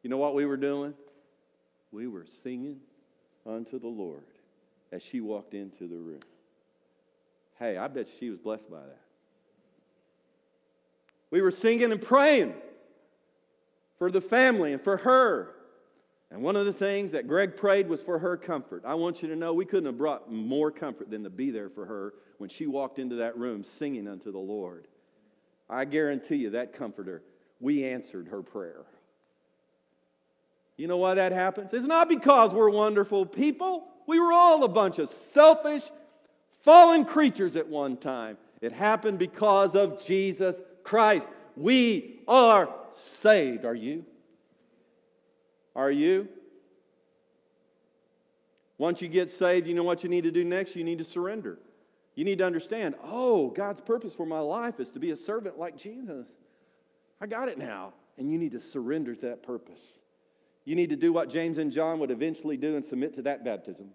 you 0.01 0.10
know 0.10 0.18
what 0.18 0.36
we 0.36 0.45
were 0.45 0.58
doing? 0.58 0.93
We 1.91 2.08
were 2.08 2.26
singing 2.43 2.80
unto 3.46 3.80
the 3.80 3.88
Lord 3.88 4.24
as 4.91 5.02
she 5.02 5.22
walked 5.22 5.54
into 5.54 5.88
the 5.88 5.98
room. 5.98 6.20
Hey, 7.60 7.78
I 7.78 7.88
bet 7.88 8.08
she 8.20 8.30
was 8.30 8.39
blessed 8.39 8.70
by 8.70 8.82
that. 8.82 9.00
We 11.32 11.41
were 11.41 11.52
singing 11.52 11.91
and 11.91 12.02
praying 12.02 12.54
for 13.98 14.12
the 14.12 14.22
family 14.22 14.74
and 14.74 14.82
for 14.82 14.98
her. 14.98 15.56
And 16.30 16.41
one 16.41 16.56
of 16.56 16.66
the 16.66 16.74
things 16.74 17.12
that 17.12 17.28
Greg 17.28 17.56
prayed 17.56 17.88
was 17.88 18.02
for 18.02 18.20
her 18.20 18.38
comfort. 18.38 18.84
I 18.86 18.96
want 18.96 19.22
you 19.22 19.30
to 19.30 19.36
know 19.36 19.54
we 19.54 19.66
couldn't 19.66 19.86
have 19.86 19.98
brought 19.98 20.32
more 20.32 20.72
comfort 20.72 21.10
than 21.12 21.24
to 21.24 21.30
be 21.30 21.52
there 21.52 21.70
for 21.70 21.86
her 21.86 22.14
when 22.38 22.50
she 22.50 22.66
walked 22.66 23.00
into 23.00 23.16
that 23.18 23.38
room 23.38 23.64
singing 23.64 24.08
unto 24.08 24.32
the 24.32 24.39
Lord. 24.39 24.88
I 25.70 25.86
guarantee 25.86 26.38
you 26.38 26.50
that 26.52 26.74
comforter, 26.74 27.24
we 27.60 27.86
answered 27.86 28.28
her 28.28 28.41
prayer. 28.41 28.82
You 30.78 30.88
know 30.88 30.98
why 30.98 31.14
that 31.16 31.32
happens? 31.32 31.74
It's 31.74 31.86
not 31.86 32.10
because 32.10 32.52
we're 32.52 32.70
wonderful 32.70 33.26
people. 33.26 33.88
We 34.08 34.20
were 34.20 34.34
all 34.34 34.64
a 34.64 34.68
bunch 34.68 35.00
of 35.00 35.10
selfish, 35.10 35.84
fallen 36.62 37.06
creatures 37.06 37.56
at 37.56 37.68
one 37.68 37.98
time. 37.98 38.38
It 38.62 38.72
happened 38.72 39.20
because 39.20 39.76
of 39.76 40.04
Jesus 40.06 40.56
Christ. 40.84 41.30
We 41.56 42.22
are 42.28 42.70
saved. 42.94 43.66
Are 43.66 43.76
you? 43.76 44.06
Are 45.76 45.92
you? 45.92 46.28
Once 48.78 49.02
you 49.02 49.08
get 49.08 49.32
saved, 49.32 49.68
you 49.68 49.74
know 49.74 49.84
what 49.84 50.04
you 50.04 50.10
need 50.10 50.24
to 50.24 50.32
do 50.32 50.44
next? 50.44 50.76
You 50.76 50.84
need 50.84 50.98
to 50.98 51.04
surrender. 51.04 51.60
You 52.16 52.26
need 52.26 52.40
to 52.40 52.46
understand, 52.46 52.96
oh, 53.04 53.50
God's 53.50 53.82
purpose 53.82 54.14
for 54.14 54.26
my 54.26 54.40
life 54.40 54.80
is 54.80 54.92
to 54.92 55.00
be 55.00 55.12
a 55.12 55.16
servant 55.16 55.58
like 55.58 55.78
Jesus. 55.78 56.28
I 57.22 57.28
got 57.28 57.48
it 57.48 57.58
now. 57.58 57.94
And 58.18 58.32
you 58.32 58.38
need 58.38 58.52
to 58.52 58.62
surrender 58.62 59.16
to 59.16 59.22
that 59.28 59.44
purpose. 59.44 59.82
You 60.66 60.76
need 60.76 60.89
to 60.89 60.95
do 60.95 61.11
what 61.11 61.30
James 61.30 61.57
and 61.57 61.72
John 61.72 61.99
would 61.99 62.11
eventually 62.11 62.57
do 62.57 62.76
and 62.76 62.86
submit 62.86 63.16
to 63.16 63.22
that 63.24 63.43
baptism. 63.43 63.89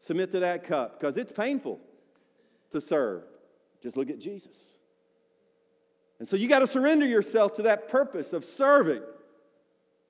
Submit 0.00 0.32
to 0.32 0.40
that 0.40 0.64
cup 0.64 0.98
because 0.98 1.16
it's 1.16 1.32
painful 1.32 1.80
to 2.70 2.80
serve. 2.80 3.22
Just 3.82 3.96
look 3.96 4.10
at 4.10 4.18
Jesus. 4.18 4.56
And 6.18 6.28
so 6.28 6.36
you 6.36 6.48
got 6.48 6.60
to 6.60 6.66
surrender 6.66 7.06
yourself 7.06 7.54
to 7.54 7.62
that 7.62 7.88
purpose 7.88 8.32
of 8.32 8.44
serving, 8.44 9.02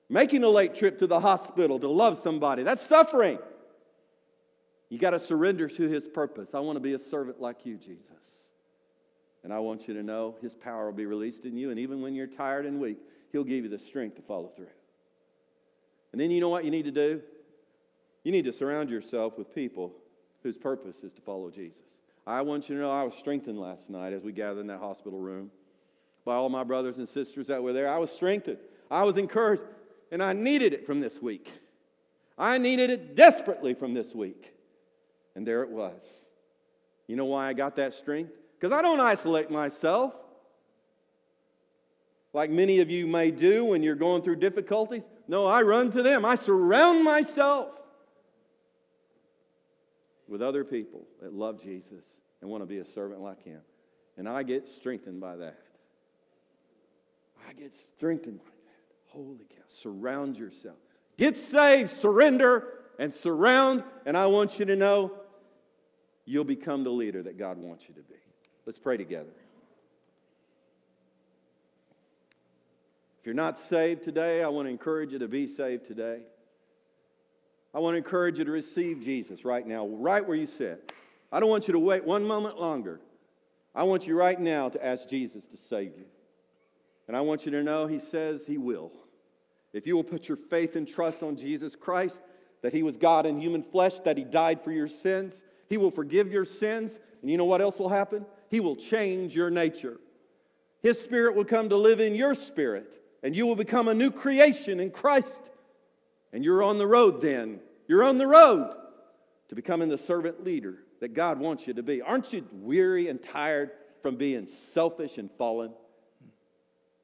making 0.09 0.43
a 0.43 0.49
late 0.49 0.73
trip 0.73 0.97
to 0.99 1.07
the 1.07 1.19
hospital 1.19 1.79
to 1.79 1.87
love 1.87 2.17
somebody. 2.17 2.63
That's 2.63 2.85
suffering. 2.85 3.37
You 4.89 4.97
got 4.97 5.11
to 5.11 5.19
surrender 5.19 5.67
to 5.67 5.87
his 5.87 6.07
purpose. 6.07 6.55
I 6.55 6.59
want 6.59 6.77
to 6.77 6.81
be 6.81 6.93
a 6.93 6.99
servant 6.99 7.39
like 7.39 7.65
you, 7.65 7.77
Jesus. 7.77 8.05
And 9.43 9.53
I 9.53 9.59
want 9.59 9.87
you 9.87 9.93
to 9.93 10.03
know 10.03 10.35
his 10.41 10.55
power 10.55 10.87
will 10.87 10.97
be 10.97 11.05
released 11.05 11.45
in 11.45 11.55
you. 11.55 11.69
And 11.69 11.79
even 11.79 12.01
when 12.01 12.15
you're 12.15 12.27
tired 12.27 12.65
and 12.65 12.79
weak, 12.79 12.97
he'll 13.31 13.43
give 13.43 13.63
you 13.63 13.69
the 13.69 13.79
strength 13.79 14.15
to 14.15 14.21
follow 14.23 14.51
through. 14.55 14.67
And 16.11 16.19
then 16.19 16.31
you 16.31 16.41
know 16.41 16.49
what 16.49 16.65
you 16.65 16.71
need 16.71 16.85
to 16.85 16.91
do? 16.91 17.21
You 18.23 18.31
need 18.31 18.45
to 18.45 18.53
surround 18.53 18.89
yourself 18.89 19.37
with 19.37 19.53
people 19.53 19.93
whose 20.43 20.57
purpose 20.57 21.03
is 21.03 21.13
to 21.13 21.21
follow 21.21 21.49
Jesus. 21.49 21.81
I 22.25 22.41
want 22.41 22.69
you 22.69 22.75
to 22.75 22.81
know 22.81 22.91
I 22.91 23.03
was 23.03 23.15
strengthened 23.15 23.59
last 23.59 23.89
night 23.89 24.13
as 24.13 24.23
we 24.23 24.31
gathered 24.31 24.61
in 24.61 24.67
that 24.67 24.79
hospital 24.79 25.19
room 25.19 25.51
by 26.25 26.35
all 26.35 26.49
my 26.49 26.63
brothers 26.63 26.97
and 26.97 27.07
sisters 27.07 27.47
that 27.47 27.63
were 27.63 27.73
there. 27.73 27.89
I 27.89 27.97
was 27.97 28.11
strengthened, 28.11 28.59
I 28.91 29.03
was 29.03 29.17
encouraged, 29.17 29.63
and 30.11 30.21
I 30.21 30.33
needed 30.33 30.73
it 30.73 30.85
from 30.85 30.99
this 30.99 31.21
week. 31.21 31.51
I 32.37 32.57
needed 32.57 32.89
it 32.89 33.15
desperately 33.15 33.73
from 33.73 33.93
this 33.93 34.15
week. 34.15 34.53
And 35.35 35.45
there 35.45 35.63
it 35.63 35.69
was. 35.69 36.29
You 37.07 37.15
know 37.15 37.25
why 37.25 37.47
I 37.47 37.53
got 37.53 37.75
that 37.77 37.93
strength? 37.93 38.31
Because 38.59 38.73
I 38.73 38.81
don't 38.81 38.99
isolate 38.99 39.49
myself 39.51 40.13
like 42.33 42.51
many 42.51 42.79
of 42.79 42.89
you 42.89 43.07
may 43.07 43.31
do 43.31 43.65
when 43.65 43.83
you're 43.83 43.95
going 43.95 44.21
through 44.21 44.37
difficulties. 44.37 45.03
No, 45.27 45.45
I 45.45 45.61
run 45.61 45.91
to 45.91 46.03
them. 46.03 46.25
I 46.25 46.35
surround 46.35 47.03
myself 47.03 47.69
with 50.27 50.41
other 50.41 50.63
people 50.63 51.07
that 51.21 51.33
love 51.33 51.61
Jesus 51.61 52.05
and 52.41 52.49
want 52.49 52.61
to 52.61 52.67
be 52.67 52.77
a 52.77 52.85
servant 52.85 53.21
like 53.21 53.43
him. 53.43 53.61
And 54.17 54.29
I 54.29 54.43
get 54.43 54.67
strengthened 54.67 55.19
by 55.19 55.37
that. 55.37 55.59
I 57.47 57.53
get 57.53 57.73
strengthened 57.73 58.39
by 58.39 58.51
that. 58.51 58.95
Holy 59.07 59.45
cow. 59.49 59.63
Surround 59.67 60.37
yourself. 60.37 60.77
Get 61.17 61.35
saved, 61.35 61.89
surrender, 61.89 62.67
and 62.99 63.13
surround. 63.13 63.83
And 64.05 64.15
I 64.15 64.27
want 64.27 64.59
you 64.59 64.65
to 64.65 64.75
know 64.75 65.11
you'll 66.25 66.43
become 66.43 66.83
the 66.83 66.91
leader 66.91 67.23
that 67.23 67.37
God 67.37 67.57
wants 67.57 67.85
you 67.87 67.95
to 67.95 68.01
be. 68.01 68.15
Let's 68.65 68.77
pray 68.77 68.97
together. 68.97 69.31
If 73.18 73.18
you're 73.29 73.35
not 73.35 73.59
saved 73.59 74.01
today, 74.01 74.41
I 74.41 74.47
want 74.47 74.65
to 74.65 74.71
encourage 74.71 75.11
you 75.13 75.19
to 75.19 75.27
be 75.27 75.45
saved 75.45 75.85
today. 75.85 76.21
I 77.75 77.79
want 77.79 77.93
to 77.93 77.99
encourage 77.99 78.39
you 78.39 78.45
to 78.45 78.49
receive 78.49 79.03
Jesus 79.03 79.45
right 79.45 79.67
now, 79.67 79.85
right 79.85 80.27
where 80.27 80.35
you 80.35 80.47
sit. 80.47 80.91
I 81.31 81.39
don't 81.39 81.47
want 81.51 81.67
you 81.67 81.73
to 81.73 81.79
wait 81.79 82.03
one 82.03 82.25
moment 82.25 82.59
longer. 82.59 82.99
I 83.75 83.83
want 83.83 84.07
you 84.07 84.15
right 84.15 84.39
now 84.39 84.69
to 84.69 84.83
ask 84.83 85.07
Jesus 85.07 85.45
to 85.45 85.57
save 85.57 85.95
you. 85.95 86.05
And 87.07 87.15
I 87.15 87.21
want 87.21 87.45
you 87.45 87.51
to 87.51 87.61
know 87.61 87.85
He 87.85 87.99
says 87.99 88.45
He 88.47 88.57
will. 88.57 88.91
If 89.73 89.85
you 89.85 89.95
will 89.95 90.03
put 90.03 90.27
your 90.27 90.35
faith 90.35 90.75
and 90.75 90.87
trust 90.87 91.21
on 91.21 91.35
Jesus 91.35 91.75
Christ, 91.75 92.19
that 92.63 92.73
He 92.73 92.81
was 92.81 92.97
God 92.97 93.27
in 93.27 93.39
human 93.39 93.61
flesh, 93.61 93.99
that 94.05 94.17
He 94.17 94.23
died 94.23 94.63
for 94.63 94.71
your 94.71 94.87
sins, 94.87 95.43
He 95.67 95.77
will 95.77 95.91
forgive 95.91 96.31
your 96.31 96.45
sins. 96.45 96.97
And 97.21 97.29
you 97.29 97.37
know 97.37 97.45
what 97.45 97.61
else 97.61 97.77
will 97.77 97.89
happen? 97.89 98.25
He 98.49 98.59
will 98.59 98.75
change 98.75 99.35
your 99.35 99.51
nature. 99.51 99.99
His 100.81 100.99
spirit 100.99 101.35
will 101.35 101.45
come 101.45 101.69
to 101.69 101.77
live 101.77 101.99
in 101.99 102.15
your 102.15 102.33
spirit, 102.33 102.98
and 103.23 103.35
you 103.35 103.45
will 103.45 103.55
become 103.55 103.87
a 103.87 103.93
new 103.93 104.11
creation 104.11 104.79
in 104.79 104.91
Christ. 104.91 105.27
And 106.31 106.43
you're 106.43 106.63
on 106.63 106.77
the 106.77 106.87
road 106.87 107.21
then. 107.21 107.59
You're 107.87 108.03
on 108.03 108.17
the 108.17 108.27
road 108.27 108.75
to 109.49 109.55
becoming 109.55 109.89
the 109.89 109.97
servant 109.97 110.43
leader 110.43 110.77
that 110.99 111.13
God 111.13 111.39
wants 111.39 111.67
you 111.67 111.73
to 111.73 111.83
be. 111.83 112.01
Aren't 112.01 112.31
you 112.33 112.45
weary 112.51 113.07
and 113.07 113.21
tired 113.21 113.71
from 114.01 114.15
being 114.15 114.45
selfish 114.45 115.17
and 115.17 115.29
fallen? 115.37 115.71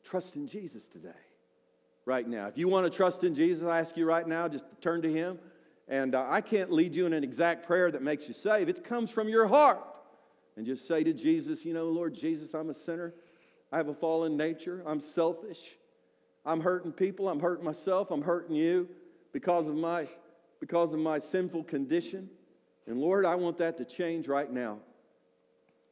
Trust 0.03 0.35
in 0.35 0.47
Jesus 0.47 0.87
today, 0.87 1.09
right 2.05 2.27
now. 2.27 2.47
If 2.47 2.57
you 2.57 2.67
want 2.67 2.85
to 2.85 2.95
trust 2.95 3.23
in 3.23 3.33
Jesus, 3.33 3.63
I 3.63 3.79
ask 3.79 3.97
you 3.97 4.05
right 4.05 4.27
now 4.27 4.47
just 4.47 4.69
to 4.69 4.75
turn 4.75 5.01
to 5.01 5.11
Him. 5.11 5.39
And 5.87 6.13
uh, 6.13 6.25
I 6.29 6.41
can't 6.41 6.71
lead 6.71 6.95
you 6.95 7.05
in 7.05 7.13
an 7.13 7.23
exact 7.23 7.65
prayer 7.65 7.91
that 7.91 8.01
makes 8.01 8.27
you 8.27 8.33
save, 8.33 8.69
it 8.69 8.83
comes 8.83 9.09
from 9.09 9.27
your 9.27 9.47
heart 9.47 9.83
and 10.55 10.65
just 10.65 10.87
say 10.87 11.03
to 11.03 11.13
Jesus, 11.13 11.65
You 11.65 11.73
know, 11.73 11.85
Lord 11.85 12.13
Jesus, 12.13 12.53
I'm 12.53 12.69
a 12.69 12.73
sinner. 12.73 13.13
I 13.71 13.77
have 13.77 13.87
a 13.87 13.93
fallen 13.93 14.37
nature. 14.37 14.83
I'm 14.85 14.99
selfish. 14.99 15.59
I'm 16.45 16.61
hurting 16.61 16.91
people. 16.91 17.27
I'm 17.29 17.39
hurting 17.39 17.65
myself. 17.65 18.11
I'm 18.11 18.21
hurting 18.21 18.55
you 18.55 18.87
because 19.33 19.67
of 19.67 19.75
my, 19.75 20.07
because 20.59 20.93
of 20.93 20.99
my 20.99 21.17
sinful 21.17 21.63
condition. 21.63 22.29
And 22.87 22.99
Lord, 22.99 23.25
I 23.25 23.35
want 23.35 23.57
that 23.57 23.77
to 23.77 23.85
change 23.85 24.27
right 24.27 24.51
now. 24.51 24.77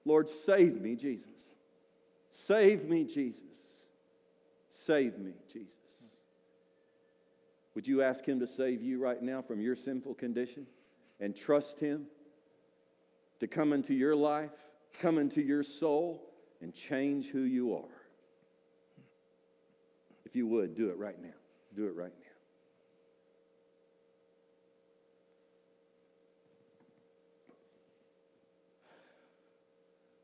Lord, 0.05 0.29
save 0.29 0.79
me, 0.79 0.95
Jesus. 0.95 1.27
Save 2.31 2.85
me, 2.85 3.03
Jesus. 3.03 3.41
Save 4.71 5.17
me, 5.17 5.33
Jesus. 5.51 5.69
Would 7.75 7.87
you 7.87 8.03
ask 8.03 8.23
Him 8.25 8.39
to 8.39 8.47
save 8.47 8.81
you 8.83 8.99
right 8.99 9.21
now 9.21 9.41
from 9.41 9.61
your 9.61 9.75
sinful 9.75 10.15
condition 10.15 10.67
and 11.19 11.35
trust 11.35 11.79
Him? 11.79 12.05
to 13.43 13.47
come 13.47 13.73
into 13.73 13.93
your 13.93 14.15
life, 14.15 14.51
come 15.01 15.17
into 15.17 15.41
your 15.41 15.63
soul, 15.63 16.23
and 16.61 16.73
change 16.73 17.27
who 17.27 17.41
you 17.41 17.75
are. 17.75 18.02
If 20.33 20.37
you 20.37 20.47
would, 20.47 20.75
do 20.75 20.89
it 20.89 20.97
right 20.97 21.21
now. 21.21 21.29
Do 21.75 21.85
it 21.85 21.95
right 21.95 22.11
now. 22.11 22.27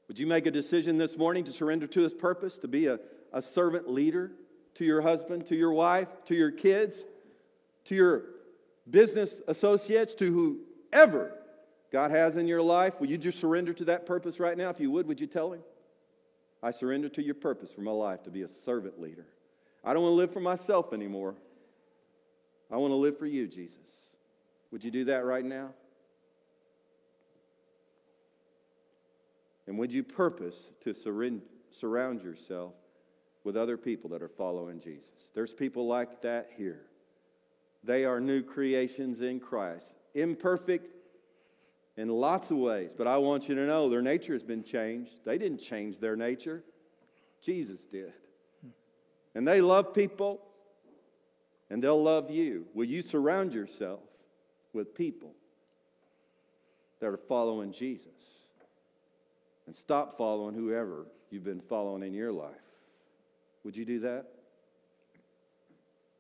Would 0.08 0.18
you 0.18 0.26
make 0.26 0.48
a 0.48 0.52
decision 0.52 0.98
this 0.98 1.16
morning 1.16 1.44
to 1.44 1.52
surrender 1.52 1.86
to 1.86 2.02
his 2.02 2.16
purpose, 2.16 2.58
to 2.58 2.68
be 2.68 2.88
a, 2.88 2.98
a 3.32 3.44
servant 3.44 3.88
leader 3.88 4.32
to 4.74 4.84
your 4.84 5.02
husband, 5.02 5.46
to 5.46 5.56
your 5.56 5.74
wife, 5.74 6.08
to 6.26 6.34
your 6.34 6.50
kids, 6.50 7.06
to 7.86 7.94
your 7.94 8.24
business 8.90 9.44
associates, 9.48 10.16
to 10.16 10.58
whoever 10.92 11.38
God 11.92 12.10
has 12.10 12.36
in 12.36 12.48
your 12.48 12.64
life, 12.64 13.00
will 13.00 13.12
you 13.12 13.20
just 13.20 13.40
surrender 13.40 13.74
to 13.74 13.86
that 13.86 14.08
purpose 14.08 14.40
right 14.40 14.58
now? 14.58 14.72
If 14.72 14.80
you 14.80 14.90
would, 14.90 15.08
would 15.08 15.22
you 15.22 15.28
tell 15.28 15.54
Him? 15.54 15.62
I 16.64 16.72
surrender 16.72 17.10
to 17.10 17.22
your 17.22 17.36
purpose 17.36 17.72
for 17.72 17.82
my 17.82 17.92
life 17.92 18.24
to 18.24 18.32
be 18.32 18.42
a 18.42 18.50
servant 18.50 19.00
leader. 19.00 19.28
I 19.84 19.94
don't 19.94 20.04
want 20.04 20.14
to 20.14 20.18
live 20.18 20.34
for 20.34 20.42
myself 20.42 20.94
anymore. 20.94 21.36
I 22.72 22.78
want 22.78 22.92
to 22.92 22.96
live 22.96 23.18
for 23.18 23.26
you, 23.26 23.48
Jesus. 23.48 23.78
Would 24.72 24.84
you 24.84 24.92
do 24.92 25.06
that 25.06 25.26
right 25.26 25.44
now? 25.44 25.70
And 29.68 29.78
would 29.78 29.92
you 29.92 30.04
purpose 30.04 30.58
to 30.82 30.94
surround 30.94 32.22
yourself 32.22 32.74
with 33.44 33.56
other 33.56 33.78
people 33.78 34.10
that 34.12 34.22
are 34.22 34.28
following 34.30 34.80
Jesus? 34.80 35.30
There's 35.34 35.54
people 35.54 35.88
like 35.88 36.22
that 36.24 36.50
here. 36.58 36.82
They 37.84 38.04
are 38.04 38.20
new 38.20 38.44
creations 38.44 39.22
in 39.22 39.40
Christ, 39.40 39.94
imperfect 40.14 40.96
in 41.98 42.10
lots 42.10 42.52
of 42.52 42.58
ways. 42.58 42.94
But 42.98 43.08
I 43.08 43.18
want 43.18 43.48
you 43.48 43.56
to 43.56 43.66
know 43.66 43.90
their 43.90 44.02
nature 44.02 44.34
has 44.34 44.44
been 44.44 44.64
changed. 44.64 45.12
They 45.26 45.38
didn't 45.38 45.60
change 45.60 46.00
their 46.00 46.16
nature, 46.16 46.64
Jesus 47.42 47.86
did. 47.86 48.14
And 49.36 49.48
they 49.48 49.62
love 49.62 49.94
people, 49.94 50.42
and 51.70 51.84
they'll 51.84 52.02
love 52.02 52.32
you. 52.32 52.66
Will 52.74 52.86
you 52.86 53.02
surround 53.02 53.54
yourself 53.54 54.00
with 54.74 54.96
people 54.96 55.34
that 57.00 57.08
are 57.08 57.18
following 57.18 57.72
Jesus? 57.72 58.08
And 59.68 59.76
stop 59.76 60.18
following 60.18 60.56
whoever 60.56 61.06
you've 61.30 61.44
been 61.44 61.60
following 61.60 62.02
in 62.02 62.14
your 62.14 62.32
life. 62.32 62.50
Would 63.64 63.76
you 63.76 63.86
do 63.86 64.00
that? 64.00 64.26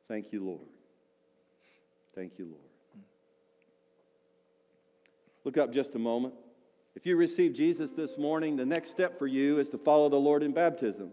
Thank 0.07 0.32
you, 0.32 0.43
Lord. 0.45 0.68
Thank 2.16 2.38
you, 2.38 2.45
Lord. 2.45 3.05
Look 5.45 5.57
up 5.57 5.74
just 5.74 5.95
a 5.95 5.99
moment. 5.99 6.36
If 6.95 7.05
you 7.05 7.16
receive 7.16 7.53
Jesus 7.53 7.91
this 7.91 8.18
morning, 8.18 8.55
the 8.55 8.66
next 8.66 8.91
step 8.91 9.18
for 9.18 9.26
you 9.26 9.57
is 9.60 9.70
to 9.70 9.78
follow 9.78 10.10
the 10.10 10.18
Lord 10.18 10.43
in 10.43 10.51
baptism. 10.51 11.12